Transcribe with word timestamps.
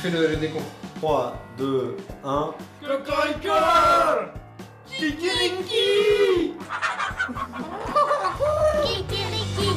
fais 0.00 0.10
le, 0.10 0.28
le 0.28 0.36
décompte. 0.36 0.64
3, 1.00 1.34
2, 1.58 1.96
1. 2.24 2.54
Cocorico 2.80 3.54
Kikiriki 4.86 6.54
Kikiriki. 8.84 9.70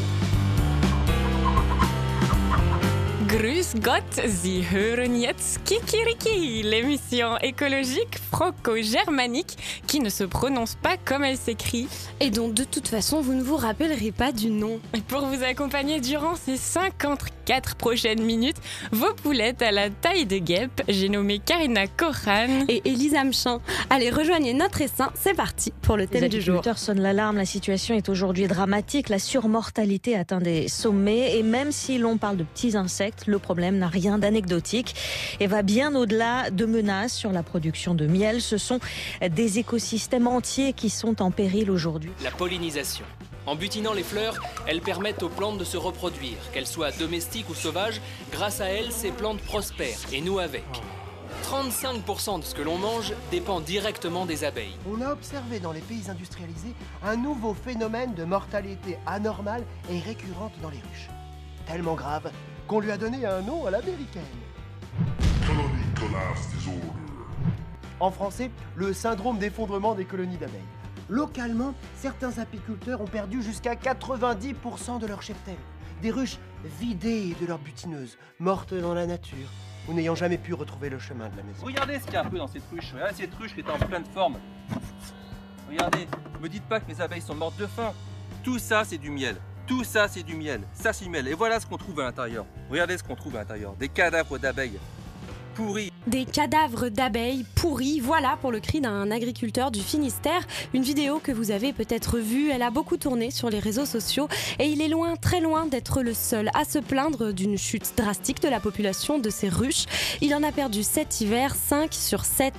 Grüß 3.27 3.73
Gott, 3.81 4.03
Sie 4.27 4.63
hören 4.69 5.15
jetzt 5.15 5.63
Kikiriki, 5.65 6.61
l'émission 6.61 7.37
écologique 7.39 8.19
franco-germanique 8.31 9.57
qui 9.87 9.99
ne 10.01 10.09
se 10.09 10.23
prononce 10.23 10.75
pas 10.75 10.97
comme 11.03 11.23
elle 11.23 11.37
s'écrit. 11.37 11.87
Et 12.19 12.29
dont 12.29 12.49
de 12.49 12.63
toute 12.63 12.87
façon 12.87 13.21
vous 13.21 13.33
ne 13.33 13.41
vous 13.41 13.57
rappellerez 13.57 14.11
pas 14.11 14.31
du 14.31 14.51
nom. 14.51 14.79
Et 14.93 15.01
Pour 15.01 15.25
vous 15.25 15.43
accompagner 15.43 15.99
durant 15.99 16.35
ces 16.35 16.57
54 17.45 17.75
prochaines 17.75 18.21
minutes, 18.21 18.57
vos 18.91 19.13
poulettes 19.13 19.61
à 19.61 19.71
la 19.71 19.89
taille 19.89 20.25
de 20.25 20.37
guêpe, 20.37 20.81
j'ai 20.87 21.09
nommé 21.09 21.39
Karina 21.39 21.87
Kohan. 21.87 22.65
Et 22.69 22.81
Elisa 22.85 23.21
Amchin. 23.21 23.59
Allez, 23.89 24.09
rejoignez 24.09 24.53
notre 24.53 24.81
essaim, 24.81 25.11
c'est 25.15 25.33
parti 25.33 25.73
pour 25.81 25.97
le 25.97 26.03
Les 26.03 26.07
thème 26.07 26.29
du 26.29 26.41
jour. 26.41 26.55
agriculteurs 26.55 26.77
sonnent 26.77 27.01
l'alarme, 27.01 27.37
la 27.37 27.45
situation 27.45 27.95
est 27.95 28.07
aujourd'hui 28.09 28.47
dramatique, 28.47 29.09
la 29.09 29.19
surmortalité 29.19 30.15
atteint 30.15 30.39
des 30.39 30.67
sommets 30.67 31.37
et 31.37 31.43
même 31.43 31.71
si 31.71 31.97
l'on 31.97 32.17
parle 32.17 32.37
de 32.37 32.43
petits 32.43 32.77
insectes, 32.77 33.27
le 33.27 33.39
problème 33.39 33.77
n'a 33.77 33.87
rien 33.87 34.17
d'anecdotique 34.17 34.95
et 35.39 35.47
va 35.47 35.61
bien 35.63 35.95
au-delà 35.95 36.49
de 36.49 36.65
menaces 36.65 37.13
sur 37.13 37.31
la 37.31 37.43
production 37.43 37.93
de 37.93 38.07
miel. 38.07 38.41
Ce 38.41 38.57
sont 38.57 38.79
des 39.21 39.59
écosystèmes 39.59 40.27
entiers 40.27 40.73
qui 40.73 40.89
sont 40.89 41.21
en 41.21 41.31
péril 41.31 41.69
aujourd'hui. 41.69 42.11
La 42.23 42.31
pollinisation. 42.31 43.05
En 43.45 43.55
butinant 43.55 43.93
les 43.93 44.03
fleurs, 44.03 44.35
elles 44.67 44.81
permettent 44.81 45.21
aux 45.21 45.29
plantes 45.29 45.57
de 45.57 45.65
se 45.65 45.75
reproduire, 45.75 46.37
qu'elles 46.53 46.67
soient 46.67 46.91
domestiques 46.91 47.49
ou 47.49 47.53
sauvages. 47.53 47.99
Grâce 48.31 48.61
à 48.61 48.67
elles, 48.67 48.91
ces 48.91 49.11
plantes 49.11 49.41
prospèrent, 49.41 49.99
et 50.13 50.21
nous 50.21 50.39
avec. 50.39 50.63
35% 51.43 52.39
de 52.39 52.45
ce 52.45 52.55
que 52.55 52.61
l'on 52.61 52.77
mange 52.77 53.13
dépend 53.31 53.59
directement 53.59 54.25
des 54.25 54.45
abeilles. 54.45 54.77
On 54.89 55.01
a 55.01 55.11
observé 55.11 55.59
dans 55.59 55.73
les 55.73 55.81
pays 55.81 56.09
industrialisés 56.09 56.73
un 57.03 57.17
nouveau 57.17 57.53
phénomène 57.53 58.13
de 58.13 58.23
mortalité 58.23 58.97
anormale 59.05 59.65
et 59.91 59.99
récurrente 59.99 60.53
dans 60.61 60.69
les 60.69 60.77
ruches. 60.77 61.09
Tellement 61.65 61.95
grave 61.95 62.31
qu'on 62.67 62.79
lui 62.79 62.91
a 62.91 62.97
donné 62.97 63.25
un 63.25 63.41
nom 63.41 63.65
à 63.65 63.71
l'américaine. 63.71 64.23
En 67.99 68.11
français, 68.11 68.51
le 68.75 68.93
syndrome 68.93 69.37
d'effondrement 69.37 69.95
des 69.95 70.05
colonies 70.05 70.37
d'abeilles. 70.37 70.61
Localement, 71.09 71.73
certains 71.95 72.39
apiculteurs 72.39 73.01
ont 73.01 73.07
perdu 73.07 73.41
jusqu'à 73.41 73.75
90% 73.75 74.99
de 74.99 75.07
leur 75.07 75.21
cheptel. 75.21 75.57
Des 76.01 76.11
ruches 76.11 76.37
vidées 76.79 77.35
de 77.39 77.45
leurs 77.45 77.59
butineuses, 77.59 78.17
mortes 78.39 78.73
dans 78.73 78.93
la 78.93 79.05
nature, 79.05 79.47
ou 79.87 79.93
n'ayant 79.93 80.15
jamais 80.15 80.37
pu 80.37 80.53
retrouver 80.53 80.89
le 80.89 80.99
chemin 80.99 81.29
de 81.29 81.37
la 81.37 81.43
maison. 81.43 81.65
Regardez 81.65 81.99
ce 81.99 82.05
qu'il 82.05 82.13
y 82.13 82.17
a 82.17 82.21
un 82.21 82.29
peu 82.29 82.37
dans 82.37 82.47
cette 82.47 82.63
ruche. 82.71 82.91
Regardez 82.93 83.15
cette 83.15 83.35
ruche 83.35 83.53
qui 83.53 83.61
est 83.61 83.69
en 83.69 83.77
pleine 83.77 84.05
forme. 84.13 84.37
Regardez, 85.69 86.07
me 86.41 86.49
dites 86.49 86.63
pas 86.63 86.79
que 86.79 86.87
mes 86.87 86.99
abeilles 86.99 87.21
sont 87.21 87.35
mortes 87.35 87.57
de 87.57 87.67
faim. 87.67 87.93
Tout 88.43 88.59
ça, 88.59 88.83
c'est 88.83 88.97
du 88.97 89.09
miel. 89.09 89.37
Tout 89.65 89.85
ça, 89.85 90.09
c'est 90.09 90.23
du 90.23 90.35
miel. 90.35 90.61
Ça, 90.73 90.91
c'est 90.91 91.05
du 91.05 91.09
miel. 91.09 91.27
Et 91.27 91.33
voilà 91.33 91.59
ce 91.59 91.65
qu'on 91.65 91.77
trouve 91.77 92.01
à 92.01 92.03
l'intérieur. 92.03 92.45
Regardez 92.69 92.97
ce 92.97 93.03
qu'on 93.03 93.15
trouve 93.15 93.37
à 93.37 93.39
l'intérieur. 93.39 93.73
Des 93.75 93.87
cadavres 93.87 94.37
d'abeilles. 94.37 94.77
Pourris. 95.55 95.92
Des 96.07 96.25
cadavres 96.25 96.89
d'abeilles 96.89 97.45
pourris, 97.55 98.01
voilà 98.01 98.37
pour 98.41 98.51
le 98.51 98.59
cri 98.59 98.81
d'un 98.81 99.09
agriculteur 99.09 99.71
du 99.71 99.79
Finistère. 99.79 100.45
Une 100.73 100.83
vidéo 100.83 101.19
que 101.23 101.31
vous 101.31 101.49
avez 101.49 101.71
peut-être 101.71 102.19
vue, 102.19 102.49
elle 102.51 102.61
a 102.61 102.71
beaucoup 102.71 102.97
tourné 102.97 103.31
sur 103.31 103.49
les 103.49 103.59
réseaux 103.59 103.85
sociaux 103.85 104.27
et 104.59 104.65
il 104.65 104.81
est 104.81 104.89
loin, 104.89 105.15
très 105.15 105.39
loin 105.39 105.65
d'être 105.65 106.01
le 106.01 106.13
seul 106.13 106.49
à 106.55 106.65
se 106.65 106.77
plaindre 106.77 107.31
d'une 107.31 107.57
chute 107.57 107.93
drastique 107.95 108.41
de 108.41 108.49
la 108.49 108.59
population 108.59 109.17
de 109.17 109.29
ces 109.29 109.47
ruches. 109.47 109.85
Il 110.19 110.35
en 110.35 110.43
a 110.43 110.51
perdu 110.51 110.83
7 110.83 111.21
hivers, 111.21 111.55
5 111.55 111.93
sur 111.93 112.25
7. 112.25 112.53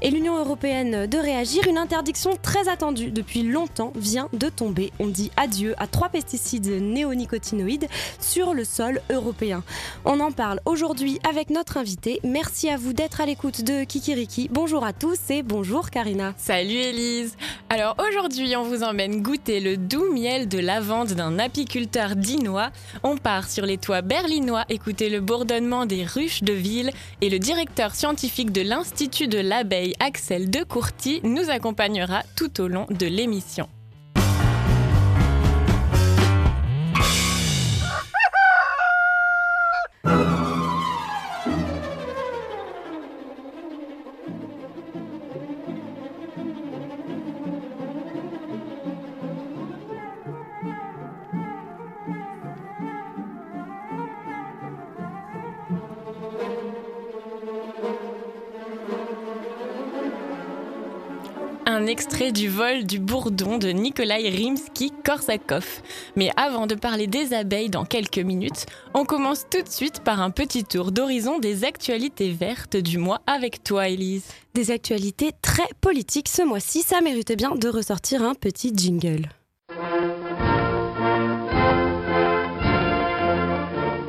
Et 0.00 0.10
l'Union 0.10 0.38
européenne 0.38 1.06
de 1.06 1.18
réagir, 1.18 1.66
une 1.66 1.78
interdiction 1.78 2.36
très 2.40 2.68
attendue 2.68 3.10
depuis 3.10 3.42
longtemps 3.42 3.92
vient 3.96 4.28
de 4.32 4.48
tomber. 4.48 4.92
On 5.00 5.08
dit 5.08 5.32
adieu 5.36 5.74
à 5.78 5.88
trois 5.88 6.10
pesticides 6.10 6.80
néonicotinoïdes 6.80 7.88
sur 8.20 8.54
le 8.54 8.62
sol 8.62 9.00
européen. 9.10 9.64
On 10.04 10.20
en 10.20 10.30
parle 10.30 10.60
aujourd'hui 10.64 11.18
avec 11.28 11.50
notre 11.50 11.76
invité. 11.76 12.20
Merci 12.22 12.68
à 12.68 12.76
vous 12.76 12.83
d'être 12.92 13.20
à 13.20 13.26
l'écoute 13.26 13.62
de 13.62 13.84
Kikiriki. 13.84 14.48
Bonjour 14.52 14.84
à 14.84 14.92
tous 14.92 15.30
et 15.30 15.42
bonjour 15.42 15.90
Karina. 15.90 16.34
Salut 16.36 16.74
Élise 16.74 17.36
Alors 17.70 17.96
aujourd'hui 17.98 18.54
on 18.56 18.64
vous 18.64 18.82
emmène 18.82 19.22
goûter 19.22 19.60
le 19.60 19.76
doux 19.76 20.12
miel 20.12 20.48
de 20.48 20.58
lavande 20.58 21.12
d'un 21.12 21.38
apiculteur 21.38 22.16
dinois. 22.16 22.70
On 23.02 23.16
part 23.16 23.48
sur 23.48 23.64
les 23.64 23.78
toits 23.78 24.02
berlinois 24.02 24.64
écouter 24.68 25.08
le 25.08 25.20
bourdonnement 25.20 25.86
des 25.86 26.04
ruches 26.04 26.42
de 26.42 26.52
ville 26.52 26.90
et 27.20 27.30
le 27.30 27.38
directeur 27.38 27.94
scientifique 27.94 28.52
de 28.52 28.60
l'Institut 28.60 29.28
de 29.28 29.38
l'abeille 29.38 29.94
Axel 30.00 30.50
de 30.50 30.62
Courty 30.62 31.20
nous 31.22 31.48
accompagnera 31.50 32.22
tout 32.36 32.60
au 32.60 32.68
long 32.68 32.86
de 32.90 33.06
l'émission. 33.06 33.68
Un 61.84 61.86
extrait 61.86 62.32
du 62.32 62.48
vol 62.48 62.84
du 62.84 62.98
bourdon 62.98 63.58
de 63.58 63.68
Nikolai 63.68 64.30
Rimsky-Korsakov. 64.30 65.82
Mais 66.16 66.30
avant 66.34 66.66
de 66.66 66.74
parler 66.74 67.06
des 67.06 67.34
abeilles 67.34 67.68
dans 67.68 67.84
quelques 67.84 68.16
minutes, 68.16 68.64
on 68.94 69.04
commence 69.04 69.44
tout 69.50 69.60
de 69.60 69.68
suite 69.68 70.00
par 70.00 70.22
un 70.22 70.30
petit 70.30 70.64
tour 70.64 70.92
d'horizon 70.92 71.38
des 71.38 71.64
actualités 71.64 72.30
vertes 72.30 72.78
du 72.78 72.96
mois 72.96 73.20
avec 73.26 73.62
toi, 73.62 73.86
Élise. 73.90 74.24
Des 74.54 74.70
actualités 74.70 75.32
très 75.42 75.68
politiques 75.82 76.30
ce 76.30 76.40
mois-ci, 76.40 76.80
ça 76.80 77.02
méritait 77.02 77.36
bien 77.36 77.54
de 77.54 77.68
ressortir 77.68 78.22
un 78.22 78.34
petit 78.34 78.72
jingle. 78.74 79.28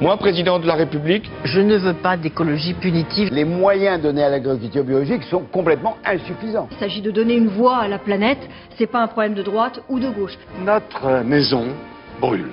Moi, 0.06 0.18
président 0.18 0.60
de 0.60 0.68
la 0.68 0.76
République, 0.76 1.32
Je 1.46 1.60
ne 1.60 1.78
veux 1.78 1.96
pas 1.96 2.16
d'écologie 2.16 2.76
punitive. 2.76 3.34
les 3.34 3.44
moyens 3.44 4.00
donnés 4.00 4.24
à 4.24 4.30
l'agriculture 4.30 4.84
biologique 4.84 5.24
sont 5.24 5.40
complètement 5.52 5.98
insuffisants. 6.06 6.68
Il 6.74 6.78
s'agit 6.78 7.02
de 7.02 7.10
donner 7.10 7.34
une 7.34 7.48
voix 7.48 7.78
à 7.78 7.88
la 7.88 7.98
planète, 7.98 8.38
c'est 8.78 8.86
pas 8.86 9.02
un 9.02 9.08
problème 9.08 9.34
de 9.34 9.42
droite 9.42 9.82
ou 9.90 10.00
de 10.00 10.08
gauche. 10.12 10.38
Notre 10.64 11.24
maison 11.24 11.66
brûle. 12.22 12.52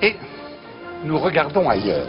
Et 0.00 0.16
nous 1.04 1.18
regardons 1.18 1.68
ailleurs. 1.68 2.06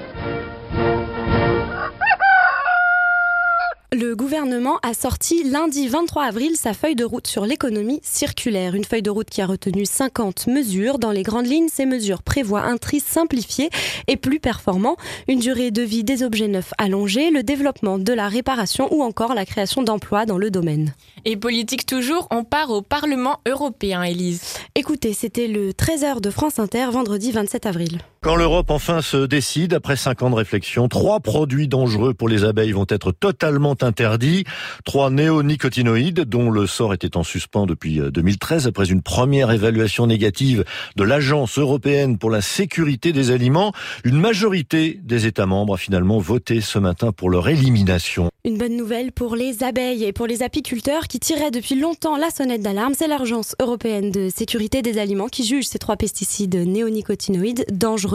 Le 3.91 4.15
gouvernement 4.15 4.77
a 4.83 4.93
sorti 4.93 5.43
lundi 5.43 5.87
23 5.87 6.25
avril 6.25 6.55
sa 6.55 6.75
feuille 6.75 6.95
de 6.95 7.03
route 7.03 7.25
sur 7.25 7.47
l'économie 7.47 7.99
circulaire. 8.03 8.75
Une 8.75 8.85
feuille 8.85 9.01
de 9.01 9.09
route 9.09 9.31
qui 9.31 9.41
a 9.41 9.47
retenu 9.47 9.83
50 9.83 10.45
mesures. 10.45 10.99
Dans 10.99 11.09
les 11.09 11.23
grandes 11.23 11.47
lignes, 11.47 11.69
ces 11.73 11.87
mesures 11.87 12.21
prévoient 12.21 12.61
un 12.61 12.77
tri 12.77 12.99
simplifié 12.99 13.71
et 14.05 14.15
plus 14.15 14.39
performant, 14.39 14.95
une 15.27 15.39
durée 15.39 15.71
de 15.71 15.81
vie 15.81 16.03
des 16.03 16.21
objets 16.21 16.47
neufs 16.47 16.71
allongée, 16.77 17.31
le 17.31 17.41
développement 17.41 17.97
de 17.97 18.13
la 18.13 18.27
réparation 18.27 18.93
ou 18.93 19.01
encore 19.01 19.33
la 19.33 19.47
création 19.47 19.81
d'emplois 19.81 20.27
dans 20.27 20.37
le 20.37 20.51
domaine. 20.51 20.93
Et 21.25 21.35
politique 21.35 21.87
toujours, 21.87 22.27
on 22.29 22.43
part 22.43 22.69
au 22.69 22.83
Parlement 22.83 23.39
européen, 23.47 24.03
Élise. 24.03 24.53
Écoutez, 24.75 25.13
c'était 25.13 25.47
le 25.47 25.71
13h 25.71 26.21
de 26.21 26.29
France 26.29 26.59
Inter, 26.59 26.85
vendredi 26.91 27.31
27 27.31 27.65
avril. 27.65 27.97
Quand 28.21 28.35
l'Europe 28.35 28.69
enfin 28.69 29.01
se 29.01 29.25
décide, 29.25 29.73
après 29.73 29.95
cinq 29.95 30.23
ans 30.23 30.29
de 30.29 30.35
réflexion, 30.35 30.89
trois 30.89 31.21
produits 31.21 31.69
dangereux 31.69 32.13
pour 32.13 32.27
les 32.27 32.43
abeilles 32.43 32.73
vont 32.73 32.85
être 32.89 33.13
totalement 33.13 33.77
interdits. 33.79 34.43
Trois 34.83 35.09
néonicotinoïdes, 35.09 36.25
dont 36.25 36.51
le 36.51 36.67
sort 36.67 36.93
était 36.93 37.15
en 37.15 37.23
suspens 37.23 37.65
depuis 37.65 38.01
2013, 38.01 38.67
après 38.67 38.89
une 38.89 39.01
première 39.01 39.51
évaluation 39.51 40.05
négative 40.05 40.65
de 40.97 41.03
l'Agence 41.05 41.57
européenne 41.57 42.17
pour 42.17 42.29
la 42.29 42.41
sécurité 42.41 43.13
des 43.13 43.31
aliments. 43.31 43.71
Une 44.03 44.19
majorité 44.19 44.99
des 45.01 45.25
États 45.25 45.45
membres 45.45 45.75
a 45.75 45.77
finalement 45.77 46.19
voté 46.19 46.59
ce 46.59 46.77
matin 46.77 47.13
pour 47.13 47.29
leur 47.29 47.47
élimination. 47.47 48.29
Une 48.43 48.57
bonne 48.57 48.75
nouvelle 48.75 49.13
pour 49.13 49.37
les 49.37 49.63
abeilles 49.63 50.03
et 50.03 50.11
pour 50.11 50.27
les 50.27 50.43
apiculteurs 50.43 51.07
qui 51.07 51.19
tiraient 51.19 51.51
depuis 51.51 51.75
longtemps 51.75 52.17
la 52.17 52.31
sonnette 52.31 52.63
d'alarme. 52.63 52.95
C'est 52.97 53.07
l'Agence 53.07 53.55
européenne 53.61 54.11
de 54.11 54.27
sécurité 54.29 54.81
des 54.81 54.97
aliments 54.97 55.27
qui 55.27 55.45
juge 55.45 55.67
ces 55.67 55.79
trois 55.79 55.95
pesticides 55.95 56.55
néonicotinoïdes 56.55 57.65
dangereux. 57.71 58.08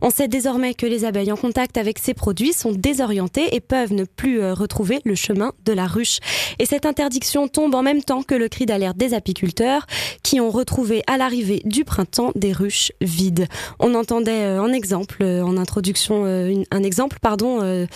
On 0.00 0.10
sait 0.10 0.28
désormais 0.28 0.74
que 0.74 0.86
les 0.86 1.04
abeilles 1.04 1.32
en 1.32 1.36
contact 1.36 1.76
avec 1.76 1.98
ces 1.98 2.14
produits 2.14 2.52
sont 2.52 2.72
désorientées 2.72 3.54
et 3.54 3.60
peuvent 3.60 3.92
ne 3.92 4.04
plus 4.04 4.40
euh, 4.40 4.54
retrouver 4.54 5.00
le 5.04 5.14
chemin 5.14 5.52
de 5.64 5.72
la 5.72 5.86
ruche. 5.86 6.18
Et 6.58 6.66
cette 6.66 6.86
interdiction 6.86 7.48
tombe 7.48 7.74
en 7.74 7.82
même 7.82 8.02
temps 8.02 8.22
que 8.22 8.34
le 8.34 8.48
cri 8.48 8.66
d'alerte 8.66 8.96
des 8.96 9.14
apiculteurs 9.14 9.86
qui 10.22 10.40
ont 10.40 10.50
retrouvé 10.50 11.02
à 11.06 11.16
l'arrivée 11.16 11.62
du 11.64 11.84
printemps 11.84 12.32
des 12.34 12.52
ruches 12.52 12.92
vides. 13.00 13.46
On 13.78 13.94
entendait 13.94 14.44
euh, 14.44 14.72
exemple, 14.72 15.18
euh, 15.22 15.42
en 15.42 15.58
introduction, 15.58 16.24
un 16.24 16.82
exemple, 16.82 17.18
pardon, 17.20 17.86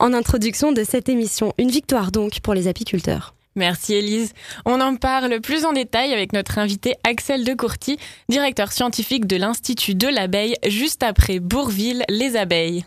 en 0.00 0.12
introduction 0.12 0.72
de 0.72 0.82
cette 0.82 1.08
émission. 1.08 1.52
Une 1.58 1.70
victoire 1.70 2.10
donc 2.10 2.40
pour 2.40 2.54
les 2.54 2.66
apiculteurs. 2.66 3.34
Merci 3.56 3.94
Élise. 3.94 4.32
On 4.64 4.80
en 4.80 4.96
parle 4.96 5.40
plus 5.40 5.64
en 5.64 5.72
détail 5.72 6.12
avec 6.12 6.32
notre 6.32 6.58
invité 6.58 6.96
Axel 7.04 7.44
de 7.44 7.54
Courty, 7.54 7.98
directeur 8.28 8.72
scientifique 8.72 9.26
de 9.26 9.36
l'Institut 9.36 9.94
de 9.94 10.08
l'abeille, 10.08 10.56
juste 10.66 11.02
après 11.04 11.38
Bourville, 11.38 12.04
les 12.08 12.36
abeilles. 12.36 12.84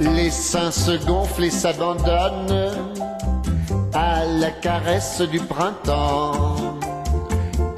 Les 0.00 0.30
seins 0.30 0.70
se 0.70 1.04
gonflent 1.06 1.44
et 1.44 1.50
s'abandonnent 1.50 2.72
à 3.94 4.24
la 4.26 4.50
caresse 4.50 5.22
du 5.22 5.40
printemps. 5.40 6.78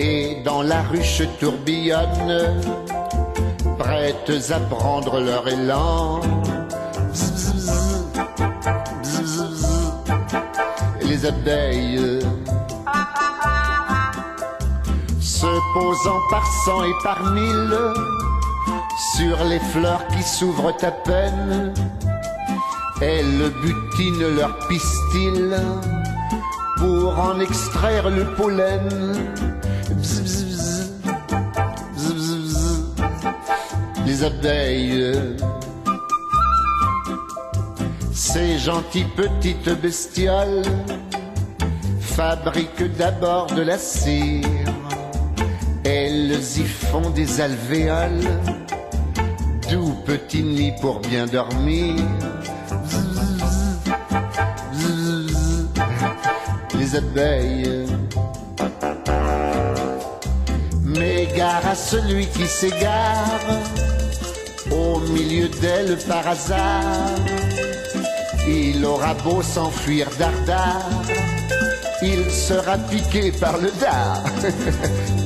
Et 0.00 0.38
dans 0.44 0.62
la 0.62 0.82
ruche 0.82 1.22
tourbillonnent, 1.38 2.60
prêtes 3.78 4.50
à 4.50 4.60
prendre 4.60 5.20
leur 5.20 5.46
élan. 5.48 6.20
Les 11.02 11.24
abeilles 11.24 12.20
se 15.20 15.46
posant 15.74 16.20
par 16.30 16.46
cent 16.64 16.82
et 16.84 16.96
par 17.02 17.30
mille 17.30 17.78
sur 19.16 19.44
les 19.44 19.60
fleurs 19.60 20.06
qui 20.08 20.22
s'ouvrent 20.22 20.74
à 20.82 20.90
peine. 20.90 21.72
Elles 23.00 23.52
butinent 23.62 24.36
leur 24.36 24.58
pistil 24.66 25.56
pour 26.78 27.18
en 27.18 27.38
extraire 27.40 28.10
le 28.10 28.24
pollen. 28.34 29.57
Les 34.08 34.24
abeilles, 34.24 35.12
ces 38.10 38.58
gentilles 38.58 39.12
petites 39.14 39.68
bestioles, 39.82 40.62
fabriquent 42.00 42.96
d'abord 42.96 43.48
de 43.48 43.60
la 43.60 43.76
cire. 43.76 44.46
Elles 45.84 46.32
y 46.32 46.64
font 46.64 47.10
des 47.10 47.42
alvéoles, 47.42 48.30
doux 49.70 49.94
petits 50.06 50.42
nids 50.42 50.72
pour 50.80 51.00
bien 51.00 51.26
dormir. 51.26 52.02
Les 56.78 56.96
abeilles. 56.96 57.84
Mais 60.82 61.28
gare 61.36 61.66
à 61.66 61.74
celui 61.74 62.26
qui 62.28 62.46
s'égare 62.46 63.77
au 64.78 65.00
milieu 65.00 65.48
d'elles 65.60 65.98
par 66.06 66.26
hasard. 66.26 67.14
Il 68.46 68.84
aura 68.84 69.14
beau 69.14 69.42
s'enfuir 69.42 70.08
dardard, 70.18 71.02
il 72.02 72.30
sera 72.30 72.78
piqué 72.78 73.32
par 73.32 73.58
le 73.58 73.70
dard. 73.80 74.22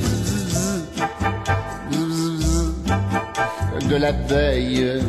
de 3.93 3.97
l'abeille. 3.97 5.03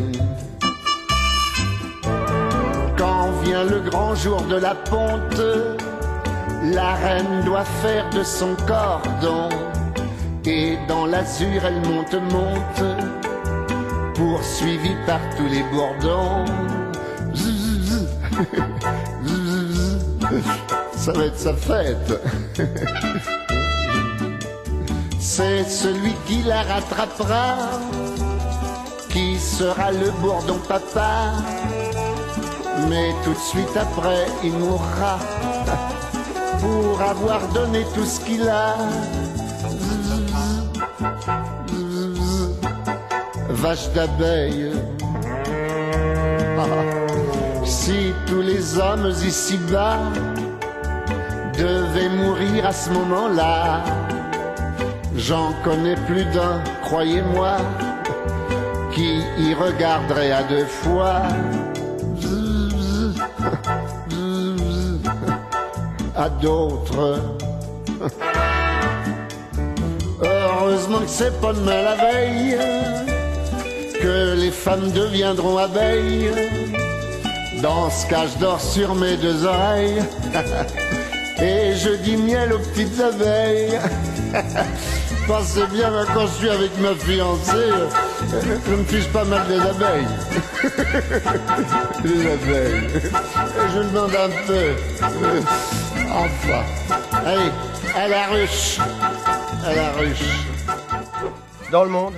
Quand 2.98 3.32
vient 3.44 3.64
le 3.64 3.80
grand 3.80 4.14
jour 4.16 4.42
de 4.42 4.58
la 4.58 4.76
ponte, 4.76 5.42
la 6.64 6.94
reine 6.96 7.44
doit 7.46 7.70
faire 7.82 8.10
de 8.10 8.24
son 8.24 8.56
cordon. 8.68 9.50
Et 10.46 10.78
dans 10.90 11.06
l'azur, 11.06 11.62
elle 11.66 11.82
monte, 11.90 12.16
monte, 12.32 12.84
poursuivie 14.16 14.96
par 15.06 15.20
tous 15.38 15.48
les 15.48 15.64
bourdons. 15.64 16.46
Ça 20.96 21.12
va 21.12 21.26
être 21.26 21.38
sa 21.38 21.54
fête. 21.54 22.22
C'est 25.20 25.64
celui 25.64 26.14
qui 26.26 26.44
la 26.44 26.64
rattrapera 26.64 27.56
qui 29.14 29.38
sera 29.38 29.92
le 29.92 30.10
bourdon 30.22 30.60
papa. 30.68 31.34
Mais 32.90 33.14
tout 33.24 33.34
de 33.34 33.38
suite 33.38 33.78
après, 33.80 34.26
il 34.44 34.54
mourra 34.54 35.20
pour 36.60 37.02
avoir 37.02 37.48
donné 37.50 37.86
tout 37.94 38.06
ce 38.06 38.20
qu'il 38.22 38.50
a. 38.50 38.76
Vache 43.64 43.90
d'abeille. 43.96 44.72
Si 47.64 48.14
tous 48.28 48.42
les 48.42 48.78
hommes 48.78 49.10
ici-bas 49.26 50.00
devaient 51.58 52.10
mourir 52.10 52.66
à 52.66 52.74
ce 52.74 52.90
moment-là, 52.90 53.82
j'en 55.16 55.54
connais 55.64 55.96
plus 56.08 56.26
d'un, 56.26 56.62
croyez-moi 56.82 57.56
qui 58.92 59.22
y 59.38 59.54
regarderait 59.54 60.34
à 60.34 60.44
deux 60.44 60.66
fois. 60.66 61.22
À 66.16 66.30
d'autres. 66.30 67.20
Heureusement 70.22 71.00
que 71.00 71.08
c'est 71.08 71.42
pas 71.42 71.54
demain 71.54 71.82
la 71.82 71.96
veille 71.96 72.56
que 74.04 74.36
les 74.36 74.52
femmes 74.52 74.92
deviendront 74.92 75.58
abeilles. 75.58 76.30
Dans 77.62 77.90
ce 77.90 78.06
cas, 78.08 78.26
je 78.28 78.38
dors 78.38 78.60
sur 78.60 78.96
mes 78.96 79.16
deux 79.16 79.46
oreilles 79.46 80.04
et 81.42 81.74
je 81.74 81.96
dis 82.04 82.18
miel 82.18 82.52
aux 82.52 82.60
petites 82.60 83.00
abeilles. 83.00 83.80
Pensez 85.28 85.66
bien, 85.72 85.90
moi, 85.90 86.04
quand 86.14 86.28
je 86.28 86.34
suis 86.34 86.50
avec 86.50 86.78
ma 86.82 86.94
fiancée, 86.96 87.54
euh, 87.54 87.88
je 88.68 88.76
me 88.76 88.84
fiche 88.84 89.08
pas 89.08 89.24
mal 89.24 89.48
des 89.48 89.62
abeilles. 89.62 90.08
les 92.04 92.32
abeilles. 92.34 93.02
Je 93.74 93.80
demande 93.80 94.16
un 94.16 94.48
peu. 94.48 94.72
Enfin. 96.12 96.64
Allez, 97.26 97.52
à 97.96 98.08
la 98.10 98.28
ruche. 98.28 98.80
À 99.66 99.74
la 99.74 99.92
ruche. 99.94 100.46
Dans 101.72 101.86
le 101.86 101.90
monde, 101.90 102.16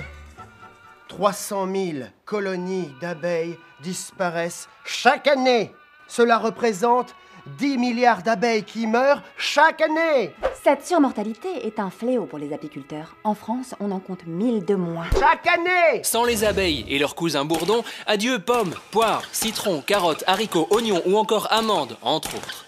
300 1.16 1.68
000 1.72 2.08
colonies 2.26 2.90
d'abeilles 3.00 3.56
disparaissent 3.80 4.68
chaque 4.84 5.26
année. 5.26 5.72
Cela 6.08 6.36
représente 6.36 7.14
10 7.58 7.78
milliards 7.78 8.22
d'abeilles 8.22 8.64
qui 8.64 8.86
meurent 8.86 9.22
chaque 9.38 9.80
année. 9.80 10.34
Cette 10.62 10.86
surmortalité 10.86 11.66
est 11.66 11.78
un 11.78 11.88
fléau 11.88 12.26
pour 12.26 12.38
les 12.38 12.52
apiculteurs. 12.52 13.16
En 13.24 13.34
France, 13.34 13.74
on 13.80 13.92
en 13.92 13.98
compte 13.98 14.26
1000 14.26 14.66
de 14.66 14.74
moins. 14.74 15.06
Chaque 15.18 15.46
année 15.46 16.02
Sans 16.02 16.24
les 16.24 16.44
abeilles 16.44 16.84
et 16.86 16.98
leurs 16.98 17.14
cousins 17.14 17.46
bourdons, 17.46 17.82
adieu 18.06 18.38
pommes, 18.38 18.74
poires, 18.90 19.22
citrons, 19.32 19.80
carottes, 19.80 20.24
haricots, 20.26 20.68
oignons 20.70 21.00
ou 21.06 21.16
encore 21.16 21.50
amandes, 21.50 21.96
entre 22.02 22.36
autres. 22.36 22.65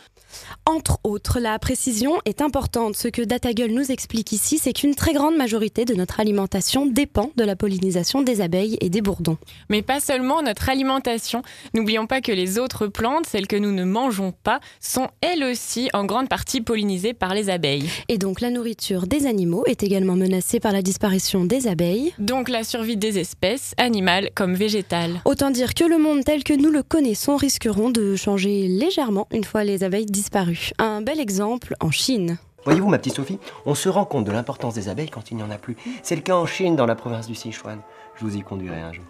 Entre 0.68 0.98
autres, 1.02 1.40
la 1.40 1.58
précision 1.58 2.20
est 2.26 2.42
importante. 2.42 2.94
Ce 2.94 3.08
que 3.08 3.22
DataGull 3.22 3.70
nous 3.70 3.90
explique 3.90 4.32
ici, 4.32 4.58
c'est 4.58 4.74
qu'une 4.74 4.94
très 4.94 5.14
grande 5.14 5.34
majorité 5.34 5.86
de 5.86 5.94
notre 5.94 6.20
alimentation 6.20 6.84
dépend 6.84 7.30
de 7.36 7.44
la 7.44 7.56
pollinisation 7.56 8.20
des 8.20 8.42
abeilles 8.42 8.76
et 8.82 8.90
des 8.90 9.00
bourdons. 9.00 9.38
Mais 9.70 9.80
pas 9.80 9.98
seulement 9.98 10.42
notre 10.42 10.68
alimentation. 10.68 11.40
N'oublions 11.72 12.06
pas 12.06 12.20
que 12.20 12.32
les 12.32 12.58
autres 12.58 12.86
plantes, 12.86 13.24
celles 13.24 13.46
que 13.46 13.56
nous 13.56 13.72
ne 13.72 13.84
mangeons 13.84 14.34
pas, 14.42 14.60
sont 14.78 15.08
elles 15.22 15.42
aussi 15.42 15.88
en 15.94 16.04
grande 16.04 16.28
partie 16.28 16.60
pollinisées 16.60 17.14
par 17.14 17.32
les 17.32 17.48
abeilles. 17.48 17.88
Et 18.08 18.18
donc 18.18 18.42
la 18.42 18.50
nourriture 18.50 19.06
des 19.06 19.24
animaux 19.24 19.64
est 19.64 19.82
également 19.82 20.16
menacée 20.16 20.60
par 20.60 20.72
la 20.72 20.82
disparition 20.82 21.46
des 21.46 21.66
abeilles. 21.66 22.12
Donc 22.18 22.50
la 22.50 22.62
survie 22.62 22.98
des 22.98 23.18
espèces, 23.18 23.72
animales 23.78 24.28
comme 24.34 24.52
végétales. 24.52 25.22
Autant 25.24 25.50
dire 25.50 25.72
que 25.72 25.84
le 25.84 25.96
monde 25.96 26.24
tel 26.24 26.44
que 26.44 26.52
nous 26.52 26.70
le 26.70 26.82
connaissons 26.82 27.36
risqueront 27.36 27.88
de 27.88 28.16
changer 28.16 28.68
légèrement 28.68 29.28
une 29.32 29.44
fois 29.44 29.64
les 29.64 29.82
abeilles 29.82 30.04
disparues. 30.04 30.57
Un 30.78 31.02
bel 31.02 31.20
exemple 31.20 31.74
en 31.80 31.90
Chine. 31.90 32.38
Voyez-vous, 32.64 32.88
ma 32.88 32.98
petite 32.98 33.14
Sophie, 33.14 33.38
on 33.66 33.74
se 33.74 33.88
rend 33.88 34.04
compte 34.04 34.24
de 34.24 34.32
l'importance 34.32 34.74
des 34.74 34.88
abeilles 34.88 35.08
quand 35.08 35.30
il 35.30 35.36
n'y 35.36 35.42
en 35.42 35.50
a 35.50 35.58
plus. 35.58 35.76
C'est 36.02 36.16
le 36.16 36.22
cas 36.22 36.36
en 36.36 36.44
Chine, 36.46 36.76
dans 36.76 36.86
la 36.86 36.94
province 36.96 37.26
du 37.26 37.34
Sichuan. 37.34 37.80
Je 38.16 38.24
vous 38.24 38.36
y 38.36 38.42
conduirai 38.42 38.80
un 38.80 38.92
jour. 38.92 39.04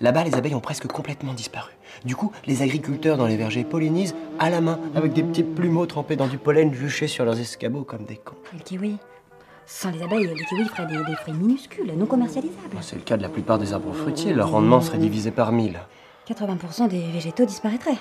Là-bas, 0.00 0.24
les 0.24 0.34
abeilles 0.34 0.54
ont 0.54 0.60
presque 0.60 0.86
complètement 0.88 1.32
disparu. 1.32 1.72
Du 2.04 2.16
coup, 2.16 2.32
les 2.46 2.62
agriculteurs 2.62 3.16
dans 3.16 3.26
les 3.26 3.36
vergers 3.36 3.64
pollinisent 3.64 4.14
à 4.38 4.50
la 4.50 4.60
main, 4.60 4.78
avec 4.94 5.12
des 5.12 5.22
petits 5.22 5.44
plumeaux 5.44 5.86
trempés 5.86 6.16
dans 6.16 6.26
du 6.26 6.38
pollen 6.38 6.74
juchés 6.74 7.06
sur 7.08 7.24
leurs 7.24 7.38
escabeaux 7.38 7.84
comme 7.84 8.04
des 8.04 8.16
cons. 8.16 8.34
Et 8.52 8.58
le 8.58 8.64
kiwi 8.64 8.96
Sans 9.66 9.90
les 9.90 10.02
abeilles, 10.02 10.26
les 10.26 10.44
kiwis 10.44 10.68
feraient 10.68 10.86
des, 10.86 11.04
des 11.04 11.16
fruits 11.16 11.34
minuscules, 11.34 11.92
non 11.96 12.06
commercialisables. 12.06 12.76
C'est 12.80 12.96
le 12.96 13.02
cas 13.02 13.16
de 13.16 13.22
la 13.22 13.28
plupart 13.28 13.58
des 13.58 13.72
arbres 13.72 13.94
fruitiers. 13.94 14.34
Leur 14.34 14.50
rendement 14.50 14.80
serait 14.80 14.98
divisé 14.98 15.30
par 15.30 15.52
1000. 15.52 15.78
80% 16.28 16.88
des 16.88 17.00
végétaux 17.12 17.44
disparaîtraient. 17.46 17.98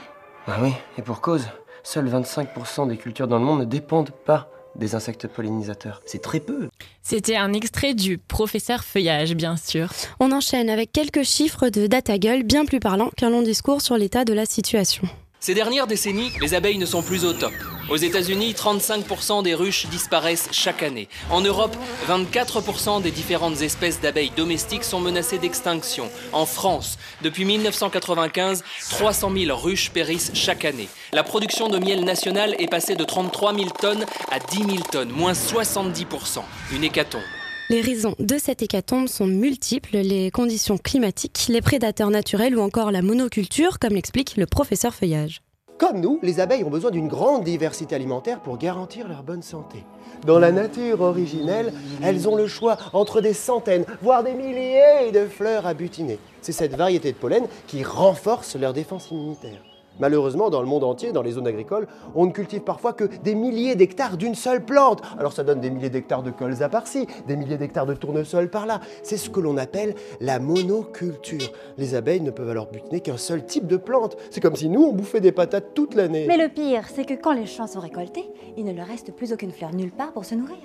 Ah 0.47 0.57
oui, 0.61 0.73
et 0.97 1.01
pour 1.01 1.21
cause. 1.21 1.47
Seuls 1.89 2.09
25% 2.09 2.89
des 2.89 2.97
cultures 2.97 3.29
dans 3.29 3.39
le 3.39 3.45
monde 3.45 3.61
ne 3.61 3.63
dépendent 3.63 4.11
pas 4.11 4.51
des 4.75 4.93
insectes 4.93 5.25
pollinisateurs. 5.25 6.01
C'est 6.05 6.21
très 6.21 6.41
peu. 6.41 6.67
C'était 7.01 7.37
un 7.37 7.53
extrait 7.53 7.93
du 7.93 8.17
professeur 8.17 8.83
Feuillage, 8.83 9.35
bien 9.35 9.55
sûr. 9.55 9.87
On 10.19 10.33
enchaîne 10.33 10.69
avec 10.69 10.91
quelques 10.91 11.23
chiffres 11.23 11.69
de 11.69 11.87
DataGull 11.87 12.43
bien 12.43 12.65
plus 12.65 12.81
parlants 12.81 13.09
qu'un 13.15 13.29
long 13.29 13.41
discours 13.41 13.81
sur 13.81 13.97
l'état 13.97 14.25
de 14.25 14.33
la 14.33 14.45
situation. 14.45 15.07
Ces 15.39 15.53
dernières 15.53 15.87
décennies, 15.87 16.33
les 16.41 16.55
abeilles 16.55 16.77
ne 16.77 16.85
sont 16.85 17.01
plus 17.01 17.23
au 17.23 17.31
top. 17.31 17.53
Aux 17.89 17.95
États-Unis, 17.95 18.51
35% 18.51 19.43
des 19.43 19.55
ruches 19.55 19.85
disparaissent 19.87 20.49
chaque 20.51 20.83
année. 20.83 21.07
En 21.31 21.39
Europe, 21.39 21.75
24% 22.09 23.01
des 23.01 23.11
différentes 23.11 23.61
espèces 23.61 24.01
d'abeilles 24.01 24.33
domestiques 24.35 24.83
sont 24.83 24.99
menacées 24.99 25.37
d'extinction. 25.37 26.09
En 26.33 26.45
France, 26.45 26.97
depuis 27.21 27.45
1995, 27.45 28.65
300 28.89 29.31
000 29.33 29.57
ruches 29.57 29.91
périssent 29.91 30.31
chaque 30.33 30.65
année. 30.65 30.89
La 31.13 31.23
production 31.23 31.69
de 31.69 31.79
miel 31.79 32.03
national 32.03 32.55
est 32.59 32.69
passée 32.69 32.95
de 32.95 33.05
33 33.05 33.55
000 33.55 33.69
tonnes 33.69 34.05
à 34.31 34.39
10 34.39 34.57
000 34.57 34.67
tonnes, 34.91 35.11
moins 35.11 35.31
70%. 35.33 36.41
Une 36.73 36.83
hécatombe. 36.83 37.21
Les 37.69 37.81
raisons 37.81 38.15
de 38.19 38.37
cette 38.37 38.61
hécatombe 38.61 39.07
sont 39.07 39.27
multiples, 39.27 39.97
les 39.97 40.29
conditions 40.31 40.77
climatiques, 40.77 41.47
les 41.47 41.61
prédateurs 41.61 42.09
naturels 42.09 42.57
ou 42.57 42.61
encore 42.61 42.91
la 42.91 43.01
monoculture, 43.01 43.79
comme 43.79 43.93
l'explique 43.93 44.35
le 44.35 44.45
professeur 44.45 44.93
Feuillage. 44.93 45.41
Comme 45.77 45.99
nous, 45.99 46.19
les 46.23 46.39
abeilles 46.39 46.63
ont 46.63 46.71
besoin 46.71 46.89
d'une 46.89 47.07
grande 47.07 47.43
diversité 47.43 47.93
alimentaire 47.93 48.39
pour 48.39 48.57
garantir 48.57 49.07
leur 49.07 49.21
bonne 49.21 49.43
santé. 49.43 49.83
Dans 50.25 50.39
la 50.39 50.51
nature 50.51 51.01
originelle, 51.01 51.71
elles 52.01 52.27
ont 52.27 52.35
le 52.35 52.47
choix 52.47 52.77
entre 52.93 53.21
des 53.21 53.33
centaines, 53.33 53.85
voire 54.01 54.23
des 54.23 54.33
milliers 54.33 55.11
de 55.13 55.27
fleurs 55.27 55.67
à 55.67 55.75
butiner. 55.75 56.17
C'est 56.41 56.51
cette 56.51 56.75
variété 56.75 57.11
de 57.11 57.17
pollen 57.17 57.45
qui 57.67 57.83
renforce 57.83 58.55
leur 58.55 58.73
défense 58.73 59.11
immunitaire. 59.11 59.66
Malheureusement, 59.99 60.49
dans 60.49 60.61
le 60.61 60.67
monde 60.67 60.83
entier, 60.83 61.11
dans 61.11 61.21
les 61.21 61.31
zones 61.31 61.47
agricoles, 61.47 61.87
on 62.15 62.25
ne 62.25 62.31
cultive 62.31 62.61
parfois 62.61 62.93
que 62.93 63.05
des 63.23 63.35
milliers 63.35 63.75
d'hectares 63.75 64.17
d'une 64.17 64.35
seule 64.35 64.63
plante. 64.63 65.01
Alors 65.17 65.33
ça 65.33 65.43
donne 65.43 65.59
des 65.59 65.69
milliers 65.69 65.89
d'hectares 65.89 66.23
de 66.23 66.31
colza 66.31 66.69
par-ci, 66.69 67.07
des 67.27 67.35
milliers 67.35 67.57
d'hectares 67.57 67.85
de 67.85 67.93
tournesol 67.93 68.49
par-là. 68.49 68.79
C'est 69.03 69.17
ce 69.17 69.29
que 69.29 69.39
l'on 69.39 69.57
appelle 69.57 69.95
la 70.19 70.39
monoculture. 70.39 71.51
Les 71.77 71.95
abeilles 71.95 72.21
ne 72.21 72.31
peuvent 72.31 72.49
alors 72.49 72.67
butiner 72.67 73.01
qu'un 73.01 73.17
seul 73.17 73.45
type 73.45 73.67
de 73.67 73.77
plante. 73.77 74.17
C'est 74.29 74.41
comme 74.41 74.55
si 74.55 74.69
nous, 74.69 74.83
on 74.83 74.93
bouffait 74.93 75.21
des 75.21 75.31
patates 75.31 75.73
toute 75.73 75.95
l'année. 75.95 76.25
Mais 76.27 76.37
le 76.37 76.49
pire, 76.49 76.87
c'est 76.87 77.05
que 77.05 77.13
quand 77.13 77.33
les 77.33 77.45
champs 77.45 77.67
sont 77.67 77.79
récoltés, 77.79 78.29
il 78.55 78.65
ne 78.65 78.73
leur 78.73 78.87
reste 78.87 79.13
plus 79.13 79.33
aucune 79.33 79.51
fleur 79.51 79.73
nulle 79.73 79.91
part 79.91 80.13
pour 80.13 80.25
se 80.25 80.35
nourrir. 80.35 80.57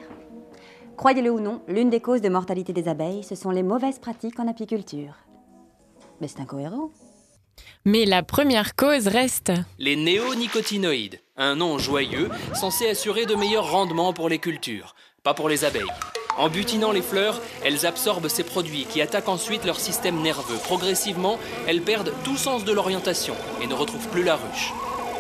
Croyez-le 0.97 1.31
ou 1.31 1.41
non, 1.41 1.61
l'une 1.69 1.91
des 1.91 2.01
causes 2.01 2.21
de 2.21 2.29
mortalité 2.29 2.73
des 2.73 2.87
abeilles, 2.87 3.23
ce 3.23 3.35
sont 3.35 3.51
les 3.51 3.63
mauvaises 3.63 3.99
pratiques 3.99 4.39
en 4.39 4.47
apiculture. 4.47 5.15
Mais 6.21 6.29
c'est 6.29 6.41
incohérent. 6.41 6.91
Mais 7.85 8.05
la 8.05 8.23
première 8.23 8.77
cause 8.77 9.09
reste 9.09 9.53
les 9.79 9.97
néonicotinoïdes, 9.97 11.21
un 11.37 11.57
nom 11.57 11.79
joyeux 11.79 12.31
censé 12.55 12.89
assurer 12.89 13.27
de 13.27 13.35
meilleurs 13.35 13.71
rendements 13.71 14.13
pour 14.13 14.29
les 14.29 14.39
cultures, 14.39 14.95
pas 15.23 15.35
pour 15.35 15.49
les 15.49 15.65
abeilles. 15.65 15.83
En 16.39 16.49
butinant 16.49 16.93
les 16.93 17.03
fleurs, 17.03 17.41
elles 17.65 17.85
absorbent 17.85 18.29
ces 18.29 18.45
produits 18.45 18.87
qui 18.89 19.03
attaquent 19.03 19.29
ensuite 19.29 19.65
leur 19.65 19.79
système 19.79 20.23
nerveux. 20.23 20.59
Progressivement, 20.65 21.39
elles 21.67 21.83
perdent 21.83 22.13
tout 22.25 22.37
sens 22.37 22.65
de 22.65 22.73
l'orientation 22.73 23.35
et 23.61 23.67
ne 23.67 23.75
retrouvent 23.75 24.09
plus 24.09 24.25
la 24.25 24.37
ruche. 24.37 24.73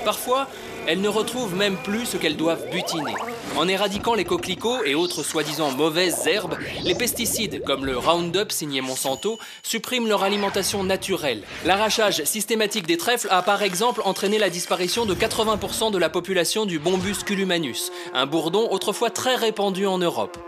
Parfois, 0.04 0.48
elles 0.86 1.00
ne 1.00 1.08
retrouvent 1.08 1.54
même 1.54 1.76
plus 1.76 2.06
ce 2.06 2.16
qu'elles 2.16 2.36
doivent 2.36 2.68
butiner. 2.70 3.14
En 3.56 3.68
éradiquant 3.68 4.14
les 4.14 4.24
coquelicots 4.24 4.82
et 4.84 4.94
autres 4.94 5.22
soi-disant 5.22 5.70
mauvaises 5.72 6.26
herbes, 6.26 6.56
les 6.82 6.94
pesticides, 6.94 7.62
comme 7.64 7.84
le 7.84 7.96
Roundup 7.96 8.50
signé 8.50 8.80
Monsanto, 8.80 9.38
suppriment 9.62 10.08
leur 10.08 10.22
alimentation 10.22 10.82
naturelle. 10.84 11.42
L'arrachage 11.64 12.24
systématique 12.24 12.86
des 12.86 12.96
trèfles 12.96 13.28
a 13.30 13.42
par 13.42 13.62
exemple 13.62 14.02
entraîné 14.04 14.38
la 14.38 14.50
disparition 14.50 15.06
de 15.06 15.14
80% 15.14 15.92
de 15.92 15.98
la 15.98 16.08
population 16.08 16.66
du 16.66 16.78
Bombus 16.78 17.22
culumanus, 17.24 17.92
un 18.14 18.26
bourdon 18.26 18.68
autrefois 18.70 19.10
très 19.10 19.36
répandu 19.36 19.86
en 19.86 19.98
Europe. 19.98 20.38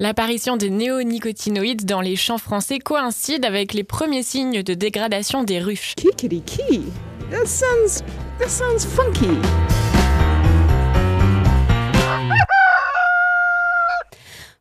L'apparition 0.00 0.56
des 0.56 0.70
néonicotinoïdes 0.70 1.84
dans 1.84 2.00
les 2.00 2.16
champs 2.16 2.38
français 2.38 2.78
coïncide 2.78 3.44
avec 3.44 3.72
les 3.72 3.84
premiers 3.84 4.24
signes 4.24 4.62
de 4.62 4.74
dégradation 4.74 5.44
des 5.44 5.60
ruches. 5.60 5.94
Kikiriki. 5.94 6.82
That 7.30 7.46
sounds 7.46 8.02
that 8.38 8.48
sounds 8.48 8.84
funky. 8.84 9.38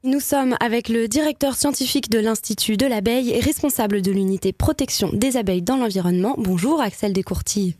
Nous 0.05 0.19
sommes 0.19 0.57
avec 0.59 0.89
le 0.89 1.07
directeur 1.07 1.55
scientifique 1.55 2.09
de 2.09 2.19
l'Institut 2.19 2.75
de 2.75 2.85
l'abeille 2.85 3.31
et 3.31 3.39
responsable 3.39 4.01
de 4.01 4.11
l'unité 4.11 4.51
protection 4.51 5.09
des 5.13 5.37
abeilles 5.37 5.61
dans 5.61 5.77
l'environnement. 5.77 6.35
Bonjour 6.37 6.81
Axel 6.81 7.13
Descourtilles. 7.13 7.75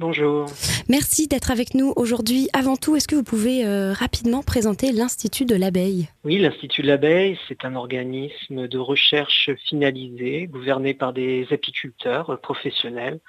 Bonjour. 0.00 0.46
Merci 0.88 1.28
d'être 1.28 1.52
avec 1.52 1.74
nous 1.74 1.92
aujourd'hui. 1.94 2.48
Avant 2.52 2.74
tout, 2.74 2.96
est-ce 2.96 3.06
que 3.06 3.14
vous 3.14 3.22
pouvez 3.22 3.64
euh, 3.64 3.92
rapidement 3.92 4.42
présenter 4.42 4.90
l'Institut 4.90 5.44
de 5.44 5.54
l'abeille? 5.54 6.08
Oui, 6.24 6.38
l'Institut 6.38 6.82
de 6.82 6.88
l'abeille, 6.88 7.38
c'est 7.46 7.64
un 7.64 7.76
organisme 7.76 8.66
de 8.66 8.78
recherche 8.78 9.50
finalisé, 9.68 10.48
gouverné 10.48 10.94
par 10.94 11.12
des 11.12 11.46
apiculteurs 11.52 12.30
euh, 12.30 12.36
professionnels. 12.36 13.20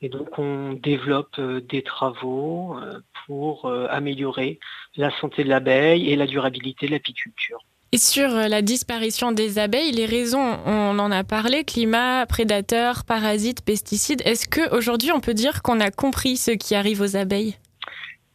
Et 0.00 0.08
donc, 0.08 0.38
on 0.38 0.74
développe 0.74 1.40
euh, 1.40 1.60
des 1.60 1.82
travaux 1.82 2.76
pour 3.26 3.70
améliorer 3.90 4.58
la 4.96 5.10
santé 5.20 5.44
de 5.44 5.48
l'abeille 5.48 6.08
et 6.08 6.16
la 6.16 6.26
durabilité 6.26 6.86
de 6.86 6.92
l'apiculture. 6.92 7.64
Et 7.94 7.98
sur 7.98 8.28
la 8.28 8.62
disparition 8.62 9.32
des 9.32 9.58
abeilles, 9.58 9.92
les 9.92 10.06
raisons, 10.06 10.58
on 10.64 10.98
en 10.98 11.10
a 11.10 11.24
parlé, 11.24 11.62
climat, 11.62 12.24
prédateurs, 12.24 13.04
parasites, 13.04 13.62
pesticides. 13.62 14.22
Est-ce 14.24 14.48
qu'aujourd'hui 14.48 15.12
on 15.12 15.20
peut 15.20 15.34
dire 15.34 15.60
qu'on 15.60 15.78
a 15.78 15.90
compris 15.90 16.38
ce 16.38 16.52
qui 16.52 16.74
arrive 16.74 17.02
aux 17.02 17.16
abeilles? 17.16 17.58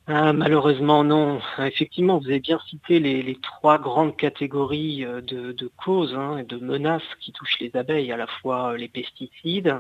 Ah, 0.06 0.32
malheureusement 0.32 1.04
non. 1.04 1.42
Effectivement, 1.58 2.20
vous 2.20 2.28
avez 2.28 2.40
bien 2.40 2.60
cité 2.70 3.00
les, 3.00 3.38
trois 3.42 3.80
grandes 3.80 4.16
catégories 4.16 5.06
de, 5.06 5.72
causes 5.76 6.14
hein, 6.14 6.38
et 6.38 6.44
de 6.44 6.58
menaces 6.58 7.02
qui 7.20 7.32
touchent 7.32 7.60
les 7.60 7.76
abeilles, 7.76 8.12
à 8.12 8.18
la 8.18 8.28
fois 8.28 8.78
les 8.78 8.88
pesticides, 8.88 9.76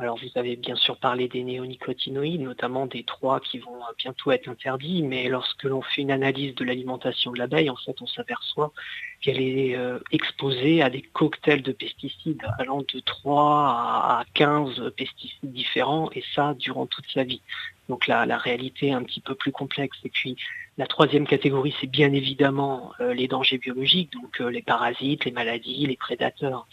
alors 0.00 0.16
vous 0.16 0.30
avez 0.34 0.56
bien 0.56 0.76
sûr 0.76 0.96
parlé 0.96 1.28
des 1.28 1.44
néonicotinoïdes, 1.44 2.40
notamment 2.40 2.86
des 2.86 3.04
trois 3.04 3.38
qui 3.38 3.58
vont 3.58 3.78
bientôt 3.98 4.32
être 4.32 4.48
interdits, 4.48 5.02
mais 5.02 5.28
lorsque 5.28 5.64
l'on 5.64 5.82
fait 5.82 6.00
une 6.00 6.10
analyse 6.10 6.54
de 6.54 6.64
l'alimentation 6.64 7.32
de 7.32 7.38
l'abeille, 7.38 7.68
en 7.68 7.76
fait 7.76 8.00
on 8.00 8.06
s'aperçoit 8.06 8.72
qu'elle 9.20 9.40
est 9.40 9.76
euh, 9.76 9.98
exposée 10.10 10.80
à 10.82 10.88
des 10.88 11.02
cocktails 11.02 11.62
de 11.62 11.72
pesticides 11.72 12.42
allant 12.58 12.80
de 12.80 13.00
3 13.00 13.44
à 13.44 14.24
15 14.32 14.90
pesticides 14.96 15.52
différents, 15.52 16.10
et 16.12 16.24
ça 16.34 16.54
durant 16.54 16.86
toute 16.86 17.06
sa 17.12 17.22
vie. 17.22 17.42
Donc 17.90 18.06
la, 18.06 18.38
réalité 18.38 18.88
est 18.88 18.92
un 18.92 19.02
petit 19.02 19.20
peu 19.20 19.34
plus 19.34 19.52
complexe. 19.52 19.98
Et 20.04 20.08
puis 20.08 20.36
la 20.78 20.86
troisième 20.86 21.26
catégorie, 21.26 21.74
c'est 21.80 21.90
bien 21.90 22.12
évidemment 22.12 22.92
euh, 23.00 23.12
les 23.12 23.28
dangers 23.28 23.58
biologiques, 23.58 24.12
donc 24.12 24.40
euh, 24.40 24.48
les 24.48 24.62
parasites, 24.62 25.24
les 25.24 25.32
maladies, 25.32 25.86
les 25.86 25.96
prédateurs. 25.96 26.66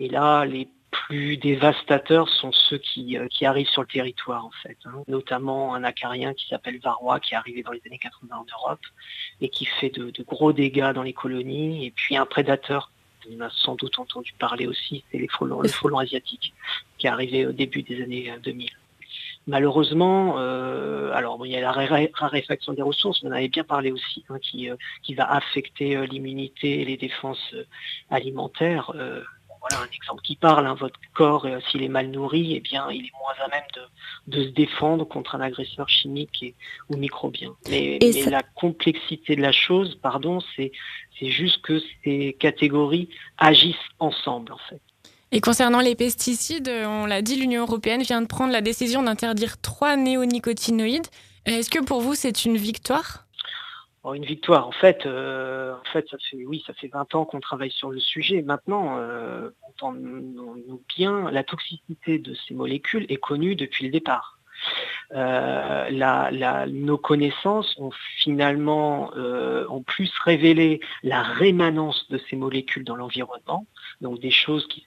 Et 0.00 0.08
là, 0.08 0.44
les 0.46 0.66
plus 0.92 1.38
dévastateurs 1.38 2.28
sont 2.28 2.52
ceux 2.52 2.78
qui, 2.78 3.18
euh, 3.18 3.26
qui 3.28 3.46
arrivent 3.46 3.68
sur 3.68 3.82
le 3.82 3.88
territoire 3.88 4.44
en 4.44 4.50
fait. 4.62 4.76
Hein. 4.84 5.02
Notamment 5.08 5.74
un 5.74 5.82
acarien 5.82 6.34
qui 6.34 6.46
s'appelle 6.46 6.78
Varroa 6.78 7.18
qui 7.18 7.34
est 7.34 7.36
arrivé 7.36 7.62
dans 7.62 7.72
les 7.72 7.80
années 7.86 7.98
80 7.98 8.36
en 8.36 8.46
Europe 8.52 8.80
et 9.40 9.48
qui 9.48 9.64
fait 9.64 9.90
de, 9.90 10.12
gros 10.22 10.52
dégâts 10.52 10.92
dans 10.92 11.02
les 11.02 11.14
colonies. 11.14 11.86
Et 11.86 11.90
puis 11.90 12.16
un 12.16 12.26
prédateur, 12.26 12.92
on 13.30 13.40
a 13.40 13.50
sans 13.50 13.74
doute 13.74 13.98
entendu 13.98 14.32
parler 14.38 14.66
aussi, 14.66 15.02
c'est 15.10 15.18
le 15.18 15.28
frelon 15.28 15.98
asiatique 15.98 16.52
qui 16.98 17.06
est 17.06 17.10
arrivé 17.10 17.46
au 17.46 17.52
début 17.52 17.82
des 17.82 18.02
années 18.02 18.32
2000. 18.42 18.66
Euh, 18.66 18.76
Malheureusement, 19.48 20.36
euh, 20.38 21.10
alors 21.14 21.44
il 21.44 21.50
y 21.50 21.56
a 21.56 21.60
la 21.60 21.72
raréfaction 21.72 22.74
des 22.74 22.82
ressources, 22.82 23.24
on 23.24 23.28
en 23.28 23.32
avait 23.32 23.48
bien 23.48 23.64
parlé 23.64 23.90
aussi, 23.90 24.24
hein, 24.28 24.38
qui 24.38 25.14
va 25.14 25.32
affecter 25.32 26.06
l'immunité 26.06 26.82
et 26.82 26.84
les 26.84 26.96
défenses 26.96 27.52
alimentaires 28.08 28.92
voilà 29.62 29.84
un 29.84 29.90
exemple 29.94 30.22
qui 30.22 30.36
parle. 30.36 30.66
Hein. 30.66 30.74
votre 30.74 30.98
corps, 31.14 31.46
euh, 31.46 31.58
s'il 31.70 31.82
est 31.82 31.88
mal 31.88 32.10
nourri, 32.10 32.54
eh 32.56 32.60
bien, 32.60 32.90
il 32.90 33.06
est 33.06 33.12
moins 33.18 33.44
à 33.44 33.48
même 33.48 33.64
de, 34.26 34.44
se 34.44 34.48
défendre 34.50 35.04
contre 35.06 35.34
un 35.34 35.40
agresseur 35.40 35.88
chimique 35.88 36.54
ou 36.90 36.96
microbien. 36.96 37.54
Mais, 37.70 37.98
la 38.26 38.42
complexité 38.42 39.36
de 39.36 39.42
la 39.42 39.52
chose, 39.52 39.98
pardon, 40.02 40.40
c'est 40.56 40.72
juste 41.20 41.62
que 41.62 41.80
ces 42.02 42.36
catégories 42.38 43.08
agissent 43.38 43.76
ensemble, 43.98 44.52
en 44.52 44.58
fait. 44.68 44.80
Et 45.30 45.40
concernant 45.40 45.80
les 45.80 45.94
pesticides, 45.94 46.68
on 46.68 47.06
l'a 47.06 47.22
dit, 47.22 47.36
l'Union 47.36 47.62
européenne 47.62 48.02
vient 48.02 48.20
de 48.20 48.26
prendre 48.26 48.52
la 48.52 48.60
décision 48.60 49.02
d'interdire 49.02 49.60
trois 49.60 49.96
néonicotinoïdes. 49.96 51.06
Est-ce 51.46 51.70
que 51.70 51.82
pour 51.82 52.00
vous, 52.00 52.14
c'est 52.14 52.44
une 52.44 52.56
victoire? 52.56 53.21
Une 54.10 54.24
victoire, 54.24 54.66
en 54.66 54.72
fait, 54.72 55.06
euh, 55.06 55.74
en 55.74 55.92
fait, 55.92 56.06
ça 56.10 56.16
fait 56.18 56.44
oui, 56.44 56.62
ça 56.66 56.74
fait 56.74 56.88
20 56.88 57.14
ans 57.14 57.24
qu'on 57.24 57.40
travaille 57.40 57.70
sur 57.70 57.90
le 57.90 58.00
sujet. 58.00 58.42
Maintenant, 58.42 58.96
euh, 58.98 59.50
entendons-nous 59.68 60.82
bien, 60.96 61.30
la 61.30 61.44
toxicité 61.44 62.18
de 62.18 62.34
ces 62.34 62.54
molécules 62.54 63.06
est 63.08 63.16
connue 63.16 63.54
depuis 63.54 63.84
le 63.84 63.92
départ. 63.92 64.38
euh, 65.14 66.66
nos 66.66 66.98
connaissances 66.98 67.76
ont 67.78 67.92
finalement 68.18 69.12
plus 69.86 70.10
révélé 70.24 70.80
la 71.02 71.22
rémanence 71.22 72.08
de 72.10 72.18
ces 72.28 72.36
molécules 72.36 72.84
dans 72.84 72.96
l'environnement, 72.96 73.66
donc 74.02 74.18
des 74.18 74.30
choses 74.30 74.66
qui, 74.66 74.84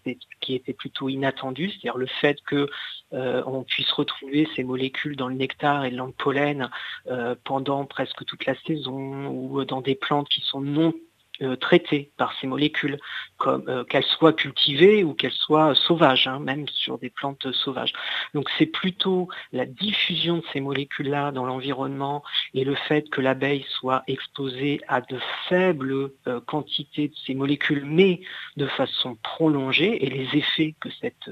étaient 0.53 0.73
plutôt 0.73 1.09
inattendues, 1.09 1.69
c'est-à-dire 1.69 1.97
le 1.97 2.05
fait 2.05 2.39
que 2.45 2.69
euh, 3.13 3.41
on 3.47 3.63
puisse 3.63 3.91
retrouver 3.91 4.47
ces 4.55 4.63
molécules 4.63 5.15
dans 5.15 5.27
le 5.27 5.35
nectar 5.35 5.85
et 5.85 5.91
dans 5.91 6.05
le 6.05 6.11
pollen 6.11 6.69
euh, 7.07 7.33
pendant 7.43 7.85
presque 7.85 8.23
toute 8.25 8.45
la 8.45 8.55
saison 8.67 9.27
ou 9.27 9.63
dans 9.65 9.81
des 9.81 9.95
plantes 9.95 10.29
qui 10.29 10.41
sont 10.41 10.61
non 10.61 10.93
euh, 11.41 11.57
traitées 11.57 12.11
par 12.15 12.33
ces 12.39 12.47
molécules, 12.47 12.97
euh, 13.45 13.83
qu'elles 13.83 14.05
soient 14.05 14.31
cultivées 14.31 15.03
ou 15.03 15.13
qu'elles 15.13 15.33
soient 15.33 15.75
sauvages, 15.75 16.27
hein, 16.27 16.39
même 16.39 16.65
sur 16.69 16.97
des 16.97 17.09
plantes 17.09 17.51
sauvages. 17.51 17.91
Donc 18.33 18.49
c'est 18.57 18.65
plutôt 18.65 19.27
la 19.51 19.65
diffusion 19.65 20.37
de 20.37 20.43
ces 20.53 20.61
molécules-là 20.61 21.33
dans 21.33 21.45
l'environnement 21.45 22.23
et 22.53 22.63
le 22.63 22.75
fait 22.75 23.09
que 23.09 23.19
l'abeille 23.19 23.65
soit 23.67 24.03
exposée 24.07 24.79
à 24.87 25.01
de 25.01 25.19
faibles 25.49 26.11
euh, 26.27 26.39
quantités 26.39 27.09
de 27.09 27.15
ces 27.27 27.35
molécules, 27.35 27.83
mais 27.85 28.21
de 28.55 28.67
façon 28.67 29.17
prolongée, 29.21 30.05
et 30.05 30.09
les 30.09 30.37
effets 30.37 30.73
que 30.79 30.87
cette, 31.01 31.29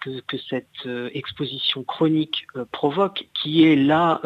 que, 0.00 0.38
cette 0.48 0.88
exposition 1.12 1.84
chronique 1.84 2.46
provoque, 2.72 3.26
qui 3.34 3.66
est 3.66 3.76
là, 3.76 4.20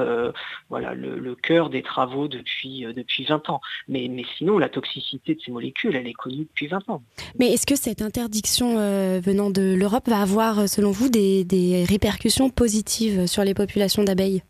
voilà, 0.69 0.95
le, 0.95 1.35
cœur 1.35 1.71
des 1.71 1.83
travaux 1.83 2.29
depuis, 2.29 2.85
depuis 2.95 3.25
20 3.25 3.51
ans. 3.51 3.61
Mais 3.89 4.09
sinon, 4.37 4.59
la 4.59 4.69
toxicité 4.69 5.00
de 5.01 5.41
ces 5.45 5.51
molécules, 5.51 5.97
elle 5.97 6.07
est 6.07 6.13
connue 6.13 6.45
depuis 6.45 6.67
20 6.67 6.89
ans. 6.89 7.03
Mais 7.39 7.53
est-ce 7.53 7.67
que 7.67 7.77
cette 7.77 8.03
interdiction 8.03 8.79
euh, 8.79 9.21
venant 9.23 9.51
de 9.51 9.75
l'Europe 9.75 10.09
va 10.09 10.21
avoir, 10.21 10.69
selon 10.69 10.91
vous, 10.91 11.09
des, 11.09 11.45
des, 11.45 11.85
répercussions 11.85 12.51
positives 12.51 13.27
sur 13.27 13.45
les 13.45 13.55
populations 13.55 14.05
d'abeilles? 14.05 14.43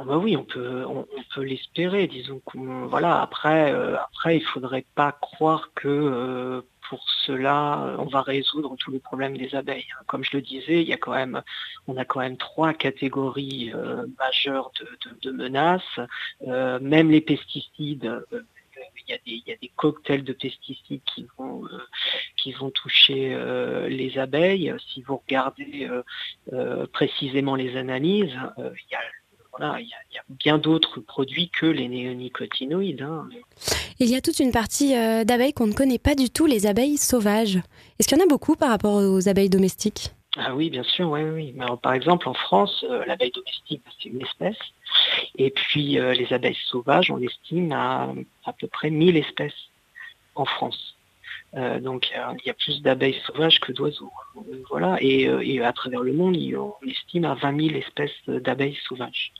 Ah 0.00 0.04
bah 0.04 0.16
oui, 0.16 0.36
on 0.36 0.44
peut, 0.44 0.84
on, 0.86 1.00
on 1.00 1.22
peut 1.34 1.42
l'espérer. 1.42 2.06
Disons 2.06 2.40
voilà. 2.54 3.20
Après, 3.20 3.72
euh, 3.72 3.96
après, 3.96 4.36
il 4.36 4.44
faudrait 4.44 4.86
pas 4.94 5.10
croire 5.10 5.70
que 5.74 5.88
euh, 5.88 6.60
pour 6.88 7.04
cela, 7.26 7.96
on 7.98 8.04
va 8.04 8.22
résoudre 8.22 8.76
tous 8.76 8.92
les 8.92 9.00
problèmes 9.00 9.36
des 9.36 9.56
abeilles. 9.56 9.88
Comme 10.06 10.22
je 10.22 10.36
le 10.36 10.40
disais, 10.40 10.82
il 10.82 10.88
y 10.88 10.92
a 10.92 10.96
quand 10.96 11.14
même, 11.14 11.42
on 11.88 11.96
a 11.96 12.04
quand 12.04 12.20
même 12.20 12.36
trois 12.36 12.74
catégories 12.74 13.72
euh, 13.74 14.06
majeures 14.20 14.70
de, 14.80 15.10
de, 15.10 15.16
de 15.20 15.30
menaces. 15.36 16.00
même 16.46 17.10
les 17.10 17.20
pesticides 17.20 18.24
il 19.08 19.42
y, 19.46 19.52
a 19.52 19.56
des, 19.56 19.72
cocktails 19.76 20.24
de 20.24 20.32
pesticides 20.32 21.00
qui 21.14 21.26
vont, 21.38 21.64
euh, 21.64 21.78
qui 22.36 22.52
vont 22.52 22.70
toucher 22.70 23.32
euh, 23.32 23.88
les 23.88 24.18
abeilles. 24.18 24.74
Si 24.92 25.02
vous 25.02 25.16
regardez 25.16 25.88
euh, 26.52 26.86
précisément 26.92 27.54
les 27.54 27.76
analyses, 27.76 28.36
il 28.58 28.90
y 28.90 28.94
a 28.94 29.00
voilà, 29.56 29.80
il, 29.80 29.86
y 29.86 30.18
bien 30.28 30.58
d'autres 30.58 31.00
produits 31.00 31.48
que 31.48 31.66
les 31.66 31.88
néonicotinoïdes. 31.88 33.02
Hein. 33.02 33.28
Il 33.98 34.08
y 34.08 34.14
a 34.14 34.20
toute 34.20 34.38
une 34.38 34.52
partie 34.52 34.92
d'abeilles 35.24 35.54
qu'on 35.54 35.66
ne 35.66 35.72
connaît 35.72 35.98
pas 35.98 36.14
du 36.14 36.30
tout, 36.30 36.46
les 36.46 36.66
abeilles 36.66 36.98
sauvages. 36.98 37.58
Est-ce 37.98 38.06
qu'il 38.06 38.18
y 38.18 38.20
en 38.20 38.24
a 38.24 38.28
beaucoup 38.28 38.54
par 38.54 38.68
rapport 38.68 38.94
aux 38.94 39.28
abeilles 39.28 39.48
domestiques? 39.48 40.12
Ah 40.40 40.54
oui, 40.54 40.70
bien 40.70 40.84
sûr, 40.84 41.10
oui, 41.10 41.22
oui. 41.22 41.54
Alors, 41.58 41.78
par 41.80 41.94
exemple, 41.94 42.28
en 42.28 42.34
France, 42.34 42.84
euh, 42.88 43.04
l'abeille 43.06 43.32
domestique, 43.32 43.82
c'est 44.00 44.08
une 44.08 44.22
espèce. 44.22 44.58
Et 45.36 45.50
puis, 45.50 45.98
euh, 45.98 46.14
les 46.14 46.32
abeilles 46.32 46.56
sauvages, 46.66 47.10
on 47.10 47.20
estime 47.20 47.72
à 47.72 48.12
à 48.44 48.52
peu 48.52 48.68
près 48.68 48.90
1000 48.90 49.16
espèces 49.16 49.68
en 50.36 50.44
France. 50.44 50.97
Euh, 51.56 51.80
donc 51.80 52.10
il 52.10 52.46
y 52.46 52.50
a 52.50 52.54
plus 52.54 52.82
d'abeilles 52.82 53.20
sauvages 53.26 53.58
que 53.60 53.72
d'oiseaux. 53.72 54.12
Voilà. 54.68 54.98
Et, 55.00 55.22
et, 55.22 55.62
à 55.62 55.72
travers 55.72 56.02
le 56.02 56.12
monde, 56.12 56.36
on 56.36 56.74
estime 56.86 57.24
à 57.24 57.34
20 57.34 57.68
000 57.68 57.78
espèces 57.78 58.10
d'abeilles 58.26 58.78
sauvages. 58.86 59.32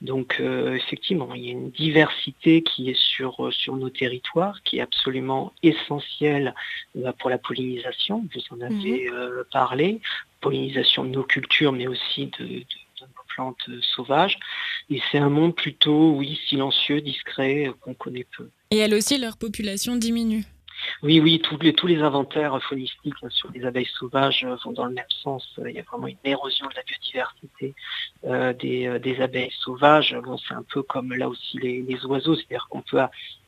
Donc 0.00 0.40
effectivement, 0.40 1.34
il 1.34 1.44
y 1.44 1.48
a 1.48 1.52
une 1.52 1.70
diversité 1.70 2.62
qui 2.62 2.90
est 2.90 2.98
sur, 2.98 3.52
sur 3.52 3.76
nos 3.76 3.90
territoires, 3.90 4.62
qui 4.62 4.78
est 4.78 4.80
absolument 4.80 5.52
essentielle 5.62 6.54
pour 7.18 7.30
la 7.30 7.38
pollinisation. 7.38 8.24
Vous 8.34 8.56
en 8.56 8.60
avez 8.60 9.10
mmh. 9.10 9.44
parlé. 9.52 10.00
Pollinisation 10.40 11.04
de 11.04 11.10
nos 11.10 11.22
cultures, 11.22 11.72
mais 11.72 11.86
aussi 11.86 12.26
de, 12.38 12.46
de 12.46 12.64
nos 13.00 13.24
plantes 13.28 13.68
sauvages. 13.94 14.38
Et 14.90 15.00
c'est 15.10 15.18
un 15.18 15.28
monde 15.28 15.54
plutôt, 15.54 16.12
oui, 16.12 16.38
silencieux, 16.48 17.00
discret, 17.00 17.70
qu'on 17.80 17.94
connaît 17.94 18.26
peu. 18.36 18.48
Et 18.70 18.78
elles 18.78 18.94
aussi, 18.94 19.18
leur 19.18 19.36
population 19.36 19.96
diminue 19.96 20.44
oui, 21.02 21.20
oui, 21.20 21.40
tous 21.40 21.86
les, 21.86 22.02
inventaires 22.02 22.60
faunistiques 22.62 23.14
sur 23.28 23.50
les 23.52 23.64
abeilles 23.64 23.88
sauvages 23.98 24.46
vont 24.64 24.72
dans 24.72 24.86
le 24.86 24.94
même 24.94 25.04
sens. 25.22 25.48
Il 25.64 25.72
y 25.72 25.78
a 25.78 25.82
vraiment 25.82 26.06
une 26.06 26.16
érosion 26.24 26.66
de 26.66 26.74
la 26.74 26.82
biodiversité 26.82 27.74
euh, 28.24 28.52
des, 28.52 28.86
euh, 28.86 29.22
abeilles 29.22 29.52
sauvages. 29.60 30.16
C'est 30.48 30.54
un 30.54 30.64
peu 30.64 30.82
comme 30.82 31.12
là 31.12 31.28
aussi 31.28 31.58
les, 31.58 32.04
oiseaux, 32.06 32.34
c'est-à-dire 32.34 32.66
qu'on 32.70 32.82
peut, 32.82 33.00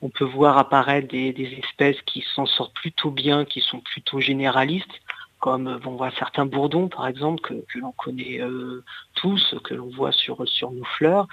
on 0.02 0.08
peut 0.08 0.24
voir 0.24 0.58
apparaître 0.58 1.08
des 1.08 1.58
espèces 1.62 2.00
qui 2.02 2.24
s'en 2.34 2.46
sortent 2.46 2.74
plutôt 2.74 3.10
bien, 3.10 3.44
qui 3.44 3.60
sont 3.60 3.80
plutôt 3.80 4.20
généralistes, 4.20 5.00
comme 5.44 5.78
voilà, 5.84 6.10
certains 6.18 6.46
bourdons 6.46 6.88
par 6.88 7.06
exemple 7.06 7.42
que, 7.42 7.78
l'on 7.78 7.92
connaît 7.92 8.40
euh, 8.40 8.82
tous, 9.14 9.54
que 9.62 9.74
l'on 9.74 9.90
voit 9.90 10.10
sur, 10.10 10.38
nos 10.40 10.84
fleurs. 10.96 11.28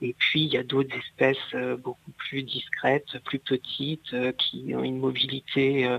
Et 0.00 0.14
puis 0.16 0.42
il 0.42 0.52
y 0.54 0.56
a 0.56 0.62
d'autres 0.62 0.96
espèces 0.96 1.36
euh, 1.52 1.76
beaucoup 1.76 2.12
plus 2.16 2.44
discrètes, 2.44 3.18
plus 3.24 3.40
petites, 3.40 4.14
euh, 4.14 4.30
qui 4.38 4.72
ont 4.76 4.84
une 4.84 5.00
mobilité 5.00 5.98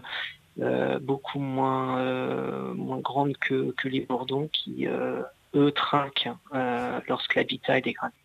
euh, 0.61 0.99
beaucoup 0.99 1.39
moins, 1.39 2.73
grande 3.01 3.35
que, 3.35 3.73
les 3.83 3.99
bourdons 3.99 4.47
qui, 4.53 4.87
eux, 4.87 5.71
trinquent 5.73 6.29
lorsque 7.09 7.35
l'habitat 7.35 7.79
est 7.79 7.81
dégradé. 7.81 8.15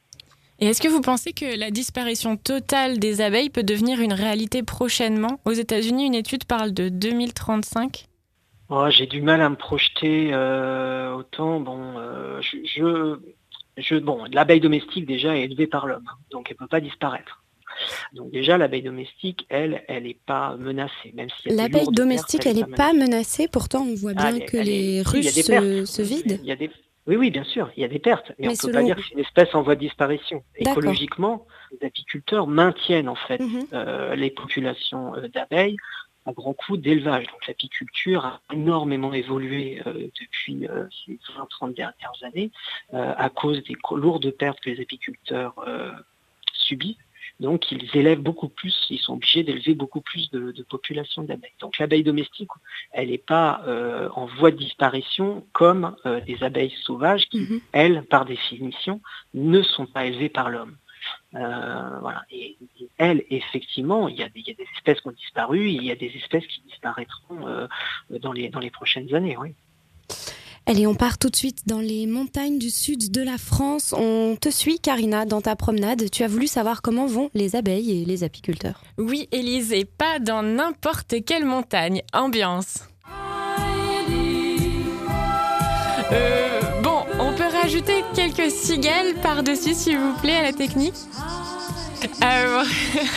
Et 0.61 0.67
est-ce 0.67 0.81
que 0.81 0.87
vous 0.87 1.01
pensez 1.01 1.33
que 1.33 1.59
la 1.59 1.73
disparition 1.73 2.37
totale 2.37 3.01
des 3.01 3.21
abeilles 3.21 3.51
peut 3.51 3.65
devenir 3.65 4.01
une 4.01 4.13
réalité 4.13 4.63
prochainement? 4.63 5.41
Aux 5.45 5.51
États-Unis, 5.51 6.07
une 6.07 6.15
étude 6.15 6.45
parle 6.45 6.73
de 6.73 6.89
2035 6.89 8.07
Oh, 8.75 8.89
j'ai 8.89 9.07
du 9.07 9.21
mal 9.21 9.43
à 9.43 9.51
me 9.51 9.57
projeter 9.57 10.31
euh, 10.33 11.13
autant. 11.13 11.61
Bon, 11.61 11.99
euh, 11.99 12.41
je, 12.41 12.57
je, 12.65 13.19
je, 13.77 13.97
bon, 13.97 14.25
l'abeille 14.33 14.61
domestique 14.61 15.05
déjà 15.05 15.37
est 15.37 15.43
élevée 15.43 15.67
par 15.67 15.87
l'homme, 15.87 16.09
donc 16.31 16.51
elle 16.51 16.57
peut 16.57 16.67
pas 16.67 16.81
disparaître. 16.81 17.43
Donc 18.15 18.31
déjà, 18.31 18.57
l'abeille 18.57 18.81
domestique, 18.81 19.45
elle, 19.51 19.85
elle 19.89 20.05
n'est 20.05 20.19
pas 20.25 20.57
menacée, 20.57 21.13
même 21.13 21.29
si 21.39 21.51
l'abeille 21.51 21.89
domestique, 21.93 22.47
elle 22.47 22.57
n'est 22.57 22.65
pas 22.65 22.95
menacée. 22.95 23.47
Pourtant, 23.47 23.83
on 23.83 23.95
voit 23.95 24.15
bien 24.15 24.39
ah, 24.41 24.41
que 24.41 24.57
les 24.57 25.01
est... 25.01 25.07
ruches 25.07 25.27
se, 25.27 25.85
se, 25.85 26.01
vident. 26.01 26.39
Il 26.43 26.49
y 26.49 26.53
a 26.53 26.57
des... 26.57 26.71
Oui, 27.07 27.17
oui, 27.17 27.31
bien 27.31 27.45
sûr, 27.45 27.71
il 27.77 27.83
y 27.83 27.85
a 27.85 27.89
des 27.89 27.99
pertes, 27.99 28.33
mais, 28.39 28.47
mais 28.47 28.55
on 28.65 28.69
ne 28.69 28.73
peut 28.73 28.79
pas 28.79 28.85
dire 28.85 28.97
que 28.97 29.03
c'est 29.03 29.15
une 29.15 29.21
espèce 29.21 29.55
en 29.55 29.61
voie 29.61 29.75
de 29.75 29.81
disparition. 29.81 30.45
Écologiquement, 30.57 31.47
les 31.73 31.87
apiculteurs 31.87 32.47
maintiennent 32.47 33.09
en 33.11 33.17
fait 33.17 33.39
mm 33.39 33.49
-hmm. 33.49 33.67
euh, 33.75 34.15
les 34.15 34.31
populations 34.31 35.13
d'abeilles 35.35 35.77
à 36.27 36.33
grands 36.33 36.55
coups 36.55 36.81
d'élevage. 36.81 37.27
Donc 37.27 37.47
l'apiculture 37.47 38.25
a 38.25 38.41
énormément 38.53 39.13
évolué 39.13 39.83
euh, 39.87 40.09
depuis 40.21 40.67
euh, 40.69 40.87
ces 41.07 41.19
20-30 41.61 41.75
dernières 41.75 42.13
années 42.23 42.51
euh, 42.95 43.15
à 43.17 43.29
cause 43.29 43.63
des 43.65 43.77
lourdes 43.91 44.31
pertes 44.31 44.61
que 44.61 44.71
les 44.71 44.81
apiculteurs 44.81 45.55
subissent. 46.53 46.97
Donc 47.41 47.73
ils 47.73 47.89
élèvent 47.97 48.21
beaucoup 48.21 48.49
plus, 48.49 48.87
ils 48.91 48.99
sont 48.99 49.15
obligés 49.15 49.43
d'élever 49.43 49.75
beaucoup 49.75 50.01
plus 50.01 50.31
de, 50.31 50.53
de 50.53 50.63
population 50.63 51.23
d'abeilles. 51.23 51.51
Donc 51.61 51.79
l'abeille 51.79 52.05
domestique, 52.05 52.51
elle 52.93 53.09
n'est 53.11 53.19
pas 53.19 53.63
en 54.15 54.27
voie 54.27 54.51
de 54.51 54.57
disparition 54.57 55.45
comme 55.53 55.97
des 56.27 56.45
abeilles 56.45 56.75
sauvages 56.83 57.29
qui, 57.29 57.41
mm 57.41 57.45
-hmm. 57.47 57.61
elles, 57.73 58.03
par 58.05 58.25
définition, 58.27 59.01
ne 59.35 59.61
sont 59.63 59.87
pas 59.87 60.07
élevées 60.07 60.29
par 60.29 60.51
l'homme. 60.51 60.77
Euh, 61.35 61.99
voilà. 62.01 62.23
Et, 62.31 62.57
et, 62.81 62.89
elles, 62.99 63.25
effectivement, 63.31 64.09
il 64.09 64.17
y, 64.17 64.23
a 64.23 64.29
des, 64.29 64.41
il 64.41 64.49
y, 64.49 64.51
a 64.51 64.55
des, 64.55 64.67
espèces 64.77 65.01
qui 65.01 65.09
ont 65.09 65.13
disparu, 65.13 65.69
il 65.71 65.85
y 65.85 65.91
a 65.91 65.97
des 65.97 66.13
espèces 66.17 66.47
qui 66.47 66.63
disparaîtront 66.69 67.47
euh, 67.47 67.67
dans, 68.21 68.33
les, 68.33 68.49
dans 68.49 68.61
les 68.61 68.71
prochaines 68.71 69.15
années, 69.15 69.37
oui. 69.37 69.55
Allez, 70.65 70.87
on 70.87 70.95
part 70.95 71.19
tout 71.19 71.29
de 71.29 71.35
suite 71.35 71.67
dans 71.67 71.81
les 71.81 72.07
montagnes 72.07 72.59
du 72.59 72.71
sud 72.71 73.11
de 73.11 73.21
la 73.21 73.37
France. 73.37 73.93
On 73.99 74.37
te 74.41 74.49
suit, 74.49 74.79
Karina, 74.79 75.25
dans 75.25 75.41
ta 75.41 75.57
promenade. 75.57 76.09
Tu 76.11 76.23
as 76.23 76.29
voulu 76.29 76.47
savoir 76.47 76.83
comment 76.83 77.07
vont 77.07 77.31
les 77.35 77.57
abeilles 77.57 78.03
et 78.03 78.05
les 78.05 78.23
apiculteurs. 78.23 78.81
Oui, 78.97 79.29
Élise, 79.33 79.73
et 79.73 79.85
pas 79.85 80.21
dans 80.21 80.45
n'importe 80.45 81.17
quelle 81.27 81.45
montagne. 81.45 82.03
Ambiance. 82.13 82.92
Rajouter 87.63 88.05
quelques 88.13 88.51
cigales 88.51 89.15
par-dessus, 89.23 89.75
s'il 89.75 89.97
vous 89.97 90.15
plaît, 90.21 90.35
à 90.35 90.43
la 90.43 90.53
technique 90.53 90.97
Euh, 92.23 92.65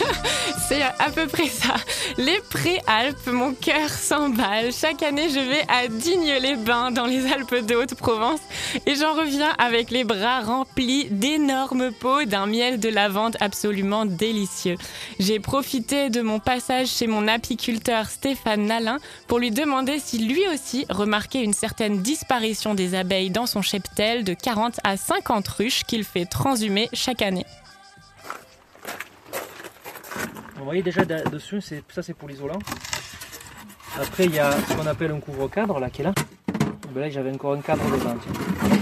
C'est 0.68 0.82
à 0.82 1.10
peu 1.14 1.26
près 1.26 1.46
ça. 1.46 1.76
Les 2.18 2.40
Préalpes, 2.50 3.26
mon 3.26 3.54
cœur 3.54 3.88
s'emballe. 3.88 4.72
Chaque 4.72 5.02
année, 5.02 5.28
je 5.28 5.38
vais 5.38 5.62
à 5.68 5.86
Digne-les-Bains, 5.86 6.90
dans 6.90 7.06
les 7.06 7.30
Alpes 7.32 7.64
de 7.66 7.76
Haute-Provence, 7.76 8.40
et 8.84 8.96
j'en 8.96 9.14
reviens 9.14 9.52
avec 9.58 9.90
les 9.90 10.02
bras 10.02 10.40
remplis 10.40 11.06
d'énormes 11.10 11.92
pots 11.92 12.24
d'un 12.24 12.46
miel 12.46 12.80
de 12.80 12.88
lavande 12.88 13.36
absolument 13.40 14.06
délicieux. 14.06 14.76
J'ai 15.20 15.38
profité 15.38 16.10
de 16.10 16.20
mon 16.20 16.40
passage 16.40 16.88
chez 16.88 17.06
mon 17.06 17.28
apiculteur 17.28 18.10
Stéphane 18.10 18.66
Nalin 18.66 18.98
pour 19.28 19.38
lui 19.38 19.52
demander 19.52 20.00
si 20.00 20.18
lui 20.18 20.42
aussi 20.52 20.84
remarquait 20.90 21.44
une 21.44 21.54
certaine 21.54 22.02
disparition 22.02 22.74
des 22.74 22.94
abeilles 22.94 23.30
dans 23.30 23.46
son 23.46 23.62
cheptel 23.62 24.24
de 24.24 24.34
40 24.34 24.80
à 24.82 24.96
50 24.96 25.46
ruches 25.48 25.84
qu'il 25.84 26.02
fait 26.02 26.26
transhumer 26.26 26.88
chaque 26.92 27.22
année. 27.22 27.46
Vous 30.58 30.64
voyez 30.64 30.82
déjà 30.82 31.04
de- 31.04 31.28
dessus, 31.30 31.60
c'est- 31.60 31.82
ça 31.92 32.02
c'est 32.02 32.14
pour 32.14 32.28
l'isolant. 32.28 32.58
Après 34.00 34.24
il 34.26 34.34
y 34.34 34.38
a 34.38 34.50
ce 34.52 34.74
qu'on 34.74 34.86
appelle 34.86 35.10
un 35.12 35.20
couvre-cadre 35.20 35.78
là 35.80 35.90
qui 35.90 36.02
est 36.02 36.04
là. 36.04 36.12
Ben 36.94 37.00
là 37.02 37.10
j'avais 37.10 37.32
encore 37.32 37.54
un 37.54 37.60
cadre 37.60 37.84
dedans. 37.84 38.14
tiens. 38.22 38.78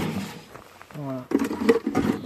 Voilà. 0.97 1.21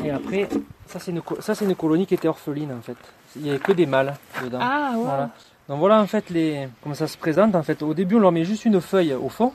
Et 0.04 0.12
après, 0.12 0.48
ça 0.88 1.00
c'est 1.00 1.12
une, 1.12 1.22
ça, 1.40 1.54
colonie 1.76 2.06
qui 2.06 2.14
était 2.14 2.28
orpheline 2.28 2.72
en 2.72 2.82
fait. 2.82 2.96
Il 3.36 3.42
n'y 3.44 3.50
avait 3.50 3.60
que 3.60 3.72
des 3.72 3.86
mâles 3.86 4.16
dedans. 4.44 4.60
Ah, 4.62 4.92
ouais. 4.96 5.04
Voilà. 5.04 5.30
Donc 5.68 5.80
voilà 5.80 6.02
en 6.02 6.08
fait 6.08 6.30
les, 6.30 6.68
comment 6.82 6.96
ça 6.96 7.08
se 7.08 7.18
présente 7.18 7.56
en 7.56 7.64
fait. 7.64 7.82
Au 7.84 7.94
début 7.94 8.16
on 8.16 8.20
leur 8.20 8.32
met 8.32 8.46
juste 8.46 8.66
une 8.66 8.80
feuille 8.82 9.14
au 9.14 9.30
fond. 9.30 9.54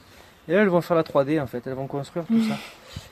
Et 0.49 0.55
là 0.55 0.63
elles 0.63 0.69
vont 0.69 0.81
faire 0.81 0.97
la 0.97 1.03
3D 1.03 1.41
en 1.41 1.47
fait, 1.47 1.67
elles 1.67 1.75
vont 1.75 1.87
construire 1.87 2.27
tout 2.27 2.43
ça. 2.43 2.57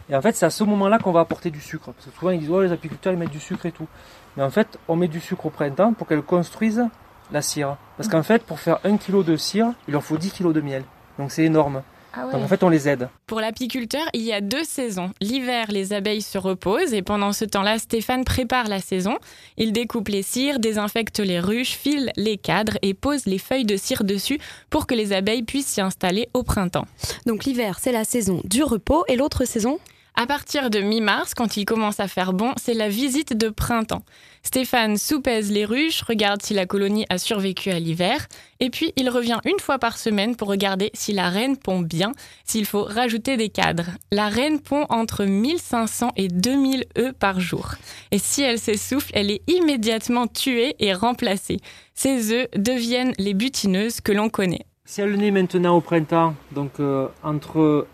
Et 0.08 0.16
en 0.16 0.22
fait 0.22 0.34
c'est 0.34 0.46
à 0.46 0.50
ce 0.50 0.64
moment-là 0.64 0.98
qu'on 0.98 1.12
va 1.12 1.20
apporter 1.20 1.50
du 1.50 1.60
sucre. 1.60 1.92
Parce 1.92 2.06
que 2.06 2.12
souvent 2.18 2.30
ils 2.30 2.40
disent 2.40 2.50
ouais 2.50 2.66
les 2.66 2.72
apiculteurs 2.72 3.12
ils 3.12 3.18
mettent 3.18 3.30
du 3.30 3.40
sucre 3.40 3.66
et 3.66 3.72
tout. 3.72 3.88
Mais 4.36 4.42
en 4.42 4.50
fait 4.50 4.78
on 4.88 4.96
met 4.96 5.08
du 5.08 5.20
sucre 5.20 5.46
au 5.46 5.50
printemps 5.50 5.92
pour 5.92 6.06
qu'elles 6.06 6.22
construisent 6.22 6.84
la 7.30 7.42
cire. 7.42 7.76
Parce 7.96 8.08
qu'en 8.08 8.22
fait 8.22 8.44
pour 8.44 8.60
faire 8.60 8.78
un 8.84 8.96
kilo 8.96 9.22
de 9.22 9.36
cire, 9.36 9.72
il 9.88 9.92
leur 9.92 10.02
faut 10.02 10.18
10 10.18 10.32
kilos 10.32 10.54
de 10.54 10.60
miel. 10.60 10.84
Donc 11.18 11.30
c'est 11.30 11.44
énorme. 11.44 11.82
Ah 12.14 12.26
ouais. 12.26 12.32
Donc 12.32 12.42
en 12.42 12.48
fait 12.48 12.62
on 12.62 12.68
les 12.68 12.88
aide. 12.88 13.08
Pour 13.26 13.40
l'apiculteur, 13.40 14.06
il 14.12 14.22
y 14.22 14.32
a 14.32 14.40
deux 14.40 14.64
saisons. 14.64 15.10
L'hiver, 15.20 15.66
les 15.70 15.92
abeilles 15.92 16.22
se 16.22 16.36
reposent 16.38 16.92
et 16.92 17.02
pendant 17.02 17.32
ce 17.32 17.44
temps-là, 17.44 17.78
Stéphane 17.78 18.24
prépare 18.24 18.68
la 18.68 18.80
saison. 18.80 19.16
Il 19.56 19.72
découpe 19.72 20.08
les 20.08 20.22
cires, 20.22 20.58
désinfecte 20.58 21.20
les 21.20 21.40
ruches, 21.40 21.72
file 21.72 22.12
les 22.16 22.36
cadres 22.36 22.76
et 22.82 22.94
pose 22.94 23.26
les 23.26 23.38
feuilles 23.38 23.64
de 23.64 23.76
cire 23.76 24.04
dessus 24.04 24.38
pour 24.68 24.86
que 24.86 24.94
les 24.94 25.12
abeilles 25.12 25.42
puissent 25.42 25.68
s'y 25.68 25.80
installer 25.80 26.28
au 26.34 26.42
printemps. 26.42 26.86
Donc 27.26 27.44
l'hiver, 27.44 27.78
c'est 27.80 27.92
la 27.92 28.04
saison 28.04 28.40
du 28.44 28.62
repos 28.62 29.04
et 29.08 29.16
l'autre 29.16 29.44
saison? 29.44 29.78
À 30.14 30.26
partir 30.26 30.68
de 30.68 30.78
mi-mars, 30.80 31.32
quand 31.32 31.56
il 31.56 31.64
commence 31.64 31.98
à 31.98 32.06
faire 32.06 32.34
bon, 32.34 32.52
c'est 32.60 32.74
la 32.74 32.90
visite 32.90 33.34
de 33.34 33.48
printemps. 33.48 34.02
Stéphane 34.44 34.96
soupèse 34.96 35.52
les 35.52 35.64
ruches, 35.64 36.02
regarde 36.02 36.42
si 36.42 36.52
la 36.52 36.66
colonie 36.66 37.06
a 37.08 37.18
survécu 37.18 37.70
à 37.70 37.78
l'hiver, 37.78 38.26
et 38.58 38.70
puis 38.70 38.92
il 38.96 39.08
revient 39.08 39.38
une 39.44 39.60
fois 39.60 39.78
par 39.78 39.96
semaine 39.96 40.34
pour 40.34 40.48
regarder 40.48 40.90
si 40.94 41.12
la 41.12 41.30
reine 41.30 41.56
pond 41.56 41.80
bien, 41.80 42.12
s'il 42.44 42.66
faut 42.66 42.82
rajouter 42.82 43.36
des 43.36 43.50
cadres. 43.50 43.90
La 44.10 44.28
reine 44.28 44.60
pond 44.60 44.86
entre 44.88 45.24
1500 45.24 46.10
et 46.16 46.26
2000 46.26 46.86
œufs 46.98 47.12
par 47.14 47.38
jour. 47.38 47.74
Et 48.10 48.18
si 48.18 48.42
elle 48.42 48.58
s'essouffle, 48.58 49.12
elle 49.14 49.30
est 49.30 49.42
immédiatement 49.48 50.26
tuée 50.26 50.74
et 50.80 50.92
remplacée. 50.92 51.60
Ces 51.94 52.32
œufs 52.32 52.48
deviennent 52.56 53.12
les 53.18 53.34
butineuses 53.34 54.00
que 54.00 54.12
l'on 54.12 54.28
connaît. 54.28 54.66
Si 54.84 55.00
elle 55.00 55.16
naît 55.16 55.30
maintenant 55.30 55.76
au 55.76 55.80
printemps, 55.80 56.34
donc 56.50 56.80
euh, 56.80 57.06
entre 57.22 57.86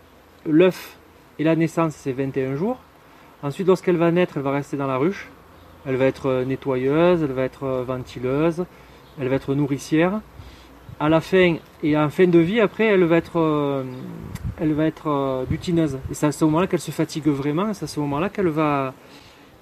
l'œuf 0.47 0.97
et 1.37 1.43
la 1.43 1.55
naissance, 1.55 1.93
c'est 1.95 2.11
21 2.11 2.55
jours. 2.55 2.79
Ensuite, 3.43 3.67
lorsqu'elle 3.67 3.97
va 3.97 4.11
naître, 4.11 4.37
elle 4.37 4.43
va 4.43 4.51
rester 4.51 4.75
dans 4.75 4.87
la 4.87 4.97
ruche. 4.97 5.29
Elle 5.85 5.95
va 5.95 6.05
être 6.05 6.27
euh, 6.27 6.45
nettoyeuse, 6.45 7.23
elle 7.23 7.31
va 7.31 7.43
être 7.43 7.63
euh, 7.63 7.83
ventileuse, 7.83 8.65
elle 9.19 9.27
va 9.29 9.35
être 9.35 9.53
nourricière. 9.55 10.21
À 10.99 11.07
la 11.07 11.21
fin 11.21 11.55
et 11.81 11.97
en 11.97 12.09
fin 12.09 12.27
de 12.27 12.39
vie, 12.39 12.59
après, 12.59 12.85
elle 12.87 13.05
va 13.05 13.15
être, 13.17 13.39
euh, 13.39 13.83
elle 14.59 14.73
va 14.73 14.85
être 14.85 15.45
butineuse. 15.49 15.97
Et 16.11 16.13
c'est 16.13 16.25
à 16.25 16.31
ce 16.33 16.43
moment-là 16.45 16.67
qu'elle 16.67 16.81
se 16.81 16.91
fatigue 16.91 17.27
vraiment. 17.27 17.73
C'est 17.73 17.85
à 17.85 17.87
ce 17.87 17.99
moment-là 18.01 18.27
qu'elle 18.29 18.49
va, 18.49 18.93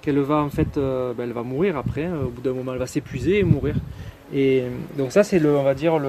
qu'elle 0.02 0.18
va 0.18 0.36
en 0.36 0.50
fait, 0.50 0.74
ben, 0.76 1.14
elle 1.20 1.32
va 1.32 1.44
mourir 1.44 1.76
après. 1.76 2.06
hein. 2.06 2.16
Au 2.26 2.30
bout 2.30 2.40
d'un 2.40 2.52
moment, 2.54 2.72
elle 2.72 2.80
va 2.80 2.88
s'épuiser 2.88 3.38
et 3.38 3.42
mourir. 3.44 3.76
Et 4.34 4.64
donc 4.98 5.12
ça, 5.12 5.22
c'est 5.22 5.38
le, 5.38 5.56
on 5.56 5.62
va 5.62 5.74
dire 5.74 5.98
le, 6.00 6.08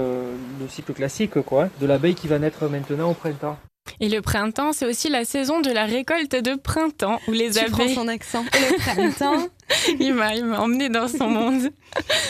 le 0.60 0.68
cycle 0.68 0.94
classique, 0.94 1.40
quoi, 1.44 1.66
hein, 1.66 1.70
de 1.80 1.86
l'abeille 1.86 2.16
qui 2.16 2.28
va 2.28 2.40
naître 2.40 2.68
maintenant 2.68 3.12
au 3.12 3.14
printemps. 3.14 3.58
Et 4.02 4.10
le 4.10 4.22
printemps, 4.22 4.74
c'est 4.74 4.86
aussi 4.88 5.10
la 5.10 5.26
saison 5.26 5.62
de 5.62 5.70
la 5.72 5.86
récolte 5.86 6.36
de 6.36 6.56
printemps 6.56 7.20
où 7.28 7.32
les 7.32 7.52
Tu 7.52 7.60
abeilles. 7.60 7.72
prends 7.72 7.88
son 7.88 8.08
accent. 8.08 8.44
Le 8.54 8.78
printemps 8.80 9.48
il 10.00 10.14
m'a, 10.14 10.32
emmené 10.60 10.90
dans 10.90 11.08
son 11.08 11.30
monde 11.30 11.70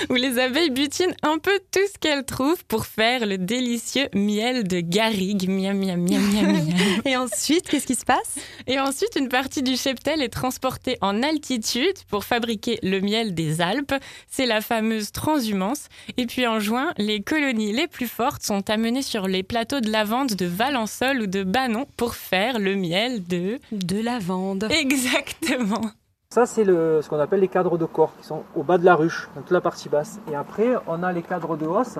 où 0.09 0.13
les 0.15 0.39
abeilles 0.39 0.69
butinent 0.69 1.15
un 1.23 1.37
peu 1.37 1.57
tout 1.71 1.79
ce 1.91 1.97
qu'elles 1.99 2.25
trouvent 2.25 2.63
pour 2.65 2.85
faire 2.85 3.25
le 3.25 3.37
délicieux 3.37 4.07
miel 4.13 4.67
de 4.67 4.79
garrigue. 4.79 5.49
Miam, 5.49 5.77
miam, 5.77 6.01
miam, 6.01 6.21
miam, 6.21 6.51
miam. 6.53 6.67
Et 7.05 7.15
ensuite, 7.15 7.67
qu'est-ce 7.67 7.87
qui 7.87 7.95
se 7.95 8.05
passe? 8.05 8.35
Et 8.67 8.79
ensuite, 8.79 9.15
une 9.15 9.29
partie 9.29 9.63
du 9.63 9.75
cheptel 9.75 10.21
est 10.21 10.29
transportée 10.29 10.97
en 11.01 11.23
altitude 11.23 11.97
pour 12.09 12.23
fabriquer 12.23 12.79
le 12.83 13.01
miel 13.01 13.33
des 13.33 13.61
Alpes. 13.61 13.93
C'est 14.27 14.45
la 14.45 14.61
fameuse 14.61 15.11
transhumance. 15.11 15.87
Et 16.17 16.25
puis 16.25 16.47
en 16.47 16.59
juin, 16.59 16.93
les 16.97 17.21
colonies 17.21 17.73
les 17.73 17.87
plus 17.87 18.07
fortes 18.07 18.43
sont 18.43 18.69
amenées 18.69 19.01
sur 19.01 19.27
les 19.27 19.43
plateaux 19.43 19.79
de 19.79 19.89
lavande 19.89 20.35
de 20.35 20.45
Valençol 20.45 21.21
ou 21.21 21.27
de 21.27 21.43
Banon 21.43 21.85
pour 21.97 22.15
faire 22.15 22.59
le 22.59 22.75
miel 22.75 23.23
de... 23.23 23.59
De 23.71 23.99
lavande. 24.01 24.67
Exactement. 24.71 25.91
Ça, 26.31 26.45
c'est 26.45 26.63
ce 26.63 27.09
qu'on 27.09 27.19
appelle 27.19 27.39
les 27.39 27.47
cadres 27.47 27.79
de 27.79 27.85
corps 27.85 28.11
qui 28.19 28.27
sont 28.27 28.43
au 28.55 28.61
bas 28.61 28.77
de 28.77 28.85
la 28.85 28.93
ruche, 28.93 29.27
toute 29.33 29.49
la 29.49 29.61
partie 29.61 29.89
basse. 29.89 30.19
Et 30.31 30.35
après, 30.35 30.75
on 30.85 31.01
a 31.01 31.11
les 31.11 31.23
cadres 31.23 31.57
de 31.57 31.65
hausse, 31.65 31.97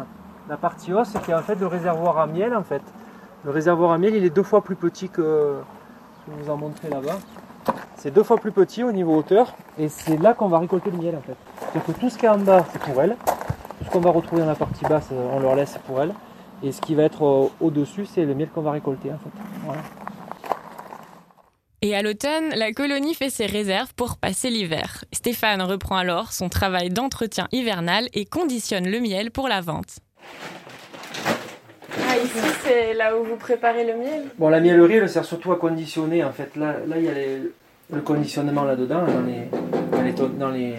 la 0.48 0.56
partie 0.56 0.94
hausse 0.94 1.14
qui 1.26 1.32
est 1.32 1.34
en 1.34 1.42
fait 1.42 1.56
le 1.56 1.66
réservoir 1.66 2.20
à 2.20 2.28
miel. 2.28 2.54
En 2.56 2.62
fait. 2.62 2.84
Le 3.44 3.50
réservoir 3.50 3.92
à 3.92 3.98
miel, 3.98 4.14
il 4.14 4.24
est 4.24 4.30
deux 4.30 4.44
fois 4.44 4.62
plus 4.62 4.76
petit 4.76 5.10
que 5.10 5.56
je 6.28 6.44
vous 6.44 6.52
en 6.52 6.58
montrer 6.58 6.90
là-bas. 6.90 7.18
C'est 7.96 8.12
deux 8.12 8.22
fois 8.22 8.38
plus 8.38 8.52
petit 8.52 8.84
au 8.84 8.92
niveau 8.92 9.18
hauteur, 9.18 9.56
et 9.80 9.90
c'est 9.90 10.18
là 10.18 10.36
qu'on 10.36 10.48
va 10.48 10.60
récolter 10.60 10.92
le 10.92 10.98
miel 10.98 11.16
en 11.16 11.22
fait. 11.22 11.36
C'est-à-dire 11.60 11.86
que 11.86 12.00
tout 12.00 12.10
ce 12.12 12.18
qui 12.20 12.28
est 12.28 12.30
en 12.30 12.38
bas, 12.38 12.64
c'est 12.72 12.82
pour 12.84 13.02
elle. 13.02 13.18
Tout 13.80 13.86
ce 13.86 13.90
qu'on 13.90 14.00
va 14.00 14.12
retrouver 14.12 14.44
dans 14.44 14.48
la 14.48 14.54
partie 14.54 14.86
basse, 14.86 15.10
on 15.12 15.40
leur 15.40 15.56
laisse 15.56 15.80
pour 15.88 16.04
elle. 16.04 16.14
Et 16.62 16.72
ce 16.72 16.82
qui 16.82 16.94
va 16.94 17.02
être 17.02 17.26
euh, 17.26 17.50
au-dessus, 17.62 18.06
c'est 18.06 18.26
le 18.26 18.36
miel 18.36 18.50
qu'on 18.50 18.62
va 18.62 18.74
récolter 18.74 19.12
en 19.12 19.18
fait. 19.18 19.74
Et 21.82 21.96
à 21.96 22.02
l'automne, 22.02 22.50
la 22.56 22.74
colonie 22.74 23.14
fait 23.16 23.30
ses 23.30 23.46
réserves 23.46 23.94
pour 23.96 24.18
passer 24.18 24.50
l'hiver. 24.50 25.06
Stéphane 25.14 25.62
reprend 25.62 25.96
alors 25.96 26.34
son 26.34 26.50
travail 26.50 26.90
d'entretien 26.90 27.48
hivernal 27.54 28.08
et 28.14 28.26
conditionne 28.26 28.90
le 28.90 29.00
miel 29.00 29.32
pour 29.32 29.48
la 29.48 29.62
vente. 29.62 30.00
Ah, 32.08 32.18
ici, 32.18 32.38
c'est 32.64 32.94
là 32.94 33.18
où 33.18 33.24
vous 33.24 33.38
préparez 33.38 33.86
le 33.86 33.96
miel? 33.96 34.24
Bon, 34.38 34.50
la 34.50 34.60
miellerie, 34.60 34.96
elle 34.96 35.10
sert 35.10 35.24
surtout 35.26 35.52
à 35.54 35.56
conditionner 35.56 36.24
en 36.24 36.32
fait. 36.34 36.56
Là, 36.58 36.76
là 36.86 36.98
il 36.98 37.06
y 37.06 37.10
a 37.10 37.14
les- 37.14 37.42
le 37.92 38.02
conditionnement 38.02 38.66
là-dedans, 38.66 39.06
dans 39.06 39.22
les, 39.22 39.50
dans 39.92 40.02
les, 40.02 40.14
to- 40.14 40.28
dans 40.28 40.50
les- 40.50 40.76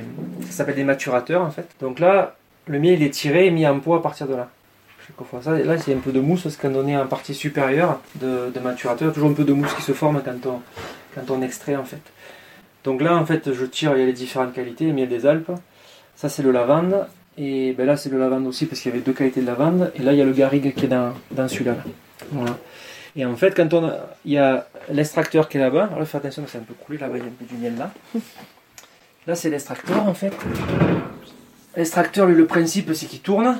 ça 0.47 0.59
s'appelle 0.59 0.77
des 0.77 0.85
maturateurs 0.85 1.43
en 1.43 1.51
fait. 1.51 1.67
Donc 1.81 1.99
là, 1.99 2.37
le 2.67 2.79
miel 2.79 3.01
il 3.01 3.03
est 3.07 3.11
tiré 3.11 3.47
et 3.47 3.51
mis 3.51 3.67
en 3.67 3.81
pot 3.81 3.95
à 3.95 4.03
partir 4.03 4.29
de 4.29 4.35
là. 4.35 4.49
Ça, 5.43 5.59
là, 5.59 5.79
c'est 5.79 5.95
un 5.95 5.99
peu 5.99 6.13
de 6.13 6.21
mousse, 6.21 6.49
ce 6.49 6.59
qu'on 6.59 6.71
donnait 6.71 6.97
en 6.97 7.07
partie 7.07 7.35
supérieure 7.35 8.01
de, 8.17 8.51
de 8.55 8.61
maturateur. 8.61 9.13
Toujours 9.13 9.31
un 9.31 9.35
peu 9.35 9.45
de 9.45 9.53
mousse 9.53 9.73
qui 9.75 9.83
se 9.83 9.93
forme 9.93 10.23
quand 10.23 11.31
on, 11.31 11.43
extrait 11.43 11.77
en 11.77 11.85
fait. 11.85 12.03
Donc 12.85 13.01
là, 13.03 13.17
en 13.17 13.27
fait, 13.27 13.53
je 13.53 13.65
tire, 13.65 13.93
il 13.95 14.01
y 14.01 14.03
a 14.03 14.07
les 14.07 14.13
différentes 14.13 14.53
qualités, 14.53 14.87
le 14.87 14.93
miel 14.93 15.09
des 15.09 15.27
Alpes. 15.27 15.53
Ça, 16.17 16.29
c'est 16.29 16.43
le 16.43 16.51
lavande. 16.51 17.07
Et 17.39 17.73
ben 17.73 17.87
là, 17.87 17.97
c'est 17.97 18.11
le 18.11 18.19
lavande 18.19 18.47
aussi 18.47 18.67
parce 18.67 18.81
qu'il 18.81 18.91
y 18.91 18.95
avait 18.95 19.03
deux 19.03 19.13
qualités 19.13 19.41
de 19.41 19.47
lavande. 19.47 19.93
Et 19.95 20.03
là, 20.03 20.13
il 20.13 20.19
y 20.19 20.23
a 20.23 20.25
le 20.25 20.33
garrigue 20.33 20.75
qui 20.75 20.87
est 20.87 20.89
dans, 20.89 21.15
celui-là. 21.49 21.77
Et 23.17 23.25
en 23.25 23.37
fait, 23.37 23.55
quand 23.55 23.73
on 23.75 23.93
il 24.25 24.33
y 24.33 24.39
a 24.39 24.67
l'extracteur 24.91 25.49
qui 25.49 25.57
est 25.57 25.61
là-bas, 25.61 25.91
alors 25.95 26.07
faites 26.07 26.25
attention, 26.25 26.45
c'est 26.47 26.59
un 26.59 26.63
peu 26.63 26.75
coulé 26.75 26.99
là-bas, 26.99 27.17
il 27.17 27.21
y 27.21 27.23
a 27.23 27.27
un 27.27 27.31
peu 27.31 27.45
du 27.45 27.55
miel 27.55 27.77
là. 27.77 27.91
Là, 29.27 29.35
c'est 29.35 29.51
l'extracteur 29.51 30.07
en 30.07 30.15
fait. 30.15 30.33
L'extracteur, 31.77 32.27
lui, 32.27 32.35
le 32.35 32.47
principe, 32.47 32.93
c'est 32.95 33.07
qu'il 33.07 33.21
tourne. 33.21 33.59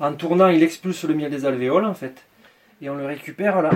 En 0.00 0.12
tournant, 0.14 0.48
il 0.48 0.62
expulse 0.62 1.04
le 1.04 1.14
miel 1.14 1.30
des 1.30 1.44
alvéoles 1.44 1.84
en 1.84 1.94
fait. 1.94 2.22
Et 2.82 2.88
on 2.88 2.94
le 2.96 3.06
récupère 3.06 3.60
là. 3.62 3.70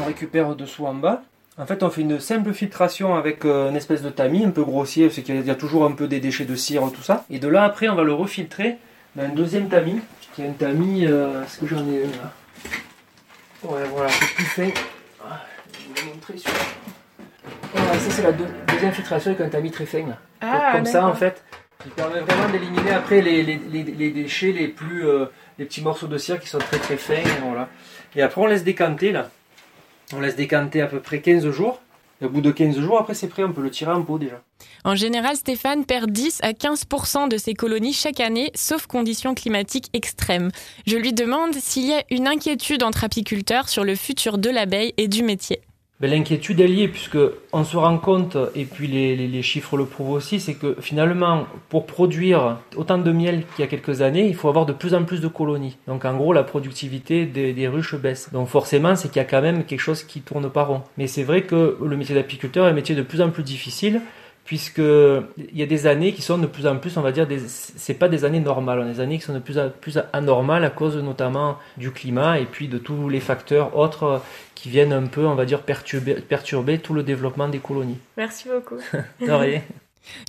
On 0.00 0.04
récupère 0.06 0.54
dessous 0.56 0.86
en 0.86 0.94
bas. 0.94 1.22
En 1.58 1.66
fait, 1.66 1.82
on 1.82 1.90
fait 1.90 2.00
une 2.00 2.18
simple 2.18 2.52
filtration 2.54 3.14
avec 3.14 3.44
euh, 3.44 3.68
une 3.68 3.76
espèce 3.76 4.02
de 4.02 4.08
tamis 4.08 4.44
un 4.44 4.50
peu 4.50 4.64
grossier, 4.64 5.06
parce 5.08 5.20
qu'il 5.20 5.46
y 5.46 5.50
a 5.50 5.54
toujours 5.54 5.84
un 5.84 5.92
peu 5.92 6.08
des 6.08 6.18
déchets 6.18 6.46
de 6.46 6.54
cire, 6.56 6.82
tout 6.92 7.02
ça. 7.02 7.24
Et 7.28 7.38
de 7.38 7.46
là, 7.46 7.64
après, 7.64 7.88
on 7.90 7.94
va 7.94 8.04
le 8.04 8.14
refiltrer 8.14 8.78
dans 9.14 9.24
un 9.24 9.28
deuxième 9.28 9.68
tamis, 9.68 10.00
qui 10.34 10.42
est 10.42 10.48
un 10.48 10.52
tamis. 10.52 11.04
euh, 11.06 11.42
Est-ce 11.44 11.58
que 11.58 11.66
j'en 11.66 11.86
ai 11.86 12.04
une 12.04 12.10
là? 12.12 12.32
Ouais, 13.64 13.82
voilà, 13.92 14.08
c'est 14.08 14.34
plus 14.34 14.44
fin. 14.44 14.62
Je 14.64 14.68
vais 14.68 16.00
vous 16.08 16.14
montrer 16.14 16.38
sur. 16.38 16.50
Voilà, 17.74 17.98
ça, 17.98 18.10
c'est 18.10 18.22
la 18.22 18.32
deux- 18.32 18.48
deuxième 18.68 18.92
filtration 18.92 19.30
avec 19.32 19.42
un 19.46 19.48
tamis 19.50 19.70
très 19.70 19.86
fin. 19.86 20.06
là. 20.06 20.18
Ah, 20.40 20.70
Comme 20.72 20.86
ça, 20.86 21.06
en 21.06 21.14
fait, 21.14 21.44
qui 21.84 21.90
permet 21.90 22.20
vraiment 22.20 22.48
d'éliminer 22.48 22.92
après 22.92 23.20
les, 23.20 23.42
les, 23.42 23.60
les- 23.70 23.82
les 23.84 24.10
déchets 24.10 24.52
les 24.52 24.68
plus. 24.68 25.06
euh, 25.06 25.26
les 25.58 25.64
petits 25.64 25.82
morceaux 25.82 26.06
de 26.06 26.18
cire 26.18 26.40
qui 26.40 26.48
sont 26.48 26.58
très 26.58 26.78
très 26.78 26.96
fins. 26.96 27.22
Voilà. 27.42 27.68
Et 28.16 28.22
après, 28.22 28.40
on 28.40 28.46
laisse 28.46 28.64
décanter 28.64 29.12
là. 29.12 29.30
On 30.14 30.20
laisse 30.20 30.36
décanter 30.36 30.80
à 30.80 30.86
peu 30.86 31.00
près 31.00 31.20
15 31.20 31.50
jours. 31.50 31.80
Et 32.20 32.24
au 32.24 32.28
bout 32.28 32.40
de 32.40 32.52
15 32.52 32.78
jours, 32.78 32.98
après 32.98 33.14
c'est 33.14 33.26
prêt, 33.26 33.42
on 33.42 33.52
peut 33.52 33.62
le 33.62 33.70
tirer 33.70 33.90
en 33.90 34.02
pot 34.02 34.18
déjà. 34.18 34.40
En 34.84 34.94
général, 34.94 35.36
Stéphane 35.36 35.84
perd 35.84 36.10
10 36.10 36.38
à 36.42 36.52
15% 36.52 37.28
de 37.28 37.36
ses 37.36 37.54
colonies 37.54 37.92
chaque 37.92 38.20
année, 38.20 38.52
sauf 38.54 38.86
conditions 38.86 39.34
climatiques 39.34 39.88
extrêmes. 39.92 40.50
Je 40.86 40.96
lui 40.96 41.12
demande 41.12 41.54
s'il 41.54 41.86
y 41.86 41.92
a 41.92 42.04
une 42.10 42.28
inquiétude 42.28 42.84
entre 42.84 43.02
apiculteurs 43.02 43.68
sur 43.68 43.82
le 43.82 43.96
futur 43.96 44.38
de 44.38 44.50
l'abeille 44.50 44.94
et 44.98 45.08
du 45.08 45.24
métier. 45.24 45.62
Ben, 46.02 46.10
L'inquiétude 46.10 46.58
est 46.58 46.66
liée, 46.66 46.88
puisque 46.88 47.18
on 47.52 47.62
se 47.62 47.76
rend 47.76 47.96
compte, 47.96 48.36
et 48.56 48.64
puis 48.64 48.88
les, 48.88 49.42
chiffres 49.42 49.76
le 49.76 49.84
prouvent 49.84 50.10
aussi, 50.10 50.40
c'est 50.40 50.54
que 50.54 50.74
finalement, 50.80 51.46
pour 51.68 51.86
produire 51.86 52.58
autant 52.74 52.98
de 52.98 53.12
miel 53.12 53.44
qu'il 53.54 53.64
y 53.64 53.68
a 53.68 53.70
quelques 53.70 54.02
années, 54.02 54.26
il 54.26 54.34
faut 54.34 54.48
avoir 54.48 54.66
de 54.66 54.72
plus 54.72 54.94
en 54.94 55.04
plus 55.04 55.20
de 55.20 55.28
colonies. 55.28 55.76
Donc 55.86 56.04
en 56.04 56.16
gros, 56.16 56.32
la 56.32 56.42
productivité 56.42 57.24
des, 57.24 57.52
des 57.52 57.68
ruches 57.68 57.94
baisse. 57.94 58.32
Donc 58.32 58.48
forcément, 58.48 58.96
c'est 58.96 59.08
qu'il 59.08 59.18
y 59.18 59.24
a 59.24 59.28
quand 59.28 59.42
même 59.42 59.62
quelque 59.62 59.78
chose 59.78 60.02
qui 60.02 60.22
tourne 60.22 60.50
pas 60.50 60.64
rond. 60.64 60.82
Mais 60.98 61.06
c'est 61.06 61.22
vrai 61.22 61.42
que 61.42 61.78
le 61.80 61.96
métier 61.96 62.16
d'apiculteur 62.16 62.66
est 62.66 62.70
un 62.70 62.74
métier 62.74 62.96
de 62.96 63.02
plus 63.02 63.20
en 63.20 63.30
plus 63.30 63.44
difficile, 63.44 64.00
puisque 64.44 64.78
il 64.78 65.56
y 65.56 65.62
a 65.62 65.66
des 65.66 65.86
années 65.86 66.12
qui 66.12 66.22
sont 66.22 66.38
de 66.38 66.46
plus 66.46 66.66
en 66.66 66.76
plus, 66.76 66.96
on 66.96 67.02
va 67.02 67.12
dire, 67.12 67.26
c'est 67.46 67.94
pas 67.94 68.08
des 68.08 68.24
années 68.24 68.40
normales, 68.40 68.80
on 68.80 68.82
a 68.82 68.92
des 68.92 69.00
années 69.00 69.18
qui 69.18 69.24
sont 69.24 69.34
de 69.34 69.38
plus 69.38 69.58
en 69.58 69.68
plus 69.68 69.98
anormales 70.12 70.64
à 70.64 70.70
cause 70.70 70.96
notamment 70.96 71.58
du 71.76 71.90
climat 71.92 72.38
et 72.38 72.46
puis 72.46 72.68
de 72.68 72.78
tous 72.78 73.08
les 73.08 73.20
facteurs 73.20 73.76
autres 73.76 74.20
qui 74.54 74.68
viennent 74.68 74.92
un 74.92 75.06
peu, 75.06 75.26
on 75.26 75.34
va 75.34 75.44
dire, 75.44 75.62
perturber, 75.62 76.14
perturber 76.14 76.78
tout 76.78 76.94
le 76.94 77.02
développement 77.02 77.48
des 77.48 77.58
colonies. 77.58 77.98
Merci 78.16 78.48
beaucoup. 78.48 78.78
De 79.20 79.30
rien. 79.30 79.62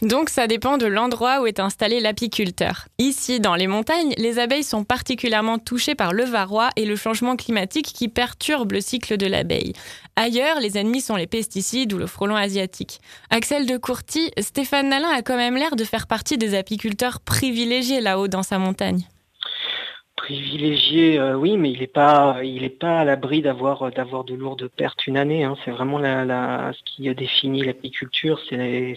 Donc 0.02 0.30
ça 0.30 0.48
dépend 0.48 0.78
de 0.78 0.86
l'endroit 0.86 1.42
où 1.42 1.48
est 1.48 1.60
installé 1.60 2.00
l'apiculteur. 2.00 2.88
Ici, 3.00 3.40
dans 3.40 3.56
les 3.56 3.68
montagnes, 3.68 4.14
les 4.18 4.40
abeilles 4.40 4.64
sont 4.64 4.84
particulièrement 4.84 5.60
touchées 5.60 5.96
par 5.96 6.14
le 6.14 6.24
varroa 6.24 6.70
et 6.76 6.86
le 6.86 6.96
changement 6.96 7.36
climatique 7.36 7.94
qui 7.94 8.08
perturbe 8.08 8.74
le 8.74 8.82
cycle 8.82 9.18
de 9.18 9.28
l'abeille. 9.28 9.74
Ailleurs, 10.16 10.60
les 10.60 10.78
ennemis 10.78 11.02
sont 11.02 11.16
les 11.16 11.28
pesticides 11.28 11.94
ou 11.94 11.98
le 11.98 12.08
frelon 12.08 12.36
asiatique. 12.36 13.02
Axel 13.30 13.66
de 13.66 13.78
Courty, 13.78 14.32
Stéphane 14.40 14.90
Nalin 14.90 15.10
a 15.10 15.22
quand 15.22 15.38
même 15.38 15.56
l'air 15.56 15.76
de 15.76 15.84
faire 15.84 16.08
partie 16.08 16.38
des 16.38 16.56
apiculteurs 16.56 17.20
privilégiés 17.20 18.02
là-haut 18.02 18.28
dans 18.28 18.44
sa 18.44 18.60
montagne. 18.60 19.08
Privilégié, 20.24 21.20
euh, 21.20 21.36
oui, 21.36 21.58
mais 21.58 21.70
il 21.70 21.82
n'est 21.82 21.88
pas, 21.88 22.32
à 22.32 23.04
l'abri 23.04 23.42
d'avoir 23.42 23.92
d'avoir 23.92 24.24
de 24.24 24.34
lourdes 24.36 24.70
pertes 24.70 25.06
une 25.06 25.18
année. 25.18 25.44
hein. 25.44 25.58
C'est 25.66 25.72
vraiment 25.72 26.00
ce 26.00 26.84
qui 26.86 27.10
a 27.10 27.14
défini 27.14 27.62
l'apiculture, 27.62 28.40
c'est 28.50 28.96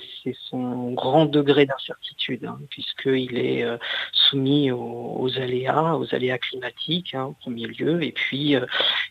son 0.49 0.93
grand 0.93 1.27
degré 1.27 1.67
d'incertitude, 1.67 2.45
hein, 2.45 2.61
puisqu'il 2.71 3.39
est 3.39 3.65
euh, 3.65 3.77
soumis 4.12 4.71
aux, 4.71 5.29
aléas, 5.37 5.97
aux 5.97 6.15
aléas 6.15 6.39
climatiques 6.39 7.12
hein, 7.17 7.25
en 7.25 7.33
premier 7.33 7.67
lieu, 7.67 8.05
et 8.05 8.12
puis 8.12 8.55
euh, 8.55 8.65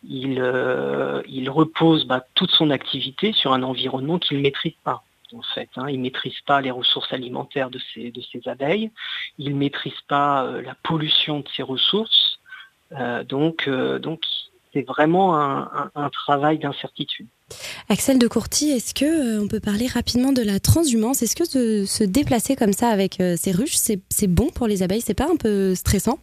il 0.07 0.39
euh, 0.39 1.21
il 1.27 1.49
repose 1.49 2.05
bah, 2.07 2.25
toute 2.33 2.51
son 2.51 2.69
activité 2.69 3.33
sur 3.33 3.51
un 3.51 3.61
environnement 3.61 4.19
qu'il 4.19 4.37
ne 4.37 4.43
maîtrise 4.43 4.77
pas. 4.85 5.03
En 5.37 5.41
fait, 5.53 5.69
hein. 5.75 5.87
il 5.89 5.97
ne 5.97 6.03
maîtrise 6.03 6.39
pas 6.45 6.61
les 6.61 6.71
ressources 6.71 7.11
alimentaires 7.11 7.69
de 7.69 7.79
ses 7.91 8.13
abeilles, 8.47 8.89
il 9.37 9.49
ne 9.53 9.59
maîtrise 9.59 9.99
pas 10.07 10.45
euh, 10.45 10.61
la 10.61 10.75
pollution 10.89 11.39
de 11.41 11.47
ses 11.55 11.63
ressources, 11.63 12.39
Euh, 12.91 13.23
donc 13.23 13.57
euh, 13.67 13.97
donc 13.99 14.19
c'est 14.71 14.85
vraiment 14.93 15.27
un, 15.45 15.61
un- 15.79 15.91
un 16.05 16.09
travail 16.09 16.59
d'incertitude. 16.59 17.27
Axel 17.89 18.19
de 18.19 18.27
Courty, 18.27 18.65
est-ce 18.71 18.93
que 18.93 19.05
euh, 19.05 19.43
on 19.43 19.47
peut 19.47 19.59
parler 19.71 19.87
rapidement 19.87 20.31
de 20.39 20.43
la 20.51 20.59
transhumance? 20.59 21.23
Est-ce 21.23 21.35
que 21.35 21.45
se, 21.55 21.85
se 21.97 22.03
déplacer 22.03 22.55
comme 22.55 22.73
ça 22.81 22.89
avec 22.89 23.19
euh, 23.19 23.35
ces 23.43 23.51
ruches, 23.59 23.75
c'est 24.17 24.27
bon 24.39 24.49
pour 24.57 24.67
les 24.67 24.83
abeilles? 24.83 25.01
C'est 25.01 25.15
pas 25.23 25.29
un 25.35 25.37
peu 25.45 25.73
stressant? 25.75 26.19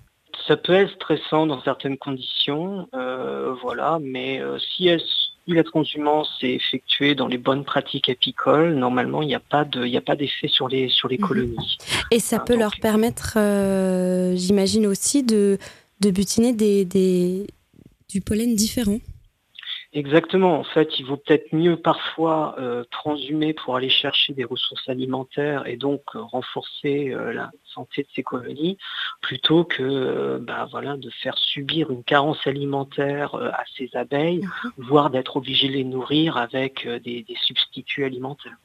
Ça 0.49 0.57
peut 0.57 0.73
être 0.83 0.93
stressant 0.95 1.47
dans 1.47 1.61
certaines 1.63 1.99
conditions, 1.99 2.89
euh, 2.95 3.53
voilà, 3.65 3.99
mais 4.01 4.41
si, 4.71 4.87
elle- 4.89 5.03
si 5.47 5.55
la 5.55 5.65
transhumance 5.65 6.31
est 6.43 6.55
effectuée 6.55 7.15
dans 7.15 7.27
les 7.27 7.39
bonnes 7.39 7.65
pratiques 7.65 8.09
apicoles, 8.09 8.75
normalement 8.75 9.23
il 9.23 9.27
n'y 9.29 9.35
a 9.35 9.41
pas 9.41 9.65
de, 9.65 9.85
il 9.85 9.91
n'y 9.91 9.97
a 9.97 10.01
pas 10.03 10.17
d'effet 10.17 10.49
sur 10.49 10.69
les 10.69 10.89
sur 10.89 11.09
les 11.09 11.19
colonies. 11.19 11.79
Et 12.11 12.21
ça 12.21 12.39
peut 12.39 12.57
leur 12.57 12.77
permettre, 12.81 13.35
euh, 13.37 14.35
j'imagine 14.37 14.87
aussi, 14.87 15.23
de, 15.23 15.59
de 16.01 16.11
butiner 16.11 16.53
des, 16.53 16.85
des- 16.85 17.47
du 18.09 18.21
pollen 18.21 18.55
différent. 18.55 18.99
Exactement. 19.95 20.59
En 20.59 20.65
fait, 20.65 20.99
il 20.99 21.05
vaut 21.05 21.19
peut-être 21.19 21.53
mieux 21.55 21.77
parfois 21.77 22.55
euh, 22.59 22.83
transhumer 22.91 23.53
pour 23.53 23.77
aller 23.77 23.91
chercher 23.91 24.33
des 24.33 24.45
ressources 24.45 24.89
alimentaires 24.89 25.67
et 25.67 25.77
donc 25.77 26.01
euh, 26.15 26.21
renforcer 26.21 27.11
euh, 27.11 27.35
la 27.35 27.51
santé 27.75 28.03
de 28.03 28.09
ces 28.15 28.23
colonies, 28.23 28.79
plutôt 29.21 29.65
que 29.65 30.39
bah, 30.39 30.67
voilà, 30.71 30.97
de 30.97 31.11
faire 31.11 31.37
subir 31.37 31.91
une 31.91 32.05
carence 32.05 32.47
alimentaire 32.47 33.35
à 33.35 33.65
ces 33.77 33.91
abeilles, 33.95 34.47
voire 34.79 35.11
d'être 35.11 35.37
obligé 35.37 35.69
de 35.69 35.75
les 35.75 35.85
nourrir 35.85 36.39
avec 36.39 36.87
des, 36.87 37.23
des 37.23 37.37
substituts 37.43 38.05
alimentaires. 38.05 38.57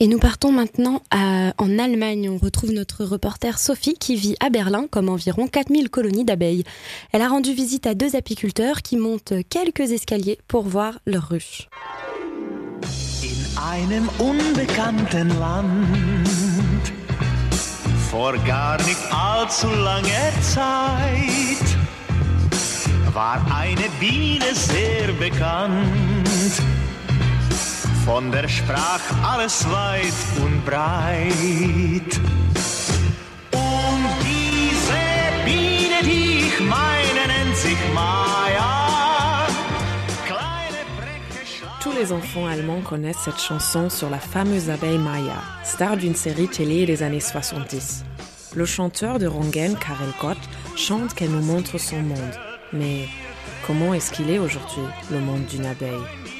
Et 0.00 0.06
nous 0.06 0.18
partons 0.18 0.52
maintenant 0.52 1.02
en 1.12 1.78
Allemagne. 1.78 2.28
On 2.30 2.38
retrouve 2.38 2.72
notre 2.72 3.04
reporter 3.04 3.58
Sophie 3.58 3.94
qui 3.94 4.16
vit 4.16 4.36
à 4.40 4.50
Berlin 4.50 4.86
comme 4.90 5.08
environ 5.08 5.46
4000 5.46 5.90
colonies 5.90 6.24
d'abeilles. 6.24 6.64
Elle 7.12 7.22
a 7.22 7.28
rendu 7.28 7.52
visite 7.52 7.86
à 7.86 7.94
deux 7.94 8.16
apiculteurs 8.16 8.82
qui 8.82 8.96
montent 8.96 9.34
quelques 9.48 9.92
escaliers 9.92 10.38
pour 10.48 10.64
voir 10.64 10.98
leurs 11.06 11.28
ruches. 11.28 11.68
In 13.22 13.58
einem 13.58 14.08
unbekannten 14.18 15.28
Land, 15.40 16.92
vor 18.10 18.34
gar 18.46 18.76
nicht 18.84 19.00
allzu 19.10 19.68
Zeit, 20.42 21.66
war 23.12 23.40
eine 23.50 23.88
Biene 23.98 24.54
sehr 24.54 25.12
bekannt. 25.18 26.75
Von 28.06 28.30
der 28.30 28.46
sprach 28.46 29.00
alles 29.34 29.66
weit 29.68 30.14
und 30.40 30.64
breit. 30.64 32.20
Und 33.50 34.06
diese 34.22 35.02
Biene, 35.44 35.98
meine, 36.60 37.22
nennt 37.26 37.56
sich 37.56 37.76
Maya. 37.92 39.48
Tous 41.82 41.92
les 41.98 42.12
enfants 42.12 42.46
allemands 42.46 42.80
connaissent 42.82 43.24
cette 43.24 43.40
chanson 43.40 43.90
sur 43.90 44.08
la 44.08 44.20
fameuse 44.20 44.70
abeille 44.70 44.98
Maya, 44.98 45.42
star 45.64 45.96
d'une 45.96 46.14
série 46.14 46.46
télé 46.46 46.86
des 46.86 47.02
années 47.02 47.18
70. 47.18 48.04
Le 48.54 48.66
chanteur 48.66 49.18
de 49.18 49.26
Rongen, 49.26 49.76
Karel 49.76 50.12
Gott, 50.20 50.38
chante 50.76 51.12
qu'elle 51.12 51.30
nous 51.30 51.42
montre 51.42 51.76
son 51.78 52.02
monde. 52.02 52.38
Mais 52.72 53.08
comment 53.66 53.94
est-ce 53.94 54.12
qu'il 54.12 54.30
est 54.30 54.38
aujourd'hui, 54.38 54.84
le 55.10 55.18
monde 55.18 55.44
d'une 55.46 55.66
abeille? 55.66 56.35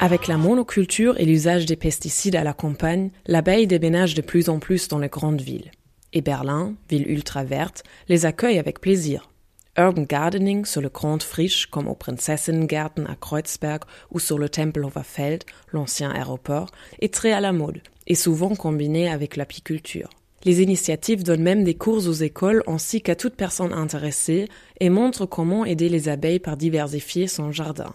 Avec 0.00 0.28
la 0.28 0.36
monoculture 0.36 1.18
et 1.18 1.24
l'usage 1.24 1.66
des 1.66 1.74
pesticides 1.74 2.36
à 2.36 2.44
la 2.44 2.52
campagne, 2.52 3.10
l'abeille 3.26 3.66
déménage 3.66 4.14
de 4.14 4.22
plus 4.22 4.48
en 4.48 4.60
plus 4.60 4.86
dans 4.86 5.00
les 5.00 5.08
grandes 5.08 5.40
villes. 5.40 5.72
Et 6.12 6.20
Berlin, 6.20 6.76
ville 6.88 7.10
ultra 7.10 7.42
verte, 7.42 7.82
les 8.08 8.24
accueille 8.24 8.60
avec 8.60 8.80
plaisir. 8.80 9.28
Urban 9.76 10.02
Gardening 10.02 10.64
sur 10.66 10.80
le 10.80 10.88
Grand 10.88 11.20
Frisch 11.20 11.66
comme 11.66 11.88
au 11.88 11.96
Prinzessinnengarten 11.96 13.08
à 13.08 13.16
Kreuzberg 13.16 13.82
ou 14.12 14.20
sur 14.20 14.38
le 14.38 14.48
Tempelhofer 14.48 15.02
Feld, 15.02 15.42
l'ancien 15.72 16.12
aéroport, 16.12 16.70
est 17.00 17.12
très 17.12 17.32
à 17.32 17.40
la 17.40 17.52
mode 17.52 17.80
et 18.06 18.14
souvent 18.14 18.54
combiné 18.54 19.10
avec 19.10 19.34
l'apiculture. 19.34 20.10
Les 20.44 20.62
initiatives 20.62 21.24
donnent 21.24 21.42
même 21.42 21.64
des 21.64 21.74
cours 21.74 22.06
aux 22.06 22.12
écoles 22.12 22.62
ainsi 22.68 23.02
qu'à 23.02 23.16
toute 23.16 23.34
personne 23.34 23.72
intéressée 23.72 24.48
et 24.78 24.90
montrent 24.90 25.26
comment 25.26 25.64
aider 25.64 25.88
les 25.88 26.08
abeilles 26.08 26.38
par 26.38 26.56
diversifier 26.56 27.26
son 27.26 27.50
jardin. 27.50 27.92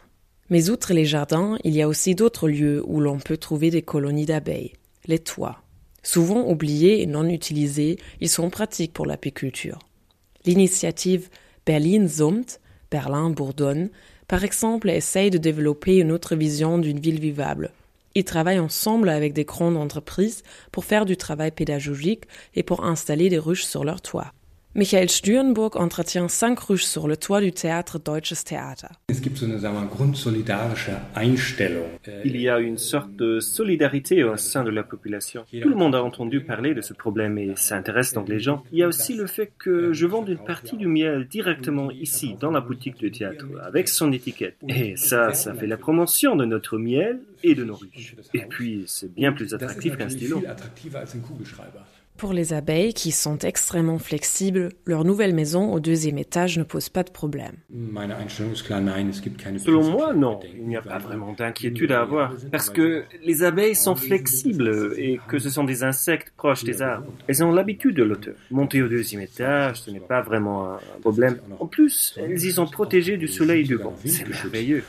Mais 0.53 0.69
outre 0.69 0.93
les 0.93 1.05
jardins, 1.05 1.57
il 1.63 1.73
y 1.73 1.81
a 1.81 1.87
aussi 1.87 2.13
d'autres 2.13 2.47
lieux 2.47 2.83
où 2.85 2.99
l'on 2.99 3.17
peut 3.17 3.37
trouver 3.37 3.71
des 3.71 3.81
colonies 3.81 4.27
d'abeilles. 4.27 4.73
Les 5.07 5.17
toits. 5.17 5.63
Souvent 6.03 6.47
oubliés 6.47 7.01
et 7.01 7.07
non 7.07 7.27
utilisés, 7.27 7.97
ils 8.21 8.29
sont 8.29 8.51
pratiques 8.51 8.93
pour 8.93 9.07
l'apiculture. 9.07 9.79
L'initiative 10.45 11.29
Berlin 11.65 12.07
Summt, 12.07 12.59
Berlin 12.91 13.31
bourdonne, 13.31 13.89
par 14.27 14.43
exemple, 14.43 14.91
essaye 14.91 15.31
de 15.31 15.39
développer 15.39 15.97
une 15.97 16.11
autre 16.11 16.35
vision 16.35 16.77
d'une 16.77 16.99
ville 16.99 17.19
vivable. 17.19 17.71
Ils 18.13 18.23
travaillent 18.23 18.59
ensemble 18.59 19.09
avec 19.09 19.33
des 19.33 19.45
grandes 19.45 19.77
entreprises 19.77 20.43
pour 20.71 20.85
faire 20.85 21.05
du 21.05 21.17
travail 21.17 21.49
pédagogique 21.49 22.25
et 22.53 22.61
pour 22.61 22.85
installer 22.85 23.27
des 23.27 23.39
ruches 23.39 23.65
sur 23.65 23.83
leur 23.83 24.01
toit. 24.01 24.31
Michael 24.75 25.07
Stürenburg 25.07 25.77
entretient 25.77 26.27
cinq 26.27 26.59
ruches 26.59 26.85
sur 26.85 27.07
le 27.07 27.15
toit 27.15 27.41
du 27.41 27.51
théâtre 27.51 27.99
Deutsches 27.99 28.43
Theater. 28.43 28.89
Einstellung. 31.15 31.89
Il 32.25 32.41
y 32.41 32.49
a 32.49 32.57
une 32.57 32.79
sorte 32.79 33.15
de 33.15 33.39
solidarité 33.39 34.23
au 34.23 34.35
sein 34.35 34.63
de 34.63 34.71
la 34.71 34.81
population. 34.81 35.45
Tout 35.61 35.69
le 35.69 35.75
monde 35.75 35.93
a 35.93 36.03
entendu 36.03 36.41
parler 36.41 36.73
de 36.73 36.81
ce 36.81 36.95
problème 36.95 37.37
et 37.37 37.53
ça 37.55 37.77
intéresse 37.77 38.13
donc 38.13 38.27
les 38.27 38.39
gens. 38.39 38.63
Il 38.71 38.79
y 38.79 38.83
a 38.83 38.87
aussi 38.87 39.13
le 39.13 39.27
fait 39.27 39.51
que 39.59 39.93
je 39.93 40.07
vends 40.07 40.25
une 40.25 40.43
partie 40.43 40.75
du 40.75 40.87
miel 40.87 41.27
directement 41.27 41.91
ici, 41.91 42.35
dans 42.39 42.49
la 42.49 42.59
boutique 42.59 42.97
du 42.97 43.11
théâtre, 43.11 43.45
avec 43.61 43.87
son 43.87 44.11
étiquette. 44.11 44.57
Et 44.67 44.95
ça, 44.95 45.33
ça 45.33 45.53
fait 45.53 45.67
la 45.67 45.77
promotion 45.77 46.35
de 46.35 46.45
notre 46.45 46.79
miel 46.79 47.19
et 47.43 47.53
de 47.53 47.63
nos 47.63 47.75
ruches. 47.75 48.15
Et 48.33 48.45
puis, 48.49 48.85
c'est 48.87 49.13
bien 49.13 49.33
plus 49.33 49.53
attractif 49.53 49.97
qu'un 49.97 50.09
stylo. 50.09 50.41
Pour 52.17 52.31
les 52.31 52.53
abeilles 52.53 52.93
qui 52.93 53.11
sont 53.11 53.37
extrêmement 53.39 53.97
flexibles, 53.99 54.69
leur 54.85 55.03
nouvelle 55.03 55.33
maison 55.33 55.73
au 55.73 55.79
deuxième 55.79 56.17
étage 56.17 56.57
ne 56.57 56.63
pose 56.63 56.87
pas 56.89 57.03
de 57.03 57.09
problème. 57.09 57.55
Selon 59.57 59.91
moi, 59.91 60.13
non. 60.13 60.39
Il 60.55 60.67
n'y 60.67 60.77
a 60.77 60.81
pas 60.81 60.99
vraiment 60.99 61.33
d'inquiétude 61.33 61.91
à 61.91 62.01
avoir. 62.01 62.33
Parce 62.51 62.69
que 62.69 63.03
les 63.23 63.43
abeilles 63.43 63.75
sont 63.75 63.95
flexibles 63.95 64.93
et 64.97 65.19
que 65.27 65.39
ce 65.39 65.49
sont 65.49 65.63
des 65.63 65.83
insectes 65.83 66.31
proches 66.37 66.63
des 66.63 66.81
arbres. 66.81 67.11
Elles 67.27 67.43
ont 67.43 67.51
l'habitude 67.51 67.95
de 67.95 68.03
l'auteur. 68.03 68.35
Monter 68.51 68.81
au 68.81 68.87
deuxième 68.87 69.21
étage, 69.21 69.81
ce 69.81 69.91
n'est 69.91 69.99
pas 69.99 70.21
vraiment 70.21 70.75
un 70.75 70.79
problème. 71.01 71.39
En 71.59 71.67
plus, 71.67 72.17
elles 72.17 72.43
y 72.43 72.51
sont 72.51 72.67
protégées 72.67 73.17
du 73.17 73.27
soleil 73.27 73.61
et 73.61 73.67
du 73.67 73.75
vent. 73.75 73.95
C'est 74.05 74.27
merveilleux. 74.27 74.83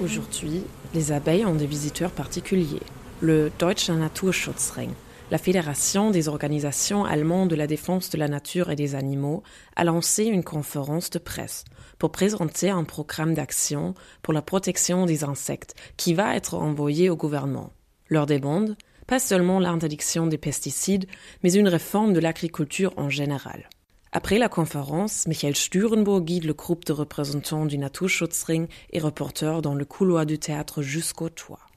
Aujourd'hui, 0.00 0.62
les 0.94 1.12
abeilles 1.12 1.46
ont 1.46 1.54
des 1.54 1.66
visiteurs 1.66 2.10
particuliers. 2.10 2.82
Le 3.20 3.50
Deutscher 3.58 3.94
Naturschutzring, 3.94 4.92
la 5.32 5.38
fédération 5.38 6.12
des 6.12 6.28
organisations 6.28 7.04
allemandes 7.04 7.50
de 7.50 7.56
la 7.56 7.66
défense 7.66 8.10
de 8.10 8.16
la 8.16 8.28
nature 8.28 8.70
et 8.70 8.76
des 8.76 8.94
animaux, 8.94 9.42
a 9.74 9.82
lancé 9.82 10.26
une 10.26 10.44
conférence 10.44 11.10
de 11.10 11.18
presse 11.18 11.64
pour 11.98 12.12
présenter 12.12 12.70
un 12.70 12.84
programme 12.84 13.34
d'action 13.34 13.94
pour 14.22 14.32
la 14.32 14.40
protection 14.40 15.04
des 15.04 15.24
insectes 15.24 15.74
qui 15.96 16.14
va 16.14 16.36
être 16.36 16.54
envoyé 16.54 17.10
au 17.10 17.16
gouvernement. 17.16 17.72
Leur 18.08 18.26
demande 18.26 18.76
pas 19.08 19.18
seulement 19.18 19.58
l'interdiction 19.58 20.28
des 20.28 20.38
pesticides, 20.38 21.08
mais 21.42 21.52
une 21.52 21.66
réforme 21.66 22.12
de 22.12 22.20
l'agriculture 22.20 22.94
en 22.96 23.10
général. 23.10 23.68
Après 24.12 24.38
la 24.38 24.48
conférence, 24.48 25.26
Michael 25.26 25.56
Sturenburg 25.56 26.24
guide 26.24 26.44
le 26.44 26.54
groupe 26.54 26.84
de 26.84 26.92
représentants 26.92 27.66
du 27.66 27.78
Naturschutzring 27.78 28.68
et 28.92 29.00
reporter 29.00 29.60
dans 29.60 29.74
le 29.74 29.84
couloir 29.84 30.24
du 30.24 30.38
théâtre 30.38 30.82
jusqu'au 30.82 31.30
toit. 31.30 31.67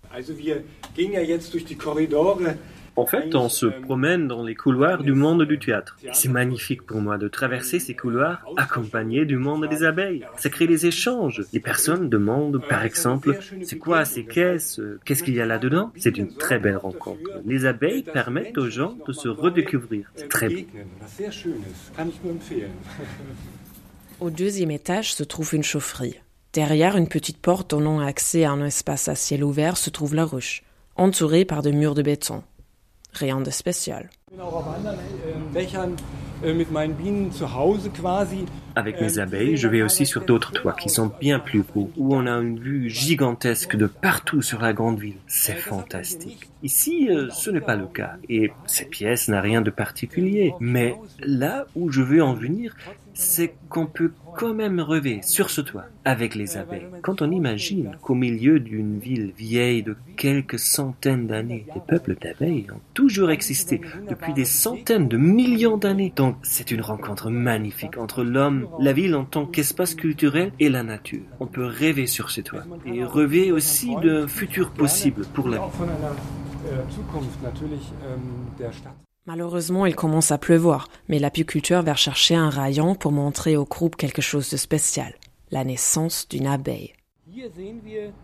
En 2.97 3.06
fait, 3.06 3.34
on 3.36 3.47
se 3.47 3.65
promène 3.65 4.28
dans 4.28 4.43
les 4.43 4.56
couloirs 4.56 5.02
du 5.02 5.13
monde 5.13 5.43
du 5.43 5.58
théâtre. 5.58 5.97
C'est 6.12 6.28
magnifique 6.30 6.84
pour 6.84 7.00
moi 7.00 7.17
de 7.17 7.30
traverser 7.30 7.80
ces 7.80 7.95
couloirs 7.95 8.45
accompagnés 8.58 9.26
du 9.26 9.38
monde 9.38 9.65
des 9.67 9.84
abeilles. 9.84 10.26
Ça 10.38 10.50
crée 10.50 10.67
des 10.67 10.86
échanges. 10.86 11.43
Les 11.54 11.62
personnes 11.62 12.10
demandent, 12.10 12.62
par 12.67 12.84
exemple, 12.84 13.39
c'est 13.63 13.78
quoi 13.78 14.04
ces 14.04 14.26
caisses 14.26 14.82
Qu'est-ce 15.06 15.24
qu'il 15.24 15.36
y 15.36 15.41
a 15.41 15.45
là-dedans 15.45 15.91
C'est 15.95 16.17
une 16.17 16.36
très 16.36 16.60
belle 16.60 16.78
rencontre. 16.78 17.21
Les 17.45 17.65
abeilles 17.65 18.04
permettent 18.04 18.58
aux 18.58 18.69
gens 18.69 18.97
de 19.08 19.13
se 19.13 19.30
redécouvrir. 19.30 20.12
C'est 20.15 20.28
très 20.28 20.50
beau. 20.50 20.62
Au 24.19 24.30
deuxième 24.30 24.71
étage 24.71 25.13
se 25.13 25.24
trouve 25.24 25.56
une 25.56 25.63
chaufferie. 25.63 26.19
Derrière 26.54 26.98
une 26.98 27.08
petite 27.08 27.38
porte 27.38 27.70
donnant 27.70 28.02
accès 28.02 28.44
à 28.44 28.52
un 28.52 28.66
espace 28.66 29.08
à 29.08 29.16
ciel 29.16 29.42
ouvert 29.42 29.78
se 29.78 29.90
trouve 29.90 30.16
la 30.16 30.26
ruche, 30.26 30.64
entourée 30.98 31.46
par 31.46 31.62
de 31.62 31.72
murs 31.72 31.96
de 31.96 32.02
béton. 32.02 32.44
Rien 33.14 33.40
de 33.40 33.50
spécial. 33.50 34.10
Avec 38.76 39.02
mes 39.02 39.20
abeilles, 39.20 39.56
je 39.56 39.68
vais 39.70 39.82
aussi 39.82 40.06
sur 40.06 40.26
d'autres 40.26 40.52
toits 40.52 40.74
qui 40.74 40.90
sont 40.90 41.12
bien 41.22 41.40
plus 41.40 41.62
beaux, 41.62 41.90
où 41.96 42.16
on 42.16 42.26
a 42.26 42.32
une 42.32 42.60
vue 42.60 42.90
gigantesque 42.90 43.78
de 43.78 43.86
partout 43.86 44.42
sur 44.42 44.62
la 44.62 44.74
grande 44.74 45.00
ville. 45.00 45.18
C'est 45.28 45.56
fantastique. 45.56 46.50
Ici, 46.64 47.08
euh, 47.10 47.30
ce 47.32 47.50
n'est 47.50 47.62
pas 47.62 47.76
le 47.76 47.88
cas, 47.88 48.16
et 48.28 48.52
cette 48.66 48.90
pièce 48.90 49.30
n'a 49.30 49.40
rien 49.40 49.62
de 49.62 49.70
particulier. 49.70 50.54
Mais 50.60 50.96
là 51.20 51.66
où 51.76 51.92
je 51.92 52.02
veux 52.02 52.24
en 52.24 52.34
venir, 52.34 52.76
c'est 53.13 53.56
qu'on 53.69 53.86
peut 53.86 54.12
quand 54.36 54.54
même 54.54 54.80
rêver 54.80 55.19
sur 55.21 55.50
ce 55.50 55.62
toit 55.62 55.86
avec 56.06 56.36
les 56.36 56.58
abeilles. 56.58 56.88
Quand 57.02 57.21
on 57.21 57.32
imagine 57.32 57.97
qu'au 58.02 58.15
milieu 58.15 58.60
d'une 58.60 59.00
ville 59.00 59.34
vieille 59.38 59.84
de 59.84 59.95
quelques 60.17 60.60
centaines 60.60 61.28
d'années, 61.28 61.65
les 61.74 61.82
peuples 61.88 62.15
d'abeilles 62.19 62.67
ont 62.74 62.82
toujours 62.93 63.32
existé 63.32 63.82
depuis 64.10 64.34
des 64.34 64.45
centaines 64.45 65.08
de 65.08 65.17
millions 65.17 65.78
d'années. 65.78 66.13
Donc 66.15 66.38
c'est 66.43 66.71
une 66.71 66.82
rencontre 66.82 67.30
magnifique 67.30 67.97
entre 67.97 68.24
l'homme, 68.24 68.67
la 68.80 68.93
ville 68.93 69.15
en 69.15 69.26
tant 69.26 69.45
qu'espace 69.45 69.95
culturel 69.95 70.52
et 70.60 70.69
la 70.69 70.84
nature. 70.84 71.24
On 71.39 71.47
peut 71.47 71.65
rêver 71.65 72.08
sur 72.08 72.30
ce 72.30 72.41
toit 72.41 72.63
et 72.86 73.04
rêver 73.04 73.52
aussi 73.52 73.95
d'un 73.97 74.28
futur 74.28 74.71
possible 74.71 75.26
pour 75.34 75.50
la 75.50 75.58
ville. 75.58 75.67
Malheureusement, 79.28 79.86
il 79.86 79.96
commence 79.96 80.32
à 80.32 80.40
pleuvoir, 80.40 80.88
mais 81.08 81.20
l'apiculteur 81.20 81.84
va 81.84 81.94
chercher 81.94 82.34
un 82.34 82.50
rayon 82.50 82.96
pour 82.96 83.12
montrer 83.12 83.56
au 83.56 83.66
groupe 83.66 83.96
quelque 83.96 84.22
chose 84.22 84.50
de 84.50 84.58
spécial, 84.58 85.14
la 85.52 85.64
naissance 85.64 86.28
d'une 86.28 86.48
abeille. 86.48 86.94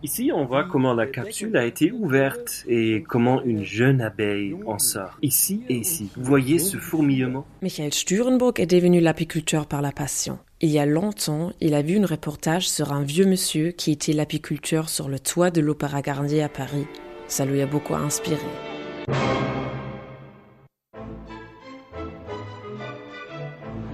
Ici, 0.04 0.32
on 0.34 0.46
voit 0.46 0.66
comment 0.66 0.94
la 0.94 1.06
capsule 1.06 1.56
a 1.56 1.66
été 1.66 1.92
ouverte 1.92 2.66
et 2.68 3.04
comment 3.08 3.42
une 3.44 3.64
jeune 3.64 4.02
abeille 4.02 4.56
en 4.66 4.80
sort. 4.80 5.18
Ici 5.22 5.64
et 5.70 5.76
ici. 5.76 6.10
Vous 6.16 6.24
voyez 6.24 6.60
ce 6.60 6.78
fourmillement? 6.78 7.46
Michael 7.62 7.94
Sturenburg 7.94 8.60
est 8.60 8.66
devenu 8.66 9.00
l'apiculteur 9.00 9.66
par 9.68 9.82
la 9.82 9.92
passion. 9.92 10.40
Il 10.62 10.70
y 10.72 10.80
a 10.80 10.86
longtemps, 10.86 11.54
il 11.62 11.76
a 11.76 11.84
vu 11.84 12.00
un 12.00 12.06
reportage 12.06 12.68
sur 12.68 12.92
un 12.92 13.04
vieux 13.04 13.28
monsieur 13.28 13.72
qui 13.72 13.92
était 13.92 14.14
l'apiculteur 14.14 14.90
sur 14.90 15.08
le 15.08 15.20
toit 15.20 15.52
de 15.52 15.62
l'Opéra 15.62 16.02
Garnier 16.02 16.44
à 16.44 16.50
Paris. 16.50 16.88
Ça 17.28 17.46
lui 17.46 17.62
a 17.62 17.68
beaucoup 17.68 17.94
inspiré. 17.94 18.46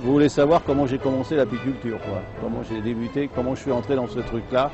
Vous 0.04 0.12
voulez 0.12 0.28
savoir 0.28 0.66
comment 0.66 0.86
j'ai 0.86 0.98
commencé 0.98 1.34
l'apiculture, 1.38 1.98
quoi. 2.02 2.22
Comment 2.42 2.62
j'ai 2.62 2.82
débuté, 2.82 3.30
comment 3.34 3.56
je 3.56 3.62
suis 3.62 3.72
entré 3.72 3.96
dans 3.96 4.10
ce 4.10 4.20
truc-là. 4.20 4.70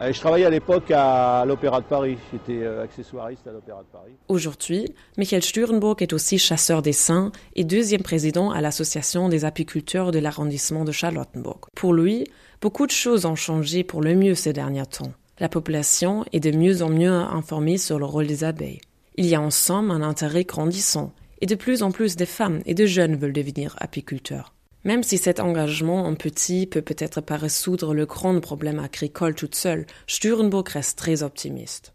Euh, 0.00 0.10
Je 0.10 0.18
travaillais 0.18 0.46
à 0.46 0.50
l'époque 0.50 0.90
à 0.90 1.44
l'Opéra 1.46 1.82
de 1.82 1.84
Paris. 1.84 2.16
J'étais 2.32 2.64
euh, 2.64 2.82
accessoiriste 2.82 3.46
à 3.46 3.52
l'Opéra 3.52 3.82
de 3.82 3.88
Paris. 3.92 4.12
Aujourd'hui, 4.28 4.94
Michael 5.18 5.42
Sturenburg 5.42 5.96
est 6.00 6.14
aussi 6.14 6.38
chasseur 6.38 6.80
d'essaims 6.80 7.32
et 7.54 7.64
deuxième 7.64 8.00
président 8.00 8.50
à 8.50 8.62
l'Association 8.62 9.28
des 9.28 9.44
apiculteurs 9.44 10.10
de 10.10 10.18
l'arrondissement 10.18 10.84
de 10.84 10.92
Charlottenburg. 10.92 11.66
Pour 11.76 11.92
lui, 11.92 12.24
beaucoup 12.62 12.86
de 12.86 12.92
choses 12.92 13.26
ont 13.26 13.36
changé 13.36 13.84
pour 13.84 14.00
le 14.00 14.14
mieux 14.14 14.34
ces 14.34 14.54
derniers 14.54 14.86
temps. 14.86 15.12
La 15.38 15.50
population 15.50 16.24
est 16.32 16.40
de 16.40 16.56
mieux 16.56 16.80
en 16.82 16.88
mieux 16.88 17.12
informée 17.12 17.76
sur 17.76 17.98
le 17.98 18.06
rôle 18.06 18.26
des 18.26 18.42
abeilles. 18.42 18.80
Il 19.16 19.26
y 19.26 19.34
a 19.34 19.40
en 19.42 19.50
somme 19.50 19.90
un 19.90 20.00
intérêt 20.00 20.44
grandissant 20.44 21.12
et 21.42 21.46
de 21.46 21.56
plus 21.56 21.82
en 21.82 21.90
plus 21.90 22.16
de 22.16 22.24
femmes 22.24 22.62
et 22.64 22.72
de 22.72 22.86
jeunes 22.86 23.16
veulent 23.16 23.34
devenir 23.34 23.76
apiculteurs. 23.78 24.54
Même 24.84 25.02
si 25.02 25.16
cet 25.16 25.38
engagement 25.38 26.06
en 26.06 26.14
petit 26.14 26.66
peut 26.66 26.82
peut-être 26.82 27.20
pas 27.20 27.36
résoudre 27.36 27.94
le 27.94 28.04
grand 28.06 28.38
problème 28.40 28.80
agricole 28.80 29.34
toute 29.34 29.54
seule, 29.54 29.86
Sturenburg 30.06 30.68
reste 30.68 30.98
très 30.98 31.22
optimiste. 31.22 31.92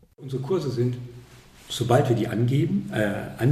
Äh, 1.70 3.48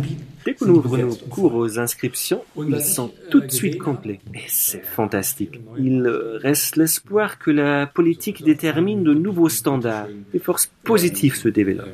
Dès 0.46 0.54
qu'on 0.56 0.70
ouvre 0.70 0.98
nos 0.98 1.16
cours 1.16 1.56
aux 1.56 1.80
inscriptions, 1.80 2.44
ils 2.66 2.82
sont 2.82 3.12
tout 3.30 3.42
de 3.42 3.52
suite 3.52 3.78
complets. 3.78 4.22
Et 4.34 4.40
c'est 4.48 4.86
fantastique. 4.86 5.60
Il 5.78 6.08
reste 6.42 6.78
l'espoir 6.78 7.38
que 7.40 7.52
la 7.52 7.88
politique 7.88 8.44
détermine 8.44 9.04
de 9.04 9.14
nouveaux 9.14 9.50
standards. 9.50 10.08
Des 10.32 10.40
forces 10.40 10.72
positives 10.84 11.36
se 11.36 11.50
développent. 11.50 11.88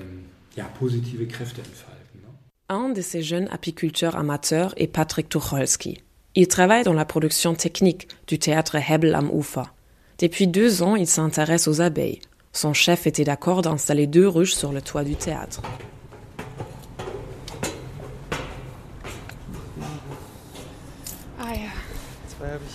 entfalten. 0.57 1.63
Un 2.69 2.89
de 2.89 3.01
ces 3.01 3.21
jeunes 3.21 3.47
apiculteurs 3.51 4.15
amateurs 4.15 4.73
est 4.77 4.87
Patrick 4.87 5.27
Tucholsky. 5.27 6.01
Il 6.33 6.47
travaille 6.47 6.83
dans 6.83 6.93
la 6.93 7.03
production 7.03 7.55
technique 7.55 8.07
du 8.27 8.39
théâtre 8.39 8.77
Hebel 8.77 9.15
am 9.15 9.29
Ufer. 9.33 9.63
Depuis 10.19 10.47
deux 10.47 10.81
ans, 10.81 10.95
il 10.95 11.07
s'intéresse 11.07 11.67
aux 11.67 11.81
abeilles. 11.81 12.21
Son 12.53 12.73
chef 12.73 13.05
était 13.05 13.23
d'accord 13.25 13.61
d'installer 13.61 14.07
deux 14.07 14.27
ruches 14.27 14.53
sur 14.53 14.71
le 14.71 14.81
toit 14.81 15.03
du 15.03 15.15
théâtre. 15.15 15.61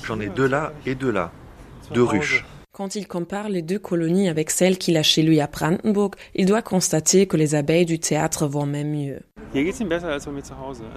J'en 0.04 0.20
ai 0.20 0.28
deux 0.28 0.46
là 0.46 0.72
et 0.84 0.94
deux 0.94 1.10
là. 1.10 1.32
Deux 1.92 2.04
ruches. 2.04 2.44
Quand 2.76 2.94
il 2.94 3.08
compare 3.08 3.48
les 3.48 3.62
deux 3.62 3.78
colonies 3.78 4.28
avec 4.28 4.50
celles 4.50 4.76
qu'il 4.76 4.98
a 4.98 5.02
chez 5.02 5.22
lui 5.22 5.40
à 5.40 5.46
Brandenburg, 5.46 6.10
il 6.34 6.44
doit 6.44 6.60
constater 6.60 7.24
que 7.26 7.38
les 7.38 7.54
abeilles 7.54 7.86
du 7.86 7.98
théâtre 7.98 8.46
vont 8.46 8.66
même 8.66 8.90
mieux. 8.90 9.20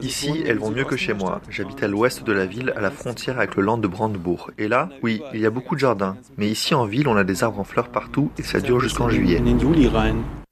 Ici, 0.02 0.44
elles 0.46 0.58
vont 0.58 0.72
mieux 0.72 0.84
que 0.84 0.98
chez 0.98 1.14
moi. 1.14 1.40
J'habite 1.50 1.82
à 1.82 1.88
l'ouest 1.88 2.26
de 2.26 2.34
la 2.34 2.46
ville, 2.46 2.74
à 2.76 2.82
la 2.82 2.92
frontière 2.92 3.38
avec 3.38 3.56
le 3.56 3.64
land 3.64 3.78
de 3.78 3.88
Brandebourg. 3.88 4.52
Et 4.58 4.68
là, 4.68 4.90
oui, 5.04 5.22
il 5.34 5.40
y 5.40 5.46
a 5.46 5.50
beaucoup 5.50 5.76
de 5.76 5.80
jardins. 5.80 6.18
Mais 6.36 6.50
ici 6.50 6.76
en 6.76 6.84
ville, 6.84 7.08
on 7.08 7.16
a 7.16 7.24
des 7.24 7.46
arbres 7.46 7.62
en 7.62 7.64
fleurs 7.64 7.88
partout 7.88 8.30
et 8.38 8.44
ça 8.44 8.60
dure 8.60 8.82
jusqu'en 8.82 9.08
juillet. 9.08 9.42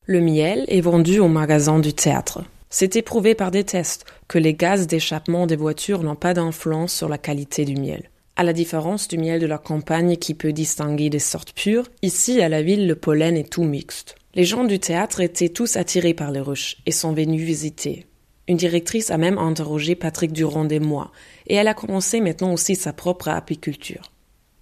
Le 0.05 0.21
miel 0.21 0.63
est 0.69 0.79
vendu 0.79 1.19
au 1.19 1.27
magasin 1.27 1.79
du 1.79 1.91
théâtre. 1.91 2.41
C'est 2.69 2.95
éprouvé 2.95 3.35
par 3.35 3.51
des 3.51 3.65
tests 3.65 4.05
que 4.29 4.39
les 4.39 4.53
gaz 4.53 4.87
d'échappement 4.87 5.45
des 5.45 5.57
voitures 5.57 6.03
n'ont 6.03 6.15
pas 6.15 6.33
d'influence 6.33 6.93
sur 6.93 7.09
la 7.09 7.17
qualité 7.17 7.65
du 7.65 7.75
miel. 7.75 8.09
À 8.39 8.43
la 8.43 8.53
différence 8.53 9.07
du 9.07 9.17
miel 9.17 9.41
de 9.41 9.47
la 9.47 9.57
campagne 9.57 10.15
qui 10.15 10.35
peut 10.35 10.53
distinguer 10.53 11.09
des 11.09 11.17
sortes 11.17 11.53
pures, 11.53 11.89
ici 12.03 12.39
à 12.39 12.49
la 12.49 12.61
ville 12.61 12.85
le 12.85 12.93
pollen 12.93 13.35
est 13.35 13.51
tout 13.51 13.63
mixte. 13.63 14.13
Les 14.35 14.43
gens 14.45 14.63
du 14.63 14.77
théâtre 14.77 15.21
étaient 15.21 15.49
tous 15.49 15.75
attirés 15.75 16.13
par 16.13 16.29
les 16.29 16.39
ruches 16.39 16.77
et 16.85 16.91
sont 16.91 17.13
venus 17.13 17.41
visiter. 17.41 18.05
Une 18.47 18.57
directrice 18.57 19.09
a 19.09 19.17
même 19.17 19.39
interrogé 19.39 19.95
Patrick 19.95 20.33
durant 20.33 20.65
des 20.65 20.79
mois 20.79 21.11
et 21.47 21.55
elle 21.55 21.67
a 21.67 21.73
commencé 21.73 22.21
maintenant 22.21 22.53
aussi 22.53 22.75
sa 22.75 22.93
propre 22.93 23.29
apiculture. 23.29 24.11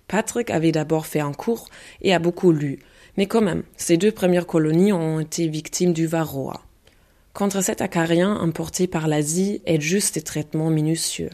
Patrick 0.07 0.51
avait 0.51 0.71
d'abord 0.71 1.05
fait 1.05 1.19
un 1.19 1.33
cours 1.33 1.67
et 2.01 2.13
a 2.13 2.19
beaucoup 2.19 2.53
lu, 2.53 2.79
mais 3.17 3.25
quand 3.25 3.41
même, 3.41 3.63
ces 3.75 3.97
deux 3.97 4.13
premières 4.13 4.47
colonies 4.47 4.93
ont 4.93 5.19
été 5.19 5.49
victimes 5.49 5.91
du 5.91 6.07
varroa. 6.07 6.61
Contre 7.33 7.61
cet 7.61 7.81
acarien 7.81 8.39
importé 8.39 8.87
par 8.87 9.09
l'Asie 9.09 9.61
aident 9.65 9.81
juste 9.81 10.15
des 10.15 10.21
traitements 10.21 10.69
minutieux. 10.69 11.31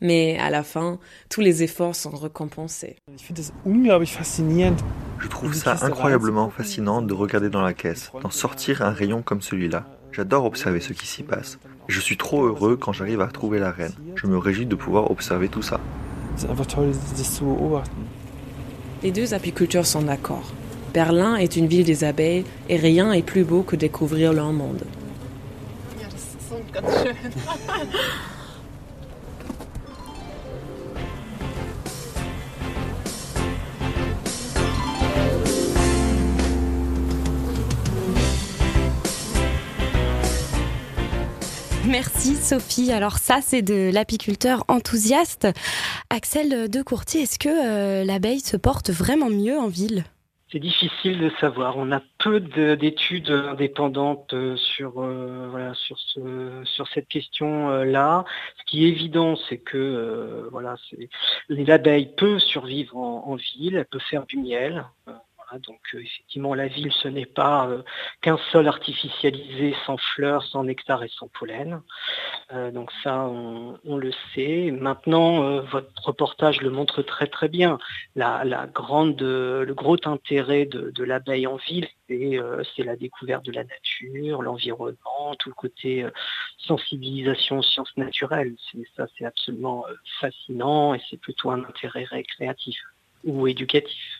Mais 0.00 0.38
à 0.38 0.50
la 0.50 0.62
fin, 0.62 0.98
tous 1.28 1.40
les 1.40 1.62
efforts 1.62 1.96
sont 1.96 2.10
récompensés. 2.10 2.96
Je 5.20 5.28
trouve 5.28 5.54
ça 5.54 5.76
incroyablement 5.82 6.50
fascinant 6.50 7.02
de 7.02 7.12
regarder 7.14 7.50
dans 7.50 7.62
la 7.62 7.74
caisse, 7.74 8.12
d'en 8.22 8.30
sortir 8.30 8.82
un 8.82 8.90
rayon 8.90 9.22
comme 9.22 9.42
celui-là. 9.42 9.84
J'adore 10.12 10.44
observer 10.44 10.80
ce 10.80 10.92
qui 10.92 11.06
s'y 11.06 11.22
passe. 11.22 11.58
Je 11.88 12.00
suis 12.00 12.16
trop 12.16 12.44
heureux 12.44 12.76
quand 12.76 12.92
j'arrive 12.92 13.20
à 13.20 13.26
trouver 13.26 13.58
la 13.58 13.70
reine. 13.70 13.94
Je 14.14 14.26
me 14.26 14.38
réjouis 14.38 14.66
de 14.66 14.74
pouvoir 14.74 15.10
observer 15.10 15.48
tout 15.48 15.62
ça. 15.62 15.80
Les 19.02 19.10
deux 19.10 19.34
apiculteurs 19.34 19.86
sont 19.86 20.02
d'accord. 20.02 20.52
Berlin 20.94 21.36
est 21.36 21.56
une 21.56 21.66
ville 21.66 21.84
des 21.84 22.04
abeilles 22.04 22.44
et 22.68 22.76
rien 22.76 23.12
est 23.12 23.22
plus 23.22 23.44
beau 23.44 23.62
que 23.62 23.76
découvrir 23.76 24.32
leur 24.32 24.52
monde. 24.52 24.84
Merci 41.88 42.34
Sophie. 42.36 42.92
Alors 42.92 43.16
ça, 43.16 43.38
c'est 43.40 43.62
de 43.62 43.90
l'apiculteur 43.90 44.64
enthousiaste. 44.68 45.48
Axel 46.10 46.68
de 46.68 46.82
Courtier, 46.82 47.22
est-ce 47.22 47.38
que 47.38 47.48
euh, 47.48 48.04
l'abeille 48.04 48.40
se 48.40 48.58
porte 48.58 48.90
vraiment 48.90 49.30
mieux 49.30 49.58
en 49.58 49.68
ville? 49.68 50.04
C'est 50.52 50.58
difficile 50.58 51.18
de 51.18 51.30
savoir. 51.40 51.78
On 51.78 51.90
a 51.90 52.02
peu 52.18 52.40
d'études 52.40 53.30
indépendantes 53.30 54.34
euh, 54.34 54.56
sur, 54.56 55.00
euh, 55.02 55.48
voilà, 55.50 55.72
sur, 55.74 55.98
ce, 55.98 56.62
sur 56.64 56.86
cette 56.88 57.08
question-là. 57.08 58.24
Ce 58.58 58.64
qui 58.66 58.84
est 58.84 58.88
évident, 58.88 59.36
c'est 59.48 59.58
que 59.58 60.46
voilà, 60.52 60.76
l'abeille 61.48 62.12
peut 62.16 62.38
survivre 62.38 62.98
en, 62.98 63.24
en, 63.28 63.36
ville, 63.36 63.76
elle 63.76 63.86
peut 63.86 63.98
faire 64.10 64.26
du 64.26 64.36
miel. 64.36 64.84
Hein, 65.50 65.58
donc 65.66 65.80
euh, 65.94 66.00
effectivement, 66.00 66.54
la 66.54 66.66
ville, 66.66 66.92
ce 66.92 67.08
n'est 67.08 67.26
pas 67.26 67.68
euh, 67.68 67.82
qu'un 68.20 68.38
sol 68.50 68.68
artificialisé 68.68 69.74
sans 69.86 69.96
fleurs, 69.96 70.44
sans 70.44 70.64
nectar 70.64 71.02
et 71.04 71.08
sans 71.08 71.28
pollen. 71.28 71.80
Euh, 72.52 72.70
donc 72.70 72.90
ça, 73.02 73.24
on, 73.24 73.96
le 73.96 74.12
sait. 74.34 74.70
Maintenant, 74.70 75.60
votre 75.62 75.90
reportage 76.06 76.60
le 76.60 76.70
montre 76.70 77.02
très 77.02 77.26
très 77.26 77.48
bien. 77.48 77.78
La, 78.14 78.66
grande, 78.72 79.20
le 79.20 79.72
gros 79.74 79.96
intérêt 80.04 80.66
de, 80.66 81.02
l'abeille 81.02 81.46
en 81.46 81.56
ville, 81.56 81.88
c'est 82.08 82.84
la 82.84 82.96
découverte 82.96 83.44
de 83.44 83.52
la 83.52 83.64
nature, 83.64 84.42
l'environnement, 84.42 85.34
tout 85.38 85.48
le 85.48 85.54
côté 85.54 86.06
sensibilisation 86.58 87.58
aux 87.58 87.62
sciences 87.62 87.96
naturelles. 87.96 88.54
Ça, 88.96 89.06
c'est 89.16 89.24
absolument 89.24 89.84
fascinant 90.20 90.94
et 90.94 91.00
c'est 91.10 91.20
plutôt 91.20 91.50
un 91.50 91.64
intérêt 91.64 92.04
récréatif 92.04 92.78
ou 93.24 93.48
éducatif. 93.48 94.17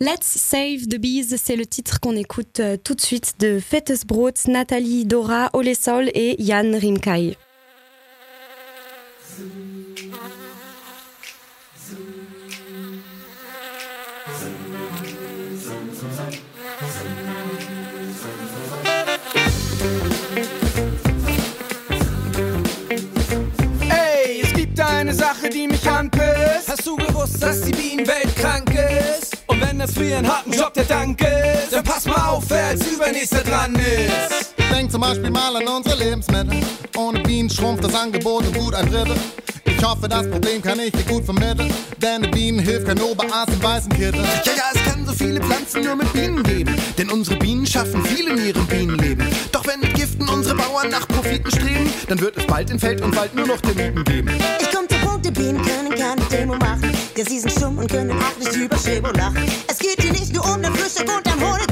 Let's 0.00 0.26
Save 0.26 0.86
the 0.86 0.96
Bees, 0.96 1.36
c'est 1.42 1.56
le 1.56 1.66
titre 1.66 1.98
qu'on 1.98 2.14
écoute 2.14 2.60
euh, 2.60 2.76
tout 2.76 2.94
de 2.94 3.00
suite 3.00 3.34
de 3.40 3.58
Fettesbrot, 3.58 4.30
Nathalie 4.46 5.04
Dora, 5.04 5.50
Olesol 5.54 6.08
et 6.14 6.36
Jan 6.38 6.70
Rimkai. 6.78 7.36
Hey, 23.90 24.42
es 24.44 24.52
gibt 24.52 24.78
eine 24.78 25.12
Sache, 25.12 25.48
die 25.50 25.66
mich 25.66 25.84
anpisst. 25.90 26.68
Hast 26.68 26.86
du 26.86 26.94
gewusst, 26.94 27.42
dass 27.42 27.62
die 27.62 27.72
Bienenwelt 27.72 28.36
krank 28.36 28.72
ist? 28.72 29.37
Und 29.48 29.60
wenn 29.60 29.78
das 29.78 29.92
für 29.92 30.04
ihren 30.04 30.28
harten 30.28 30.52
Job 30.52 30.72
der 30.74 30.84
Dank 30.84 31.20
ist, 31.20 31.72
dann 31.72 31.82
pass 31.84 32.04
mal 32.06 32.28
auf, 32.28 32.44
wer 32.48 32.66
als 32.68 32.86
übernächster 32.86 33.42
dran 33.42 33.74
ist. 33.74 34.54
Denk 34.72 34.90
zum 34.92 35.00
Beispiel 35.00 35.30
mal 35.30 35.56
an 35.56 35.66
unsere 35.66 35.96
Lebensmittel. 35.96 36.60
Ohne 36.96 37.20
Bienen 37.20 37.50
schrumpft 37.50 37.84
das 37.84 37.94
Angebot 37.94 38.46
um 38.46 38.52
gut 38.52 38.74
ein 38.74 38.90
Drittel. 38.90 39.16
Ich 39.64 39.84
hoffe, 39.84 40.08
das 40.08 40.28
Problem 40.28 40.60
kann 40.60 40.78
ich 40.80 40.92
dir 40.92 41.04
gut 41.04 41.24
vermitteln. 41.24 41.72
Denn 42.02 42.22
die 42.22 42.28
Bienen 42.28 42.58
hilft 42.58 42.86
kein 42.86 43.00
Oberarzt 43.00 43.52
im 43.52 43.62
weißen 43.62 43.90
Kittel. 43.90 44.20
Ja, 44.44 44.52
ja, 44.52 44.64
es 44.74 44.84
kann 44.84 45.06
so 45.06 45.12
viele 45.12 45.40
Pflanzen 45.40 45.82
nur 45.82 45.96
mit 45.96 46.12
Bienen 46.12 46.42
geben. 46.42 46.76
Denn 46.98 47.10
unsere 47.10 47.36
Bienen 47.38 47.64
schaffen 47.64 48.04
viel 48.04 48.28
in 48.28 48.44
ihrem 48.44 48.66
Bienenleben. 48.66 49.26
Doch 49.52 49.66
wenn 49.66 49.80
mit 49.80 49.94
Giften 49.94 50.28
unsere 50.28 50.56
Bauern 50.56 50.90
nach 50.90 51.06
Profiten 51.08 51.50
streben, 51.50 51.92
dann 52.08 52.20
wird 52.20 52.36
es 52.36 52.46
bald 52.46 52.70
in 52.70 52.78
Feld 52.78 53.00
und 53.00 53.16
Wald 53.16 53.34
nur 53.34 53.46
noch 53.46 53.60
Termiten 53.60 54.04
geben. 54.04 54.30
Ich 54.60 54.70
komm 54.70 54.88
zum 54.88 55.00
Punkt, 55.00 55.24
die 55.24 55.30
Bienen 55.30 55.62
können 55.62 55.94
keine 55.94 56.22
Demo 56.22 56.56
machen. 56.56 56.97
Ja, 57.18 57.24
sie 57.24 57.40
sind 57.40 57.50
stumm 57.50 57.76
und 57.78 57.90
können 57.90 58.12
auch 58.12 58.38
nicht 58.38 58.54
über 58.54 59.12
lachen. 59.12 59.42
Es 59.66 59.78
geht 59.80 60.00
hier 60.00 60.12
nicht 60.12 60.32
nur 60.32 60.44
um 60.54 60.62
den 60.62 60.72
Frühstück 60.72 61.08
und 61.08 61.26
am 61.26 61.40
Honigbrot. 61.40 61.67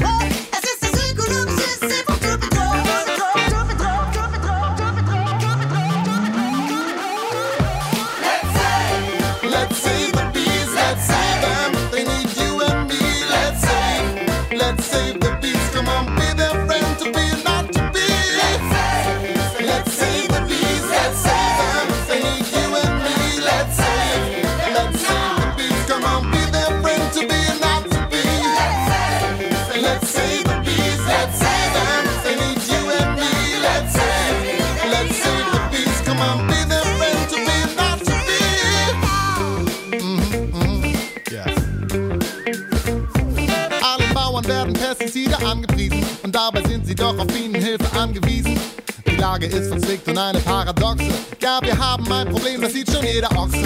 Lage 49.39 49.55
ist 49.55 49.67
verzwickt 49.67 50.07
und 50.07 50.17
eine 50.17 50.39
Paradoxe. 50.39 51.05
Ja, 51.39 51.59
wir 51.61 51.77
haben 51.77 52.11
ein 52.11 52.27
Problem, 52.27 52.59
das 52.59 52.73
sieht 52.73 52.91
schon 52.91 53.05
jeder 53.05 53.29
Ochse. 53.37 53.57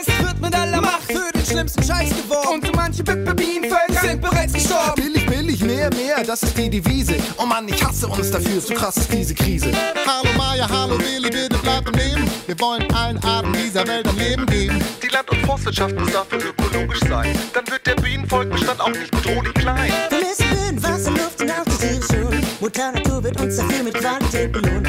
Es 0.00 0.08
wird 0.08 0.40
mit 0.40 0.52
aller 0.52 0.80
Macht 0.80 1.04
für 1.04 1.30
den 1.32 1.46
schlimmsten 1.46 1.84
Scheiß 1.84 2.08
geworben. 2.08 2.54
Und 2.54 2.66
so 2.66 2.72
manche 2.74 3.04
Bienenvölker 3.04 4.00
sind 4.02 4.20
bereits 4.20 4.52
gestorben. 4.54 4.94
Billig, 4.96 5.24
billig, 5.26 5.62
mehr, 5.62 5.88
mehr, 5.94 6.24
das 6.26 6.42
ist 6.42 6.58
die 6.58 6.68
Devise. 6.68 7.14
Oh 7.38 7.46
Mann, 7.46 7.68
ich 7.68 7.80
hasse 7.80 8.08
uns 8.08 8.32
dafür, 8.32 8.60
so 8.60 8.74
krass 8.74 8.96
ist 8.96 9.12
diese 9.12 9.32
Krise. 9.34 9.70
Hallo 10.04 10.36
Maya, 10.36 10.68
hallo 10.68 10.98
Willi, 10.98 11.30
bitte 11.30 11.58
bleibt 11.58 11.86
am 11.86 11.94
Leben. 11.94 12.28
Wir 12.46 12.58
wollen 12.58 12.92
allen 12.92 13.22
Arten 13.22 13.52
dieser 13.52 13.86
Welt 13.86 14.08
ein 14.08 14.18
Leben 14.18 14.46
geben. 14.46 14.84
Die 15.00 15.08
Land- 15.14 15.30
und 15.30 15.46
Forstwirtschaft 15.46 15.96
muss 15.96 16.10
dafür 16.10 16.40
ökologisch 16.40 17.08
sein. 17.08 17.38
Dann 17.54 17.68
wird 17.70 17.86
der 17.86 17.94
Bienenvolkbestand 17.94 18.80
auch 18.80 18.88
nicht 18.88 19.12
bedrohlich 19.12 19.54
klein. 19.54 19.92
Wir 20.08 20.18
müssen 20.18 20.50
Böden, 20.50 20.82
Wasser, 20.82 21.10
Luft 21.12 21.40
und 21.40 21.50
auch 21.52 21.64
die 21.66 21.86
Tiere 21.86 22.02
schonen. 22.02 22.46
Mutter 22.60 22.90
Natur 22.90 23.22
wird 23.22 23.40
uns 23.40 23.56
dafür 23.56 23.84
mit 23.84 23.94
Qualität 23.94 24.50
belohnen. 24.50 24.79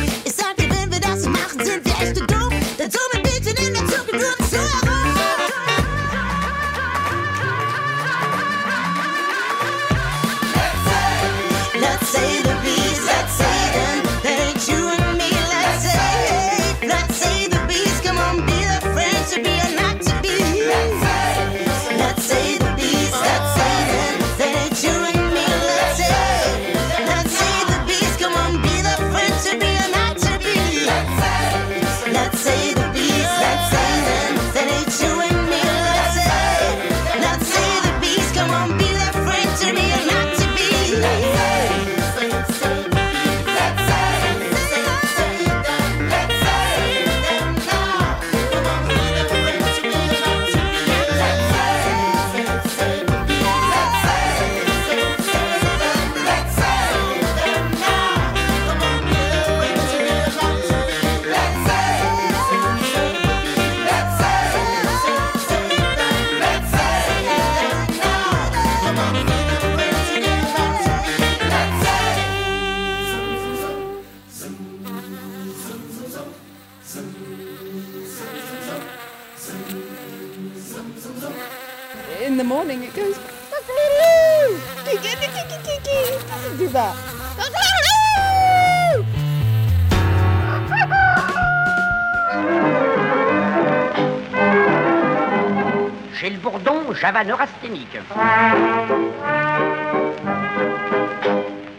Neurasthénique. 97.11 97.97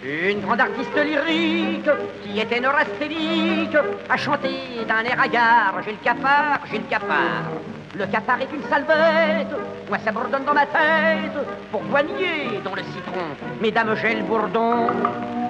Une 0.04 0.40
grande 0.40 0.60
artiste 0.60 0.94
lyrique 0.94 1.90
qui 2.22 2.40
était 2.40 2.60
neurasthénique 2.60 3.76
a 4.08 4.16
chanté 4.16 4.50
d'un 4.86 5.02
air 5.04 5.20
hagard 5.20 5.74
J'ai 5.84 5.92
le 5.92 5.98
cafard, 5.98 6.60
j'ai 6.70 6.78
le 6.78 6.84
cafard. 6.84 7.50
Le 7.94 8.06
cafard 8.06 8.40
est 8.40 8.48
une 8.54 8.62
sale 8.70 8.84
bête, 8.84 9.54
moi 9.88 9.98
ça 10.02 10.12
bourdonne 10.12 10.44
dans 10.44 10.54
ma 10.54 10.64
tête 10.64 11.36
pour 11.70 11.82
boigner 11.82 12.60
dans 12.64 12.74
le 12.74 12.82
citron. 12.82 13.26
Mesdames, 13.60 13.94
j'ai 14.00 14.14
le 14.14 14.22
bourdon, 14.22 14.86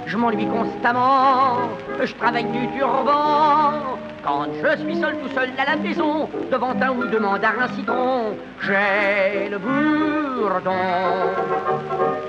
je 0.06 0.16
m'ennuie 0.16 0.46
constamment, 0.46 1.70
je 2.02 2.12
travaille 2.14 2.44
du 2.44 2.66
turban. 2.76 3.98
Quand 4.22 4.46
je 4.54 4.82
suis 4.82 5.00
seul, 5.00 5.18
tout 5.18 5.34
seul 5.34 5.50
à 5.58 5.64
la 5.64 5.76
maison, 5.76 6.28
devant 6.50 6.70
un 6.80 6.90
ou 6.90 7.04
deux 7.06 7.18
mandarins 7.18 7.68
citron, 7.74 8.36
j'ai 8.60 9.48
le 9.48 9.58
bourdon. 9.58 10.70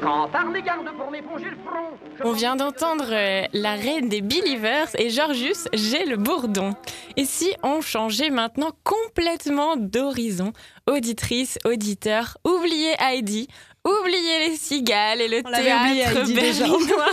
Quand 0.01 0.27
par 0.29 0.49
les 0.51 0.61
gardes 0.63 0.89
pour 0.97 1.11
m'éponger 1.11 1.51
le 1.51 1.57
front, 1.65 2.25
On 2.25 2.31
vient 2.31 2.55
d'entendre 2.55 3.05
euh, 3.11 3.43
la 3.53 3.73
reine 3.73 4.09
des 4.09 4.21
Believers 4.21 4.87
et 4.97 5.09
Georgius, 5.09 5.67
j'ai 5.73 6.05
le 6.05 6.17
bourdon. 6.17 6.73
Et 7.15 7.25
si 7.25 7.53
on 7.61 7.81
changeait 7.81 8.31
maintenant 8.31 8.71
complètement 8.83 9.75
d'horizon? 9.77 10.51
Auditrice, 10.89 11.59
auditeur, 11.63 12.37
oubliez 12.43 12.93
Heidi, 12.99 13.47
oubliez 13.85 14.49
les 14.49 14.55
cigales 14.57 15.21
et 15.21 15.27
le 15.27 15.41
On 15.45 15.49
oublié, 15.49 16.03
théâtre 16.03 16.33
berlinois. 16.33 17.11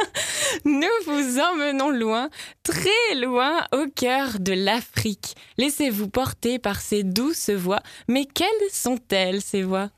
Nous 0.64 0.88
vous 1.06 1.38
emmenons 1.38 1.90
loin, 1.90 2.28
très 2.62 3.14
loin 3.16 3.64
au 3.72 3.86
cœur 3.94 4.38
de 4.40 4.52
l'Afrique. 4.52 5.34
Laissez-vous 5.58 6.08
porter 6.08 6.58
par 6.58 6.80
ces 6.80 7.02
douces 7.02 7.50
voix. 7.50 7.80
Mais 8.08 8.24
quelles 8.24 8.48
sont-elles, 8.70 9.40
ces 9.40 9.62
voix? 9.62 9.90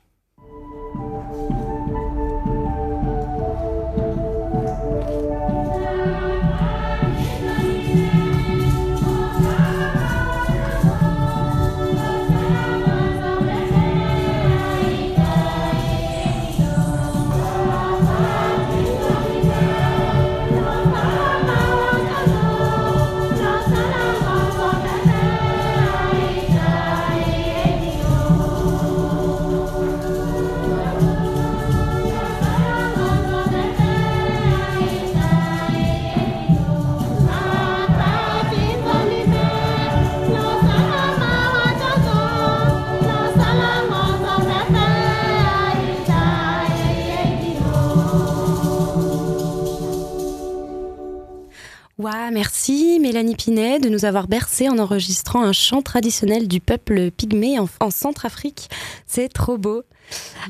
Merci 52.01 52.99
Mélanie 52.99 53.35
Pinet 53.35 53.79
de 53.79 53.87
nous 53.87 54.05
avoir 54.05 54.27
bercé 54.27 54.67
en 54.69 54.79
enregistrant 54.79 55.43
un 55.43 55.53
chant 55.53 55.83
traditionnel 55.83 56.47
du 56.47 56.59
peuple 56.59 57.11
pygmée 57.11 57.59
en, 57.59 57.67
en 57.79 57.91
Centrafrique. 57.91 58.69
C'est 59.05 59.29
trop 59.29 59.57
beau. 59.57 59.83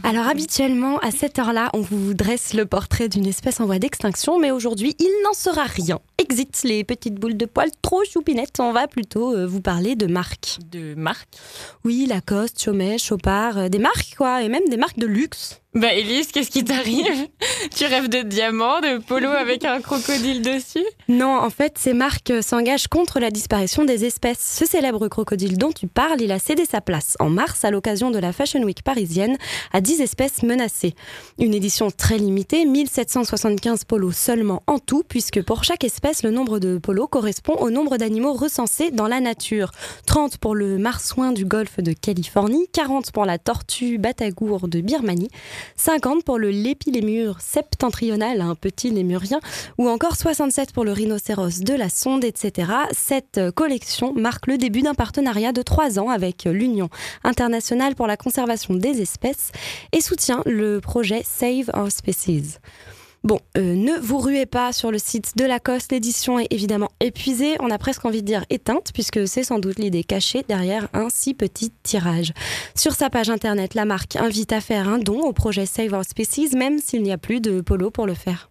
Alors 0.04 0.28
habituellement, 0.28 0.98
à 1.00 1.12
cette 1.12 1.38
heure-là, 1.40 1.70
on 1.74 1.82
vous 1.82 2.14
dresse 2.14 2.54
le 2.54 2.66
portrait 2.66 3.10
d'une 3.10 3.28
espèce 3.28 3.60
en 3.60 3.66
voie 3.66 3.80
d'extinction, 3.80 4.40
mais 4.40 4.52
aujourd'hui, 4.52 4.96
il 4.98 5.12
n'en 5.24 5.34
sera 5.34 5.64
rien. 5.64 6.00
Exit 6.18 6.64
les 6.64 6.84
petites 6.84 7.16
boules 7.16 7.38
de 7.38 7.46
poils 7.46 7.72
trop 7.82 8.04
choupinettes, 8.06 8.60
on 8.60 8.72
va 8.72 8.88
plutôt 8.88 9.36
euh, 9.36 9.46
vous 9.46 9.62
parler 9.62 9.96
de 9.96 10.08
marques. 10.08 10.58
De 10.72 10.96
marques? 10.96 11.36
Oui, 11.84 12.06
Lacoste, 12.08 12.62
Chaumet, 12.62 12.98
Chopard, 12.98 13.58
euh, 13.58 13.70
des 13.70 13.80
marques 13.80 14.16
quoi, 14.18 14.42
et 14.42 14.50
même 14.50 14.68
des 14.70 14.78
marques 14.78 15.00
de 15.00 15.08
luxe. 15.08 15.62
Bah 15.74 15.94
Elise, 15.94 16.34
qu'est-ce 16.34 16.52
qui 16.52 16.66
t'arrive? 16.66 17.30
Tu 17.78 17.86
rêves 17.86 18.10
de 18.10 18.24
diamants, 18.24 18.82
de 18.82 18.98
polo 18.98 19.30
avec 19.30 19.64
un 19.64 19.80
crocodile 19.80 20.42
dessus? 20.42 20.84
Non, 21.08 21.38
en 21.38 21.50
fait, 21.50 21.78
ces 21.78 21.94
marques 21.94 22.34
s'engagent 22.42 22.90
contre 22.90 23.22
la 23.22 23.32
disparition 23.32 23.86
des 23.86 24.04
espèces. 24.04 24.40
Ce 24.42 24.66
célèbre 24.66 25.08
crocodile 25.08 25.58
dont 25.58 25.72
tu 25.72 25.88
parles, 25.88 26.20
il 26.20 26.34
a 26.34 26.40
cédé 26.40 26.66
sa 26.66 26.82
place 26.82 27.16
en 27.22 27.30
mars 27.30 27.64
à 27.64 27.72
l'occasion 27.72 28.12
de 28.12 28.20
la 28.20 28.34
Fashion 28.34 28.62
Week 28.64 28.84
parisienne 28.84 29.38
à 29.72 29.80
10 29.80 30.02
espèces 30.02 30.44
menacées. 30.44 30.94
Une 31.40 31.54
édition 31.54 31.90
très 31.90 32.18
limitée, 32.18 32.66
1775 32.66 33.86
polos 33.86 34.18
seulement 34.18 34.64
en 34.68 34.78
tout, 34.78 35.04
puisque 35.08 35.42
pour 35.42 35.64
chaque 35.64 35.86
espèce, 35.86 36.24
le 36.24 36.32
nombre 36.32 36.60
de 36.60 36.80
polos 36.80 37.08
correspond 37.08 37.54
au 37.54 37.70
nombre 37.70 37.96
d'animaux 37.96 38.34
recensés 38.34 38.92
dans 38.92 39.08
la 39.08 39.22
nature. 39.22 39.72
30 40.06 40.38
pour 40.38 40.54
le 40.54 40.78
marsouin 40.78 41.32
du 41.32 41.46
golfe 41.46 41.80
de 41.80 41.94
Californie, 41.94 42.68
40 42.74 43.14
pour 43.14 43.24
la 43.24 43.38
tortue 43.38 44.00
batagour 44.00 44.68
de 44.68 44.82
Birmanie, 44.82 45.30
50 45.78 46.24
pour 46.24 46.38
le 46.38 46.50
lépilémur 46.50 47.42
septentrional, 47.42 48.42
un 48.42 48.56
petit 48.56 48.90
lémurien, 48.90 49.40
ou 49.78 49.90
encore 49.90 50.16
67 50.16 50.74
pour 50.74 50.84
le 50.84 50.92
rhinocéros 50.92 51.62
de 51.62 51.74
la 51.74 51.90
sonde, 51.90 52.24
etc. 52.24 52.72
Cette 52.92 53.52
collection 53.56 54.14
marque 54.14 54.48
le 54.48 54.58
début 54.58 54.82
d'un 54.82 54.94
partenariat 54.94 55.52
de 55.52 55.62
trois 55.62 56.00
ans 56.00 56.10
avec 56.10 56.46
l'Union 56.46 56.90
internationale 57.24 57.96
pour 57.96 58.08
la 58.08 58.18
conservation 58.18 58.74
des 58.74 59.02
espèces 59.02 59.52
et 59.92 60.02
soutient 60.02 60.42
le 60.46 60.80
projet 60.80 61.22
Save 61.24 61.70
Our 61.74 61.92
Species. 61.92 62.60
Bon, 63.24 63.40
euh, 63.56 63.76
ne 63.76 64.00
vous 64.00 64.18
ruez 64.18 64.48
pas 64.48 64.74
sur 64.74 64.90
le 64.90 64.98
site 64.98 65.38
de 65.38 65.46
Lacoste, 65.46 65.92
l'édition 65.92 66.40
est 66.40 66.48
évidemment 66.50 66.90
épuisée, 67.00 67.56
on 67.60 67.70
a 67.70 67.78
presque 67.78 68.04
envie 68.04 68.24
de 68.24 68.28
dire 68.28 68.46
éteinte, 68.50 68.90
puisque 68.96 69.28
c'est 69.28 69.44
sans 69.44 69.60
doute 69.60 69.78
l'idée 69.78 70.04
cachée 70.04 70.44
derrière 70.48 70.88
un 70.94 71.08
si 71.10 71.36
petit 71.36 71.72
tirage. 71.84 72.34
Sur 72.74 72.94
sa 72.94 73.12
page 73.12 73.30
internet, 73.30 73.76
la 73.76 73.86
marque 73.86 74.16
invite 74.16 74.54
à 74.54 74.60
faire 74.60 74.90
un 74.90 74.98
don 74.98 75.22
au 75.22 75.34
projet 75.34 75.68
Save 75.68 75.94
Our 75.94 76.04
Species, 76.04 76.56
même 76.56 76.80
s'il 76.80 77.04
n'y 77.04 77.12
a 77.12 77.20
plus 77.20 77.42
de 77.42 77.62
polo 77.62 77.92
pour 77.92 78.08
le 78.08 78.16
faire. 78.16 78.51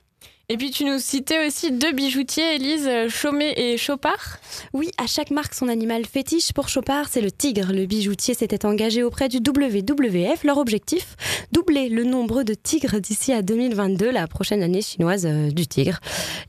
Et 0.52 0.56
puis 0.56 0.72
tu 0.72 0.84
nous 0.84 0.98
citais 0.98 1.46
aussi 1.46 1.70
deux 1.70 1.92
bijoutiers, 1.92 2.56
Elise, 2.56 2.88
euh, 2.88 3.08
Chaumet 3.08 3.54
et 3.56 3.76
Chopard 3.76 4.38
Oui, 4.72 4.90
à 4.98 5.06
chaque 5.06 5.30
marque 5.30 5.54
son 5.54 5.68
animal 5.68 6.04
fétiche. 6.04 6.52
Pour 6.52 6.68
Chopard, 6.68 7.06
c'est 7.08 7.20
le 7.20 7.30
tigre. 7.30 7.72
Le 7.72 7.86
bijoutier 7.86 8.34
s'était 8.34 8.66
engagé 8.66 9.04
auprès 9.04 9.28
du 9.28 9.36
WWF. 9.36 10.42
Leur 10.42 10.58
objectif 10.58 11.16
doubler 11.52 11.88
le 11.88 12.02
nombre 12.02 12.42
de 12.42 12.54
tigres 12.54 12.98
d'ici 12.98 13.32
à 13.32 13.42
2022, 13.42 14.10
la 14.10 14.26
prochaine 14.26 14.64
année 14.64 14.82
chinoise 14.82 15.24
euh, 15.24 15.52
du 15.52 15.68
tigre. 15.68 16.00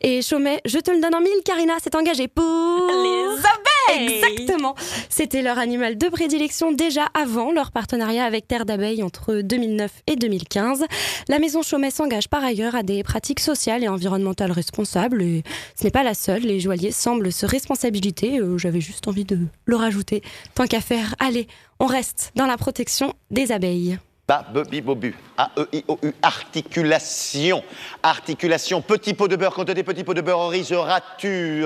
Et 0.02 0.24
Chaumet, 0.24 0.62
je 0.66 0.80
te 0.80 0.89
le 0.89 0.99
donne 0.99 1.14
en 1.14 1.22
mille, 1.22 1.43
Karina 1.45 1.78
s'est 1.78 1.95
engagée 1.95 2.28
pour 2.28 2.43
les 2.43 3.38
abeilles. 3.38 3.81
Exactement. 4.00 4.76
C'était 5.10 5.42
leur 5.42 5.58
animal 5.58 5.98
de 5.98 6.08
prédilection 6.08 6.72
déjà 6.72 7.06
avant 7.14 7.52
leur 7.52 7.72
partenariat 7.72 8.26
avec 8.26 8.48
Terre 8.48 8.66
d'abeilles 8.66 9.04
entre 9.04 9.42
2009 9.42 9.92
et 10.08 10.16
2015. 10.16 10.86
La 11.28 11.39
maison 11.39 11.62
Chaumet 11.62 11.92
s'engage 11.92 12.28
par 12.30 12.44
ailleurs 12.44 12.76
à 12.76 12.84
des 12.84 13.04
pratiques 13.04 13.39
sociales 13.39 13.84
et 13.84 13.88
environnementales 13.88 14.52
responsables. 14.52 15.22
Et 15.22 15.44
ce 15.76 15.84
n'est 15.84 15.92
pas 15.92 16.04
la 16.04 16.14
seule. 16.14 16.42
Les 16.44 16.60
joailliers 16.60 16.92
semblent 16.92 17.32
se 17.32 17.46
responsabiliser. 17.46 18.39
Euh, 18.39 18.58
J'avais 18.58 18.82
juste 18.82 19.08
envie 19.08 19.26
de 19.26 19.39
le 19.66 19.76
rajouter. 19.76 20.22
Tant 20.56 20.68
qu'à 20.68 20.82
faire, 20.82 21.16
allez, 21.20 21.48
on 21.80 21.86
reste 21.86 22.32
dans 22.36 22.46
la 22.46 22.58
protection 22.58 23.14
des 23.32 23.52
abeilles. 23.52 23.98
Ba, 24.32 24.46
be, 24.48 24.64
bi, 24.64 24.80
bo, 24.80 24.96
bu. 24.96 25.14
A-E-I-O-U. 25.38 26.14
Articulation. 26.22 27.62
Articulation. 28.02 28.82
Petit 28.82 29.14
pot 29.14 29.28
de 29.28 29.36
beurre. 29.36 29.54
Quand 29.54 29.66
des 29.66 29.84
petits 29.84 30.06
pots 30.06 30.14
de 30.14 30.22
beurre 30.22 30.40
en 30.40 30.48
riz, 30.48 30.74
ratu. 30.74 31.66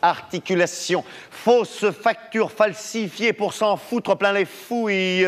Articulation. 0.00 1.02
Fausse 1.28 1.90
facture 1.90 2.52
falsifiée 2.52 3.32
pour 3.32 3.52
s'en 3.52 3.76
foutre 3.76 4.16
plein 4.16 4.32
les 4.32 4.44
fouilles. 4.44 5.26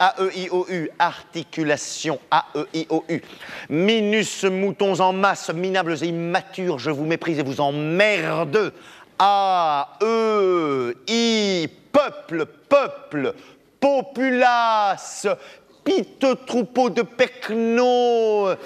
A-E-I-O-U, 0.00 0.90
articulation, 0.98 2.18
A-E-I-O-U. 2.32 3.22
Minus 3.68 4.42
moutons 4.42 4.98
en 5.00 5.12
masse, 5.12 5.50
minables 5.50 6.02
et 6.02 6.08
immatures, 6.08 6.80
je 6.80 6.90
vous 6.90 7.04
méprise 7.04 7.38
et 7.38 7.44
vous 7.44 7.60
emmerde. 7.60 8.72
A-E-I, 9.20 9.98
peuple, 11.92 12.46
peuple, 12.68 13.34
populace, 13.80 15.26
pite 15.88 16.26
troupeau 16.46 16.90
de 16.90 17.02
pecnos. 17.02 18.56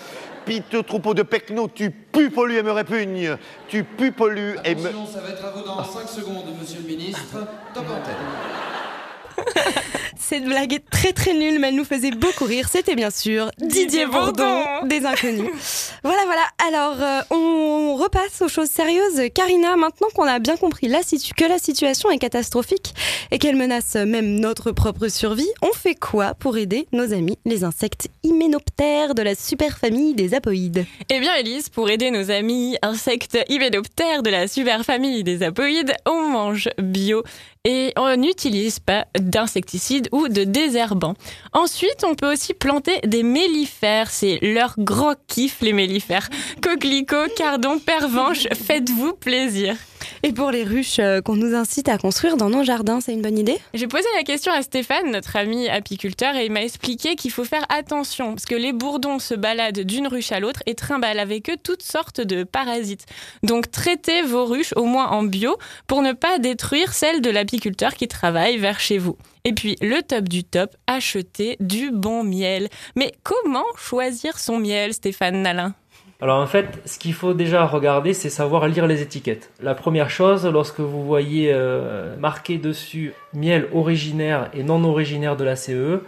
Pite 0.45 0.85
troupeau 0.85 1.15
de 1.15 1.23
pecnos, 1.23 1.69
tu 1.73 1.91
pues 1.91 2.31
pollues 2.31 2.59
et 2.59 2.63
me 2.63 2.73
répugnes. 2.73 3.37
Tu 3.69 3.85
pues 3.85 4.11
pollues 4.11 4.57
et 4.65 4.75
me. 4.75 4.89
Attention, 4.89 5.07
ça 5.07 5.21
va 5.21 5.29
être 5.29 5.45
à 5.45 5.51
vous 5.51 5.63
dans 5.63 5.85
5 5.85 6.09
secondes, 6.09 6.47
monsieur 6.59 6.81
le 6.81 6.89
ministre. 6.89 7.47
Top 7.73 7.85
antenne. 7.89 8.17
Cette 10.25 10.45
blague 10.45 10.73
est 10.73 10.89
très 10.91 11.13
très 11.13 11.35
nulle, 11.35 11.59
mais 11.59 11.69
elle 11.69 11.75
nous 11.75 11.85
faisait 11.85 12.11
beaucoup 12.13 12.45
rire. 12.45 12.69
C'était 12.71 12.95
bien 12.95 13.11
sûr 13.11 13.51
Didier, 13.59 13.85
Didier 13.87 14.07
Bourdon, 14.07 14.31
Bourdon. 14.31 14.87
des 14.87 15.05
Inconnus. 15.05 15.91
voilà, 16.05 16.23
voilà. 16.25 16.43
Alors, 16.67 16.97
euh, 17.01 17.21
on 17.37 17.97
repasse 17.97 18.41
aux 18.41 18.49
choses 18.49 18.69
sérieuses. 18.71 19.21
Karina, 19.35 19.77
maintenant 19.77 20.09
qu'on 20.15 20.25
a 20.27 20.39
bien 20.39 20.57
compris 20.57 20.87
la 20.89 21.03
situ- 21.03 21.35
que 21.35 21.45
la 21.45 21.59
situation 21.59 22.11
est 22.11 22.19
catastrophique 22.19 22.95
et 23.31 23.39
qu'elle 23.39 23.57
menace 23.57 23.95
même 23.97 24.39
notre 24.41 24.71
propre 24.73 25.09
survie, 25.09 25.49
on 25.61 25.73
fait 25.73 25.95
quoi 25.97 26.35
pour 26.35 26.57
aider 26.57 26.87
nos 26.93 27.13
amis, 27.13 27.37
les 27.45 27.65
insectes 27.65 28.09
hyménoptères 28.23 29.15
de 29.15 29.23
la 29.23 29.35
superfamille 29.35 30.15
des 30.15 30.35
apoïdes? 30.35 30.87
Eh 31.11 31.21
bien, 31.21 31.35
Elise, 31.35 31.69
pour 31.69 31.91
aider 31.91 32.11
nos 32.11 32.31
amis 32.31 32.77
insectes 32.83 33.39
hyménoptères 33.49 34.23
de 34.23 34.31
la 34.31 34.47
superfamille 34.49 35.25
des 35.25 35.43
apoïdes, 35.43 35.95
on 36.07 36.23
mange 36.29 36.69
bio 36.79 37.23
et 37.65 37.93
on 37.97 38.17
n'utilise 38.17 38.81
pas 38.81 39.07
d'insecticides 39.19 40.09
ou 40.11 40.29
de 40.29 40.45
désherbants. 40.45 41.15
Ensuite, 41.53 42.05
on 42.05 42.15
peut 42.15 42.33
aussi 42.33 42.55
planter 42.55 42.99
des 43.07 43.23
mellifères. 43.23 44.11
C'est 44.11 44.39
leur 44.43 44.75
grand 44.79 45.15
kiff, 45.29 45.61
les 45.61 45.73
mellifères. 45.73 46.29
Coquelicots, 46.61 47.33
cardons, 47.37 47.79
pervenches, 47.79 48.49
faites-vous 48.53 49.15
plaisir. 49.15 49.77
Et 50.25 50.33
pour 50.33 50.53
les 50.53 50.63
ruches 50.63 51.01
euh, 51.01 51.21
qu'on 51.21 51.35
nous 51.35 51.57
incite 51.57 51.89
à 51.89 51.99
construire 51.99 52.37
dans 52.37 52.49
nos 52.49 52.63
jardins, 52.63 53.01
c'est 53.01 53.13
une 53.13 53.23
bonne 53.23 53.39
idée? 53.39 53.59
J'ai 53.75 53.89
posé 53.89 54.05
la 54.17 54.23
question 54.23 54.53
à 54.53 54.63
Stéphane, 54.63 55.11
notre 55.11 55.35
ami 55.35 55.69
apiculteur, 55.69 56.37
et 56.37 56.47
il 56.47 56.53
m'a 56.53 56.63
expliqué 56.63 57.17
qu'il 57.17 57.33
faut 57.33 57.43
faire 57.43 57.67
attention, 57.71 58.35
parce 58.35 58.45
que 58.45 58.55
les 58.55 58.73
bourdons 58.73 59.19
se 59.19 59.35
baladent 59.35 59.81
d'une 59.81 60.07
ruche 60.07 60.31
à 60.31 60.39
l'autre 60.39 60.63
et 60.67 60.77
trimballent 60.77 61.19
avec 61.19 61.51
eux 61.51 61.57
toutes 61.61 61.83
sortes 61.83 62.21
de 62.21 62.45
parasites. 62.45 63.07
Donc 63.43 63.73
traitez 63.73 64.23
vos 64.23 64.45
ruches 64.45 64.73
au 64.77 64.85
moins 64.85 65.09
en 65.09 65.25
bio 65.25 65.57
pour 65.89 66.03
ne 66.03 66.13
pas 66.13 66.39
détruire 66.39 66.93
celles 66.93 67.21
de 67.21 67.31
l'apiculteur 67.31 67.95
qui 67.95 68.07
travaille 68.07 68.59
vers 68.59 68.79
chez 68.79 68.99
vous. 68.99 69.17
Et 69.43 69.55
puis, 69.55 69.77
le 69.81 70.03
top 70.03 70.29
du 70.29 70.45
top, 70.45 70.77
achetez 70.87 71.57
du 71.59 71.91
bon 71.91 72.23
miel. 72.23 72.69
Mais 72.95 73.11
comment 73.25 73.65
choisir 73.77 74.39
son 74.39 74.59
miel, 74.59 74.95
Stéphane 74.95 75.43
Nalin? 75.43 75.75
Alors 76.23 76.41
en 76.41 76.47
fait, 76.47 76.81
ce 76.85 77.01
qu'il 77.01 77.15
faut 77.15 77.35
déjà 77.35 77.67
regarder, 77.67 78.15
c'est 78.15 78.31
savoir 78.31 78.69
lire 78.69 78.87
les 78.87 79.03
étiquettes. 79.03 79.51
La 79.61 79.75
première 79.75 80.09
chose, 80.09 80.47
lorsque 80.47 80.79
vous 80.79 81.05
voyez 81.05 81.51
euh, 81.53 82.15
marqué 82.17 82.59
dessus 82.59 83.13
miel 83.35 83.67
originaire 83.73 84.49
et 84.55 84.63
non 84.63 84.85
originaire 84.85 85.37
de 85.37 85.43
la 85.43 85.57
CE, 85.57 85.99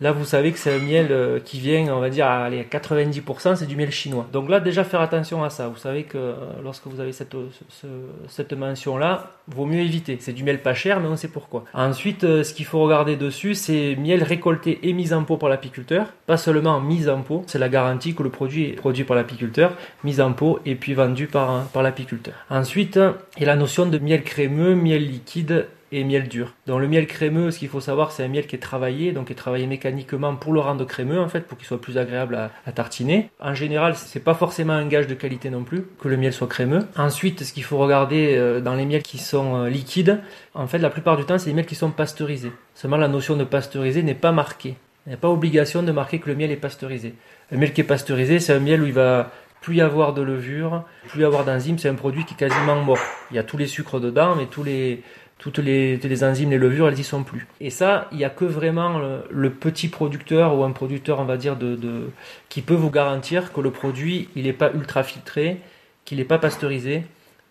là 0.00 0.12
vous 0.12 0.24
savez 0.24 0.52
que 0.52 0.58
c'est 0.58 0.74
un 0.74 0.78
miel 0.78 1.08
euh, 1.10 1.38
qui 1.40 1.58
vient, 1.60 1.94
on 1.94 2.00
va 2.00 2.10
dire, 2.10 2.26
à 2.26 2.44
allez, 2.44 2.62
90%, 2.64 3.56
c'est 3.56 3.66
du 3.66 3.76
miel 3.76 3.90
chinois. 3.90 4.26
Donc 4.32 4.48
là, 4.48 4.60
déjà 4.60 4.84
faire 4.84 5.00
attention 5.00 5.44
à 5.44 5.50
ça. 5.50 5.68
Vous 5.68 5.76
savez 5.76 6.04
que 6.04 6.18
euh, 6.18 6.34
lorsque 6.62 6.86
vous 6.86 7.00
avez 7.00 7.12
cette, 7.12 7.34
ce- 7.68 7.86
cette 8.28 8.52
mention-là, 8.52 9.30
vaut 9.48 9.66
mieux 9.66 9.80
éviter. 9.80 10.16
C'est 10.20 10.32
du 10.32 10.42
miel 10.44 10.60
pas 10.60 10.74
cher, 10.74 11.00
mais 11.00 11.08
on 11.08 11.16
sait 11.16 11.28
pourquoi. 11.28 11.64
Ensuite, 11.74 12.24
euh, 12.24 12.42
ce 12.44 12.54
qu'il 12.54 12.64
faut 12.66 12.82
regarder 12.82 13.16
dessus, 13.16 13.54
c'est 13.54 13.96
miel 13.96 14.22
récolté 14.22 14.80
et 14.88 14.92
mis 14.92 15.12
en 15.12 15.24
pot 15.24 15.36
par 15.36 15.48
l'apiculteur. 15.48 16.06
Pas 16.26 16.36
seulement 16.36 16.80
mis 16.80 17.08
en 17.08 17.22
pot, 17.22 17.44
c'est 17.46 17.58
la 17.58 17.68
garantie 17.68 18.14
que 18.14 18.22
le 18.22 18.30
produit 18.30 18.70
est 18.70 18.72
produit 18.72 19.04
par 19.04 19.16
l'apiculteur, 19.16 19.72
mis 20.02 20.20
en 20.20 20.32
pot 20.32 20.60
et 20.66 20.74
puis 20.74 20.94
vendu 20.94 21.26
par, 21.26 21.64
par 21.66 21.82
l'apiculteur. 21.82 22.34
Ensuite, 22.50 22.98
il 23.36 23.40
y 23.40 23.44
a 23.44 23.46
la 23.48 23.56
notion 23.56 23.86
de 23.86 23.98
miel 23.98 24.22
crémeux, 24.24 24.74
miel 24.74 25.02
liquide 25.06 25.66
et 25.94 26.02
miel 26.02 26.28
dur. 26.28 26.54
Donc 26.66 26.80
le 26.80 26.88
miel 26.88 27.06
crémeux, 27.06 27.50
ce 27.52 27.58
qu'il 27.58 27.68
faut 27.68 27.80
savoir, 27.80 28.10
c'est 28.10 28.24
un 28.24 28.28
miel 28.28 28.46
qui 28.46 28.56
est 28.56 28.60
travaillé, 28.60 29.12
donc 29.12 29.28
qui 29.28 29.32
est 29.32 29.36
travaillé 29.36 29.66
mécaniquement 29.66 30.34
pour 30.34 30.52
le 30.52 30.60
rendre 30.60 30.84
crémeux 30.84 31.20
en 31.20 31.28
fait, 31.28 31.42
pour 31.42 31.56
qu'il 31.56 31.66
soit 31.66 31.80
plus 31.80 31.98
agréable 31.98 32.34
à, 32.66 32.72
tartiner. 32.72 33.30
En 33.40 33.54
général, 33.54 33.94
c'est 33.94 34.20
pas 34.20 34.34
forcément 34.34 34.72
un 34.72 34.86
gage 34.86 35.06
de 35.06 35.14
qualité 35.14 35.50
non 35.50 35.62
plus 35.62 35.86
que 36.00 36.08
le 36.08 36.16
miel 36.16 36.32
soit 36.32 36.48
crémeux. 36.48 36.80
Ensuite, 36.96 37.44
ce 37.44 37.52
qu'il 37.52 37.62
faut 37.62 37.78
regarder 37.78 38.34
euh, 38.36 38.60
dans 38.60 38.74
les 38.74 38.84
miels 38.84 39.02
qui 39.02 39.18
sont 39.18 39.54
euh, 39.54 39.68
liquides, 39.68 40.20
en 40.54 40.66
fait, 40.66 40.78
la 40.78 40.90
plupart 40.90 41.16
du 41.16 41.24
temps, 41.24 41.38
c'est 41.38 41.50
des 41.50 41.54
miels 41.54 41.66
qui 41.66 41.76
sont 41.76 41.90
pasteurisés. 41.90 42.52
Seulement, 42.74 42.96
la 42.96 43.08
notion 43.08 43.36
de 43.36 43.44
pasteuriser 43.44 44.02
n'est 44.02 44.14
pas 44.14 44.32
marquée. 44.32 44.74
Il 45.06 45.10
n'y 45.10 45.14
a 45.14 45.18
pas 45.18 45.28
obligation 45.28 45.82
de 45.82 45.92
marquer 45.92 46.18
que 46.18 46.28
le 46.28 46.34
miel 46.34 46.50
est 46.50 46.56
pasteurisé. 46.56 47.14
Un 47.52 47.58
miel 47.58 47.72
qui 47.72 47.82
est 47.82 47.84
pasteurisé, 47.84 48.40
c'est 48.40 48.54
un 48.54 48.58
miel 48.58 48.82
où 48.82 48.86
il 48.86 48.92
va 48.92 49.30
plus 49.60 49.80
avoir 49.80 50.12
de 50.12 50.20
levure, 50.20 50.84
plus 51.08 51.24
avoir 51.24 51.46
d'enzymes, 51.46 51.78
c'est 51.78 51.88
un 51.88 51.94
produit 51.94 52.26
qui 52.26 52.34
est 52.34 52.36
quasiment 52.36 52.76
mort. 52.76 52.98
Il 53.30 53.36
y 53.36 53.38
a 53.38 53.42
tous 53.42 53.56
les 53.56 53.66
sucres 53.66 53.98
dedans, 53.98 54.34
mais 54.36 54.44
tous 54.44 54.62
les, 54.62 55.02
toutes 55.44 55.58
les, 55.58 55.98
les 55.98 56.24
enzymes, 56.24 56.48
les 56.48 56.58
levures, 56.58 56.88
elles 56.88 56.98
y 56.98 57.04
sont 57.04 57.22
plus. 57.22 57.46
Et 57.60 57.68
ça, 57.68 58.08
il 58.12 58.16
n'y 58.16 58.24
a 58.24 58.30
que 58.30 58.46
vraiment 58.46 58.98
le, 59.28 59.50
petit 59.50 59.88
producteur 59.88 60.56
ou 60.56 60.64
un 60.64 60.70
producteur, 60.70 61.20
on 61.20 61.26
va 61.26 61.36
dire, 61.36 61.56
de, 61.56 62.08
qui 62.48 62.62
peut 62.62 62.72
vous 62.72 62.90
garantir 62.90 63.52
que 63.52 63.60
le 63.60 63.70
produit, 63.70 64.30
il 64.36 64.44
n'est 64.44 64.54
pas 64.54 64.72
ultra 64.72 65.02
filtré, 65.02 65.60
qu'il 66.06 66.16
n'est 66.16 66.24
pas 66.24 66.38
pasteurisé 66.38 67.02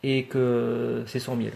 et 0.01 0.23
que 0.23 1.03
c'est 1.05 1.19
son 1.19 1.35
miel. 1.35 1.51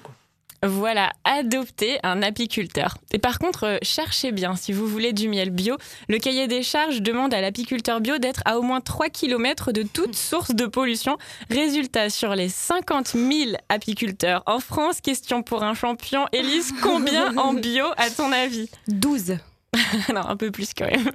Voilà, 0.63 1.13
adoptez 1.23 1.99
un 2.03 2.23
apiculteur. 2.23 2.97
Et 3.11 3.19
par 3.19 3.37
contre, 3.37 3.65
euh, 3.65 3.77
cherchez 3.83 4.31
bien, 4.31 4.55
si 4.55 4.73
vous 4.73 4.87
voulez 4.87 5.13
du 5.13 5.29
miel 5.29 5.51
bio, 5.51 5.77
le 6.09 6.17
cahier 6.17 6.47
des 6.47 6.63
charges 6.63 7.01
demande 7.01 7.33
à 7.33 7.41
l'apiculteur 7.41 8.01
bio 8.01 8.17
d'être 8.17 8.41
à 8.45 8.57
au 8.57 8.63
moins 8.63 8.81
3 8.81 9.09
km 9.09 9.71
de 9.71 9.83
toute 9.83 10.15
source 10.15 10.55
de 10.55 10.65
pollution. 10.65 11.17
Résultat, 11.51 12.09
sur 12.09 12.33
les 12.33 12.49
50 12.49 13.09
000 13.09 13.51
apiculteurs 13.69 14.41
en 14.47 14.59
France, 14.59 14.99
question 14.99 15.43
pour 15.43 15.63
un 15.63 15.75
champion. 15.75 16.25
Élise, 16.31 16.73
combien 16.81 17.37
en 17.37 17.53
bio 17.53 17.85
à 17.95 18.09
ton 18.09 18.31
avis? 18.31 18.69
12. 18.87 19.37
non, 20.13 20.27
un 20.27 20.37
peu 20.37 20.49
plus 20.49 20.71
quand 20.75 20.89
même. 20.89 21.11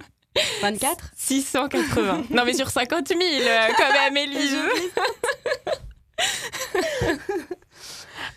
24 0.62 1.11
680. 1.16 2.24
Non 2.30 2.45
mais 2.45 2.55
sur 2.55 2.70
50 2.70 3.09
000, 3.09 3.20
euh, 3.20 3.66
quand 3.76 3.93
même, 3.93 4.16
Élise. 4.16 4.57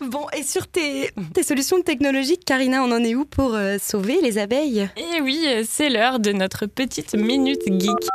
Bon, 0.00 0.26
et 0.36 0.42
sur 0.42 0.66
tes, 0.66 1.10
solutions 1.42 1.80
technologiques, 1.82 2.44
Karina, 2.44 2.82
on 2.82 2.92
en 2.92 3.02
est 3.02 3.14
où 3.14 3.24
pour 3.24 3.54
euh, 3.54 3.76
sauver 3.80 4.20
les 4.22 4.38
abeilles? 4.38 4.88
Et 4.96 5.20
oui, 5.20 5.46
c'est 5.68 5.88
l'heure 5.88 6.18
de 6.18 6.32
notre 6.32 6.66
petite 6.66 7.14
minute 7.14 7.62
geek. 7.66 8.08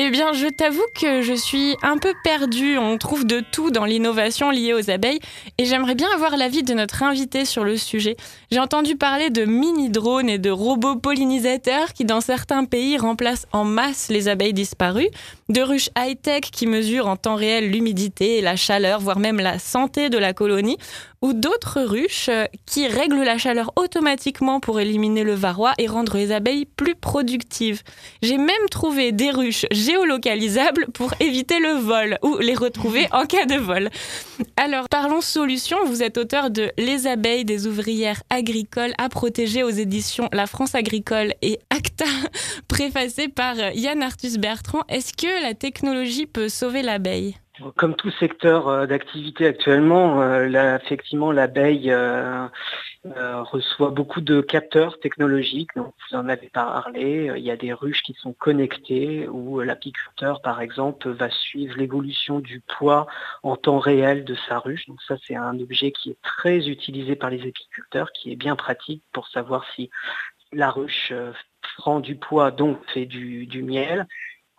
Eh 0.00 0.10
bien, 0.10 0.32
je 0.32 0.46
t'avoue 0.46 0.86
que 0.94 1.22
je 1.22 1.32
suis 1.32 1.74
un 1.82 1.98
peu 1.98 2.14
perdue. 2.22 2.78
On 2.78 2.98
trouve 2.98 3.26
de 3.26 3.40
tout 3.40 3.72
dans 3.72 3.84
l'innovation 3.84 4.50
liée 4.50 4.72
aux 4.72 4.90
abeilles 4.90 5.18
et 5.58 5.64
j'aimerais 5.64 5.96
bien 5.96 6.08
avoir 6.14 6.36
l'avis 6.36 6.62
de 6.62 6.72
notre 6.72 7.02
invité 7.02 7.44
sur 7.44 7.64
le 7.64 7.76
sujet. 7.76 8.16
J'ai 8.52 8.60
entendu 8.60 8.94
parler 8.94 9.30
de 9.30 9.44
mini-drones 9.44 10.28
et 10.28 10.38
de 10.38 10.50
robots 10.50 10.94
pollinisateurs 10.94 11.94
qui, 11.94 12.04
dans 12.04 12.20
certains 12.20 12.64
pays, 12.64 12.96
remplacent 12.96 13.46
en 13.50 13.64
masse 13.64 14.08
les 14.08 14.28
abeilles 14.28 14.52
disparues, 14.52 15.08
de 15.48 15.62
ruches 15.62 15.88
high-tech 15.96 16.42
qui 16.52 16.66
mesurent 16.66 17.06
en 17.06 17.16
temps 17.16 17.34
réel 17.34 17.70
l'humidité 17.70 18.40
la 18.42 18.56
chaleur, 18.56 19.00
voire 19.00 19.18
même 19.18 19.40
la 19.40 19.58
santé 19.58 20.10
de 20.10 20.18
la 20.18 20.34
colonie, 20.34 20.76
ou 21.22 21.32
d'autres 21.32 21.80
ruches 21.80 22.28
euh, 22.28 22.44
qui 22.66 22.86
règlent 22.86 23.24
la 23.24 23.38
chaleur 23.38 23.72
automatiquement 23.76 24.60
pour 24.60 24.78
éliminer 24.78 25.24
le 25.24 25.34
varroa 25.34 25.72
et 25.78 25.86
rendre 25.86 26.16
les 26.16 26.32
abeilles 26.32 26.66
plus 26.66 26.94
productives. 26.94 27.82
J'ai 28.22 28.38
même 28.38 28.68
trouvé 28.70 29.10
des 29.12 29.30
ruches 29.30 29.66
géolocalisables 29.70 30.86
pour 30.92 31.12
éviter 31.20 31.58
le 31.58 31.72
vol 31.72 32.18
ou 32.22 32.36
les 32.38 32.54
retrouver 32.54 33.08
en 33.12 33.26
cas 33.26 33.46
de 33.46 33.56
vol. 33.56 33.90
Alors, 34.56 34.88
parlons 34.88 35.20
solutions. 35.20 35.78
Vous 35.86 36.02
êtes 36.02 36.18
auteur 36.18 36.50
de 36.50 36.70
Les 36.78 37.06
abeilles 37.06 37.44
des 37.44 37.66
ouvrières 37.66 38.22
agricoles 38.30 38.92
à 38.98 39.08
protéger 39.08 39.62
aux 39.62 39.70
éditions 39.70 40.28
La 40.32 40.46
France 40.46 40.74
agricole 40.74 41.34
et 41.42 41.58
ACTA, 41.70 42.04
préfacé 42.68 43.28
par 43.28 43.56
Yann 43.74 44.02
Arthus 44.02 44.38
Bertrand. 44.38 44.82
Est-ce 44.88 45.12
que 45.12 45.37
la 45.40 45.54
technologie 45.54 46.26
peut 46.26 46.48
sauver 46.48 46.82
l'abeille? 46.82 47.36
Comme 47.76 47.96
tout 47.96 48.10
secteur 48.12 48.68
euh, 48.68 48.86
d'activité 48.86 49.46
actuellement, 49.46 50.22
euh, 50.22 50.76
effectivement, 50.76 51.32
l'abeille 51.32 51.90
euh, 51.90 52.46
reçoit 53.04 53.90
beaucoup 53.90 54.20
de 54.20 54.40
capteurs 54.40 55.00
technologiques. 55.00 55.70
Donc, 55.74 55.92
vous 56.08 56.16
en 56.16 56.28
avez 56.28 56.48
parlé. 56.48 57.32
Il 57.36 57.42
y 57.42 57.50
a 57.50 57.56
des 57.56 57.72
ruches 57.72 58.02
qui 58.02 58.14
sont 58.14 58.32
connectées 58.32 59.26
où 59.28 59.60
l'apiculteur, 59.60 60.40
par 60.40 60.60
exemple, 60.60 61.10
va 61.10 61.30
suivre 61.30 61.76
l'évolution 61.76 62.38
du 62.38 62.60
poids 62.60 63.06
en 63.42 63.56
temps 63.56 63.80
réel 63.80 64.24
de 64.24 64.36
sa 64.48 64.60
ruche. 64.60 64.86
Donc, 64.86 65.02
ça, 65.02 65.16
c'est 65.26 65.36
un 65.36 65.58
objet 65.58 65.90
qui 65.90 66.10
est 66.10 66.22
très 66.22 66.68
utilisé 66.68 67.16
par 67.16 67.30
les 67.30 67.40
apiculteurs, 67.40 68.12
qui 68.12 68.30
est 68.30 68.36
bien 68.36 68.54
pratique 68.54 69.02
pour 69.12 69.26
savoir 69.28 69.64
si 69.74 69.90
la 70.52 70.70
ruche 70.70 71.12
prend 71.76 71.98
du 71.98 72.14
poids, 72.16 72.52
donc 72.52 72.78
fait 72.92 73.06
du 73.06 73.62
miel. 73.62 74.06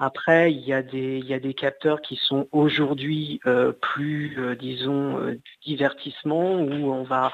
Après, 0.02 0.54
il 0.54 0.62
y 0.62 0.72
a 0.72 0.82
des, 0.82 1.54
capteurs 1.54 2.02
qui 2.02 2.16
sont 2.16 2.48
aujourd'hui 2.54 3.42
euh, 3.46 3.74
plus, 3.74 4.40
euh, 4.40 4.56
disons, 4.56 5.20
euh, 5.20 5.38
divertissement, 5.66 6.54
où 6.54 6.94
on 6.94 7.04
va 7.04 7.34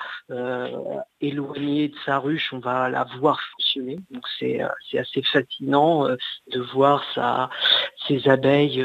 éloigner 1.22 1.90
de 1.90 1.96
sa 2.06 2.18
ruche, 2.18 2.52
on 2.54 2.60
va 2.60 2.90
la 2.90 3.04
voir 3.20 3.40
fonctionner. 3.52 4.00
Donc 4.10 4.24
c'est 4.40 4.62
assez 4.98 5.22
fascinant 5.22 6.08
de 6.08 6.60
voir 6.74 7.04
ça, 7.14 7.50
ces 8.08 8.28
abeilles 8.28 8.84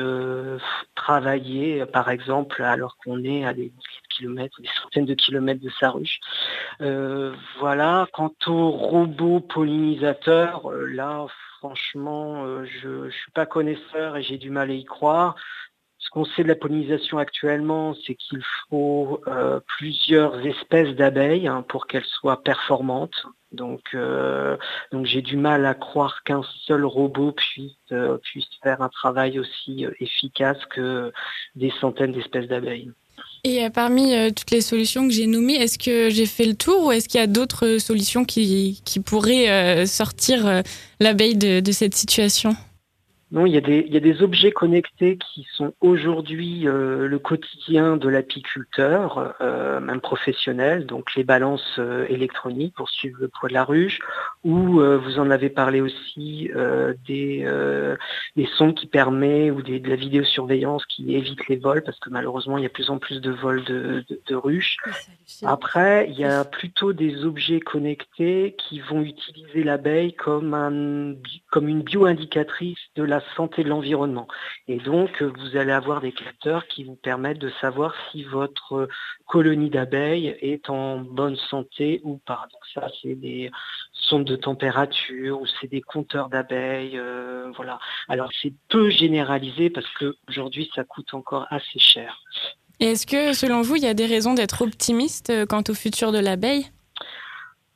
travailler, 0.94 1.86
par 1.86 2.10
exemple, 2.10 2.62
alors 2.62 2.96
qu'on 2.98 3.24
est 3.24 3.44
à 3.46 3.54
des 3.54 3.72
kilomètres, 4.10 4.60
des 4.60 4.68
centaines 4.82 5.06
de 5.06 5.14
kilomètres 5.14 5.62
de 5.62 5.70
sa 5.80 5.90
ruche. 5.90 6.20
Voilà. 7.58 8.06
Quant 8.12 8.34
aux 8.46 8.70
robots 8.70 9.40
pollinisateurs, 9.40 10.70
là, 10.72 11.26
franchement, 11.60 12.44
euh, 12.44 12.64
je 12.64 12.88
ne 12.88 13.10
suis 13.10 13.30
pas 13.32 13.44
connaisseur 13.44 14.16
et 14.16 14.22
j'ai 14.22 14.38
du 14.38 14.50
mal 14.50 14.70
à 14.70 14.74
y 14.74 14.84
croire. 14.84 15.36
Ce 15.98 16.08
qu'on 16.08 16.24
sait 16.24 16.42
de 16.42 16.48
la 16.48 16.54
pollinisation 16.54 17.18
actuellement, 17.18 17.94
c'est 18.06 18.14
qu'il 18.14 18.42
faut 18.68 19.20
euh, 19.26 19.60
plusieurs 19.78 20.44
espèces 20.46 20.96
d'abeilles 20.96 21.46
hein, 21.46 21.62
pour 21.68 21.86
qu'elles 21.86 22.06
soient 22.06 22.42
performantes. 22.42 23.26
Donc, 23.52 23.82
euh, 23.94 24.56
donc 24.92 25.04
j'ai 25.04 25.20
du 25.20 25.36
mal 25.36 25.66
à 25.66 25.74
croire 25.74 26.22
qu'un 26.22 26.42
seul 26.66 26.86
robot 26.86 27.32
puisse, 27.32 27.76
faire 28.62 28.80
un 28.80 28.88
travail 28.88 29.38
aussi 29.38 29.86
efficace 29.98 30.64
que 30.66 31.12
des 31.56 31.70
centaines 31.80 32.12
d'espèces 32.12 32.48
d'abeilles. 32.48 32.90
Et 33.42 33.64
euh, 33.64 33.70
parmi 33.70 34.14
euh, 34.14 34.30
toutes 34.30 34.50
les 34.50 34.60
solutions 34.60 35.08
que 35.08 35.14
j'ai 35.14 35.26
nommées, 35.26 35.54
est-ce 35.54 35.78
que 35.78 36.10
j'ai 36.10 36.26
fait 36.26 36.44
le 36.44 36.54
tour 36.54 36.86
ou 36.86 36.92
est-ce 36.92 37.08
qu'il 37.08 37.20
y 37.20 37.22
a 37.22 37.26
d'autres 37.26 37.66
euh, 37.66 37.78
solutions 37.78 38.24
qui, 38.24 38.80
pourraient 39.04 39.86
sortir 39.86 40.62
l'abeille 41.00 41.36
de 41.36 41.72
cette 41.72 41.94
situation? 41.94 42.54
Non, 43.32 43.46
il 43.46 43.52
y, 43.52 43.56
a 43.56 43.60
des, 43.60 43.84
il 43.86 43.94
y 43.94 43.96
a 43.96 44.00
des 44.00 44.22
objets 44.22 44.50
connectés 44.50 45.16
qui 45.16 45.46
sont 45.52 45.72
aujourd'hui 45.80 46.66
euh, 46.66 47.06
le 47.06 47.18
quotidien 47.20 47.96
de 47.96 48.08
l'apiculteur, 48.08 49.34
euh, 49.40 49.78
même 49.78 50.00
professionnel, 50.00 50.84
donc 50.84 51.14
les 51.14 51.22
balances 51.22 51.76
euh, 51.78 52.06
électroniques 52.08 52.74
pour 52.74 52.90
suivre 52.90 53.18
le 53.20 53.28
poids 53.28 53.48
de 53.48 53.54
la 53.54 53.62
ruche, 53.62 54.00
ou 54.42 54.80
vous 54.80 55.18
en 55.18 55.30
avez 55.30 55.50
parlé 55.50 55.80
aussi 55.80 56.50
des, 57.06 57.46
des 58.36 58.48
sons 58.56 58.72
qui 58.72 58.86
permettent, 58.86 59.52
ou 59.52 59.62
des, 59.62 59.78
de 59.78 59.88
la 59.88 59.96
vidéosurveillance 59.96 60.84
qui 60.86 61.14
évite 61.14 61.46
les 61.48 61.56
vols, 61.56 61.82
parce 61.82 61.98
que 61.98 62.08
malheureusement 62.10 62.56
il 62.56 62.62
y 62.62 62.64
a 62.64 62.68
de 62.68 62.72
plus 62.72 62.90
en 62.90 62.98
plus 62.98 63.20
de 63.20 63.30
vols 63.30 63.64
de, 63.64 64.02
de, 64.08 64.20
de 64.26 64.34
ruches. 64.34 64.78
Après, 65.44 66.08
il 66.08 66.18
y 66.18 66.24
a 66.24 66.44
plutôt 66.44 66.92
des 66.92 67.24
objets 67.24 67.60
connectés 67.60 68.56
qui 68.58 68.80
vont 68.80 69.02
utiliser 69.02 69.62
l'abeille 69.62 70.14
comme, 70.14 70.54
un, 70.54 71.14
comme 71.50 71.68
une 71.68 71.82
bioindicatrice 71.82 72.78
de 72.96 73.02
la 73.02 73.19
santé 73.36 73.64
de 73.64 73.68
l'environnement. 73.68 74.28
Et 74.68 74.78
donc, 74.78 75.22
euh, 75.22 75.32
vous 75.38 75.56
allez 75.56 75.72
avoir 75.72 76.00
des 76.00 76.12
capteurs 76.12 76.66
qui 76.66 76.84
vous 76.84 76.96
permettent 76.96 77.38
de 77.38 77.50
savoir 77.60 77.94
si 78.10 78.24
votre 78.24 78.88
colonie 79.26 79.70
d'abeilles 79.70 80.36
est 80.40 80.70
en 80.70 80.98
bonne 80.98 81.36
santé 81.36 82.00
ou 82.04 82.18
pas. 82.18 82.48
Donc 82.52 82.62
ça, 82.74 82.88
c'est 83.00 83.14
des 83.14 83.50
sondes 83.92 84.24
de 84.24 84.36
température 84.36 85.40
ou 85.40 85.46
c'est 85.60 85.68
des 85.68 85.80
compteurs 85.80 86.28
d'abeilles. 86.28 86.98
euh, 86.98 87.50
voilà. 87.56 87.78
Alors, 88.08 88.30
c'est 88.40 88.52
peu 88.68 88.90
généralisé 88.90 89.70
parce 89.70 89.88
que 89.94 90.16
aujourd'hui, 90.28 90.70
ça 90.74 90.84
coûte 90.84 91.14
encore 91.14 91.46
assez 91.50 91.78
cher. 91.78 92.20
Est-ce 92.80 93.06
que, 93.06 93.34
selon 93.34 93.60
vous, 93.60 93.76
il 93.76 93.82
y 93.82 93.86
a 93.86 93.94
des 93.94 94.06
raisons 94.06 94.34
d'être 94.34 94.62
optimiste 94.62 95.30
euh, 95.30 95.44
quant 95.44 95.62
au 95.68 95.74
futur 95.74 96.12
de 96.12 96.18
l'abeille? 96.18 96.66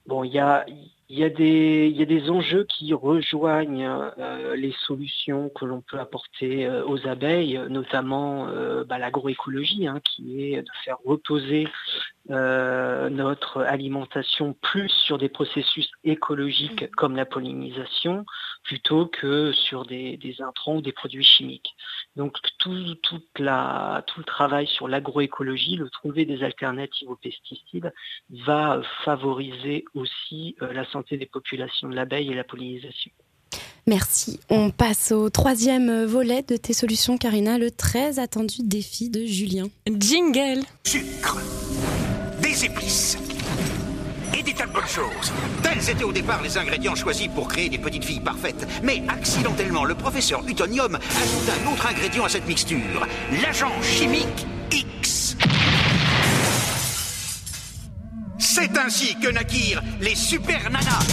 Bon, 0.06 0.24
il 0.24 0.32
y 0.32 0.38
a, 0.38 0.64
il 1.10 1.18
y, 1.18 1.24
a 1.24 1.28
des, 1.28 1.88
il 1.92 1.96
y 1.98 2.02
a 2.02 2.06
des 2.06 2.30
enjeux 2.30 2.64
qui 2.64 2.94
rejoignent 2.94 3.86
euh, 4.18 4.56
les 4.56 4.74
solutions 4.86 5.50
que 5.50 5.66
l'on 5.66 5.82
peut 5.82 5.98
apporter 5.98 6.66
euh, 6.66 6.82
aux 6.86 7.06
abeilles, 7.06 7.60
notamment 7.68 8.48
euh, 8.48 8.84
bah, 8.84 8.98
l'agroécologie, 8.98 9.86
hein, 9.86 10.00
qui 10.02 10.54
est 10.54 10.62
de 10.62 10.70
faire 10.84 10.96
reposer 11.04 11.68
notre 12.30 13.60
alimentation 13.60 14.54
plus 14.62 14.88
sur 14.88 15.18
des 15.18 15.28
processus 15.28 15.90
écologiques 16.04 16.90
comme 16.92 17.16
la 17.16 17.26
pollinisation, 17.26 18.24
plutôt 18.64 19.06
que 19.06 19.52
sur 19.52 19.84
des, 19.84 20.16
des 20.16 20.40
intrants 20.40 20.76
ou 20.76 20.80
des 20.80 20.92
produits 20.92 21.22
chimiques. 21.22 21.74
Donc 22.16 22.36
tout, 22.58 22.94
toute 23.02 23.38
la, 23.38 24.02
tout 24.06 24.20
le 24.20 24.24
travail 24.24 24.66
sur 24.66 24.88
l'agroécologie, 24.88 25.76
le 25.76 25.90
trouver 25.90 26.24
des 26.24 26.42
alternatives 26.42 27.10
aux 27.10 27.16
pesticides, 27.16 27.92
va 28.30 28.82
favoriser 29.04 29.84
aussi 29.94 30.56
euh, 30.62 30.72
la 30.72 30.84
santé 30.90 31.16
des 31.16 31.26
populations 31.26 31.88
de 31.88 31.94
l'abeille 31.94 32.30
et 32.30 32.34
la 32.34 32.44
pollinisation. 32.44 33.10
Merci. 33.86 34.40
On 34.48 34.70
passe 34.70 35.12
au 35.12 35.28
troisième 35.28 36.04
volet 36.04 36.42
de 36.42 36.56
tes 36.56 36.72
solutions, 36.72 37.18
Karina, 37.18 37.58
le 37.58 37.70
très 37.70 38.18
attendu 38.18 38.62
défi 38.62 39.10
de 39.10 39.26
Julien. 39.26 39.66
Jingle 39.86 40.64
Sucre, 40.84 41.38
des 42.40 42.64
épices 42.64 43.18
et 44.36 44.42
des 44.42 44.54
tas 44.54 44.66
de 44.66 44.72
bonnes 44.72 44.86
choses. 44.86 45.32
Tels 45.62 45.90
étaient 45.90 46.04
au 46.04 46.12
départ 46.12 46.42
les 46.42 46.58
ingrédients 46.58 46.94
choisis 46.94 47.28
pour 47.28 47.48
créer 47.48 47.68
des 47.68 47.78
petites 47.78 48.04
filles 48.04 48.20
parfaites. 48.20 48.66
Mais 48.82 49.02
accidentellement, 49.08 49.84
le 49.84 49.94
professeur 49.94 50.42
Utonium 50.46 50.94
ajoute 50.94 51.50
un 51.50 51.72
autre 51.72 51.86
ingrédient 51.86 52.24
à 52.24 52.28
cette 52.28 52.46
mixture, 52.46 53.06
l'agent 53.42 53.72
chimique 53.82 54.46
X. 54.72 55.36
C'est 58.38 58.76
ainsi 58.76 59.16
que 59.20 59.28
naquirent 59.28 59.82
les 60.00 60.14
super 60.14 60.70
nanas. 60.70 61.06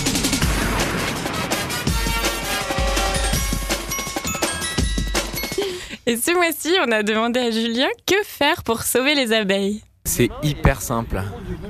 Et 6.07 6.17
ce 6.17 6.31
mois-ci, 6.31 6.75
on 6.85 6.91
a 6.91 7.03
demandé 7.03 7.39
à 7.39 7.51
Julien 7.51 7.87
que 8.07 8.15
faire 8.25 8.63
pour 8.63 8.81
sauver 8.81 9.13
les 9.15 9.33
abeilles. 9.33 9.81
C'est 10.03 10.29
hyper 10.41 10.81
simple. 10.81 11.21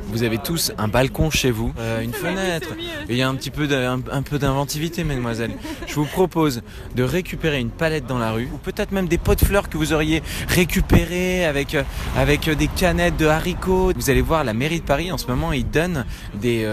Vous 0.08 0.24
avez 0.24 0.38
tous 0.38 0.72
un 0.78 0.88
balcon 0.88 1.30
chez 1.30 1.52
vous, 1.52 1.74
euh, 1.78 2.02
une 2.02 2.14
fenêtre. 2.14 2.70
Il 3.10 3.16
y 3.18 3.22
a 3.22 3.28
un 3.28 3.36
petit 3.36 3.52
peu 3.52 3.68
peu 3.68 4.40
d'inventivité, 4.40 5.04
mesdemoiselles. 5.04 5.52
Je 5.86 5.96
vous 5.96 6.06
propose 6.06 6.62
de 6.96 7.04
récupérer 7.04 7.60
une 7.60 7.70
palette 7.70 8.06
dans 8.06 8.18
la 8.18 8.32
rue, 8.32 8.48
ou 8.54 8.58
peut-être 8.58 8.94
même 8.94 9.10
des 9.10 9.18
pots 9.18 9.36
de 9.36 9.44
fleurs 9.44 9.68
que 9.68 9.78
vous 9.78 9.92
auriez 9.92 10.24
récupérés 10.48 11.46
avec 11.46 11.76
euh, 11.76 11.84
avec 12.16 12.48
euh, 12.48 12.56
des 12.56 12.68
canettes 12.68 13.18
de 13.18 13.26
haricots. 13.26 13.92
Vous 13.96 14.10
allez 14.10 14.22
voir, 14.22 14.46
la 14.46 14.54
mairie 14.54 14.80
de 14.80 14.86
Paris 14.86 15.12
en 15.12 15.18
ce 15.18 15.28
moment, 15.28 15.52
ils 15.52 15.70
donnent 15.70 16.06
des 16.34 16.66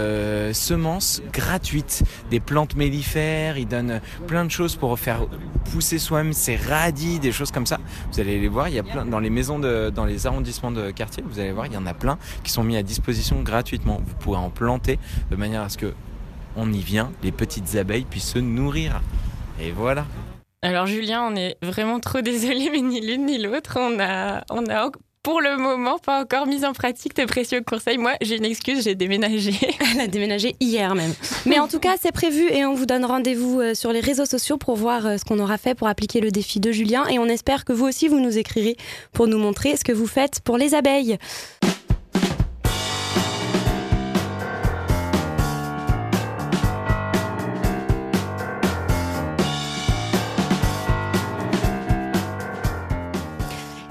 semences 0.53 1.21
gratuites, 1.33 2.03
des 2.31 2.39
plantes 2.39 2.75
mellifères. 2.75 3.57
Ils 3.57 3.67
donnent 3.67 3.99
plein 4.27 4.45
de 4.45 4.51
choses 4.51 4.75
pour 4.75 4.97
faire 4.97 5.25
pousser 5.71 5.99
soi-même 5.99 6.33
ses 6.33 6.55
radis, 6.55 7.19
des 7.19 7.31
choses 7.31 7.51
comme 7.51 7.65
ça. 7.65 7.79
Vous 8.11 8.19
allez 8.19 8.39
les 8.39 8.47
voir. 8.47 8.69
Il 8.69 8.75
y 8.75 8.79
a 8.79 8.83
plein 8.83 9.05
dans 9.05 9.19
les 9.19 9.29
maisons 9.29 9.59
de, 9.59 9.89
dans 9.89 10.05
les 10.05 10.25
arrondissements 10.25 10.71
de 10.71 10.91
quartier. 10.91 11.23
Vous 11.27 11.39
allez 11.39 11.48
voir, 11.51 11.65
il 11.65 11.73
y 11.73 11.77
en 11.77 11.85
a 11.85 11.93
plein 11.93 12.17
qui 12.43 12.51
sont 12.51 12.63
mis 12.63 12.77
à 12.77 12.83
disposition 12.83 13.41
gratuitement. 13.41 14.01
Vous 14.05 14.15
pourrez 14.15 14.37
en 14.37 14.49
planter 14.49 14.99
de 15.31 15.35
manière 15.35 15.61
à 15.61 15.69
ce 15.69 15.77
que 15.77 15.93
on 16.55 16.71
y 16.73 16.79
vient, 16.79 17.11
les 17.23 17.31
petites 17.31 17.75
abeilles 17.75 18.05
puissent 18.05 18.31
se 18.31 18.39
nourrir. 18.39 19.01
Et 19.61 19.71
voilà. 19.71 20.05
Alors 20.61 20.87
Julien, 20.87 21.23
on 21.23 21.35
est 21.35 21.57
vraiment 21.63 21.99
trop 21.99 22.21
désolé, 22.21 22.69
mais 22.71 22.81
ni 22.81 22.99
l'une 22.99 23.25
ni 23.25 23.37
l'autre, 23.37 23.77
on 23.79 23.99
a, 23.99 24.43
on 24.49 24.65
a 24.67 24.89
pour 25.23 25.41
le 25.41 25.57
moment 25.57 25.99
pas 25.99 26.21
encore 26.21 26.47
mis 26.47 26.65
en 26.65 26.73
pratique 26.73 27.13
tes 27.13 27.25
précieux 27.25 27.61
conseils. 27.61 27.97
Moi, 27.97 28.13
j'ai 28.21 28.37
une 28.37 28.45
excuse, 28.45 28.83
j'ai 28.83 28.95
déménagé. 28.95 29.53
Elle 29.91 30.01
a 30.01 30.07
déménagé 30.07 30.55
hier 30.59 30.95
même. 30.95 31.13
Mais 31.45 31.59
en 31.59 31.67
tout 31.67 31.79
cas, 31.79 31.95
c'est 31.99 32.11
prévu 32.11 32.49
et 32.51 32.65
on 32.65 32.73
vous 32.73 32.85
donne 32.85 33.05
rendez-vous 33.05 33.59
euh, 33.59 33.73
sur 33.73 33.91
les 33.91 33.99
réseaux 33.99 34.25
sociaux 34.25 34.57
pour 34.57 34.75
voir 34.75 35.05
euh, 35.05 35.17
ce 35.17 35.25
qu'on 35.25 35.39
aura 35.39 35.57
fait 35.57 35.75
pour 35.75 35.87
appliquer 35.87 36.21
le 36.21 36.31
défi 36.31 36.59
de 36.59 36.71
Julien. 36.71 37.05
Et 37.07 37.19
on 37.19 37.25
espère 37.25 37.65
que 37.65 37.73
vous 37.73 37.85
aussi, 37.85 38.07
vous 38.07 38.19
nous 38.19 38.37
écrirez 38.37 38.77
pour 39.11 39.27
nous 39.27 39.37
montrer 39.37 39.75
ce 39.75 39.83
que 39.83 39.91
vous 39.91 40.07
faites 40.07 40.39
pour 40.41 40.57
les 40.57 40.73
abeilles. 40.73 41.17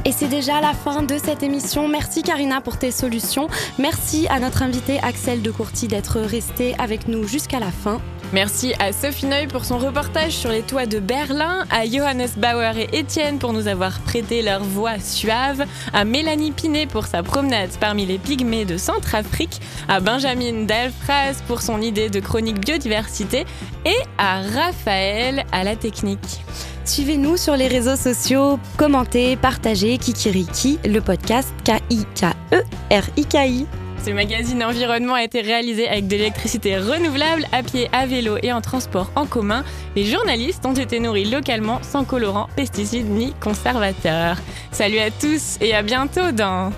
Et 0.08 0.12
c'est 0.12 0.28
déjà 0.28 0.62
la 0.62 0.72
fin 0.72 1.02
de 1.02 1.18
cette 1.18 1.42
émission. 1.42 1.86
Merci 1.86 2.22
Karina 2.22 2.62
pour 2.62 2.78
tes 2.78 2.90
solutions. 2.90 3.46
Merci 3.78 4.26
à 4.30 4.40
notre 4.40 4.62
invité 4.62 4.98
Axel 5.02 5.42
de 5.42 5.50
Courty 5.50 5.86
d'être 5.86 6.18
resté 6.18 6.74
avec 6.78 7.08
nous 7.08 7.28
jusqu'à 7.28 7.60
la 7.60 7.70
fin. 7.70 8.00
Merci 8.32 8.72
à 8.78 8.94
Sophie 8.94 9.26
Neuil 9.26 9.48
pour 9.48 9.66
son 9.66 9.76
reportage 9.76 10.32
sur 10.32 10.48
les 10.48 10.62
toits 10.62 10.86
de 10.86 10.98
Berlin, 10.98 11.66
à 11.70 11.84
Johannes 11.84 12.26
Bauer 12.38 12.78
et 12.78 12.98
Étienne 12.98 13.38
pour 13.38 13.52
nous 13.52 13.68
avoir 13.68 14.00
prêté 14.00 14.40
leur 14.40 14.64
voix 14.64 14.98
suave, 14.98 15.66
à 15.92 16.06
Mélanie 16.06 16.52
Pinet 16.52 16.86
pour 16.86 17.06
sa 17.06 17.22
promenade 17.22 17.70
parmi 17.78 18.06
les 18.06 18.16
pygmées 18.16 18.64
de 18.64 18.78
Centrafrique, 18.78 19.60
à 19.88 20.00
Benjamin 20.00 20.64
Delfras 20.64 21.42
pour 21.46 21.60
son 21.60 21.82
idée 21.82 22.08
de 22.08 22.20
chronique 22.20 22.60
biodiversité 22.64 23.44
et 23.84 23.98
à 24.16 24.40
Raphaël 24.40 25.44
à 25.52 25.64
la 25.64 25.76
technique. 25.76 26.40
Suivez-nous 26.88 27.36
sur 27.36 27.54
les 27.54 27.68
réseaux 27.68 27.96
sociaux, 27.96 28.58
commentez, 28.78 29.36
partagez 29.36 29.98
Kikiriki, 29.98 30.78
le 30.86 31.00
podcast 31.00 31.52
K-I-K-E-R-I-K-I. 31.62 33.66
Ce 34.02 34.10
magazine 34.10 34.64
environnement 34.64 35.12
a 35.12 35.22
été 35.22 35.42
réalisé 35.42 35.86
avec 35.86 36.08
de 36.08 36.16
l'électricité 36.16 36.78
renouvelable, 36.78 37.44
à 37.52 37.62
pied, 37.62 37.90
à 37.92 38.06
vélo 38.06 38.38
et 38.42 38.54
en 38.54 38.62
transport 38.62 39.10
en 39.16 39.26
commun. 39.26 39.64
Les 39.96 40.06
journalistes 40.06 40.64
ont 40.64 40.72
été 40.72 40.98
nourris 40.98 41.26
localement, 41.26 41.78
sans 41.82 42.04
colorants, 42.04 42.48
pesticides 42.56 43.10
ni 43.10 43.34
conservateurs. 43.34 44.38
Salut 44.72 44.98
à 44.98 45.10
tous 45.10 45.58
et 45.60 45.74
à 45.74 45.82
bientôt 45.82 46.32
dans... 46.32 46.72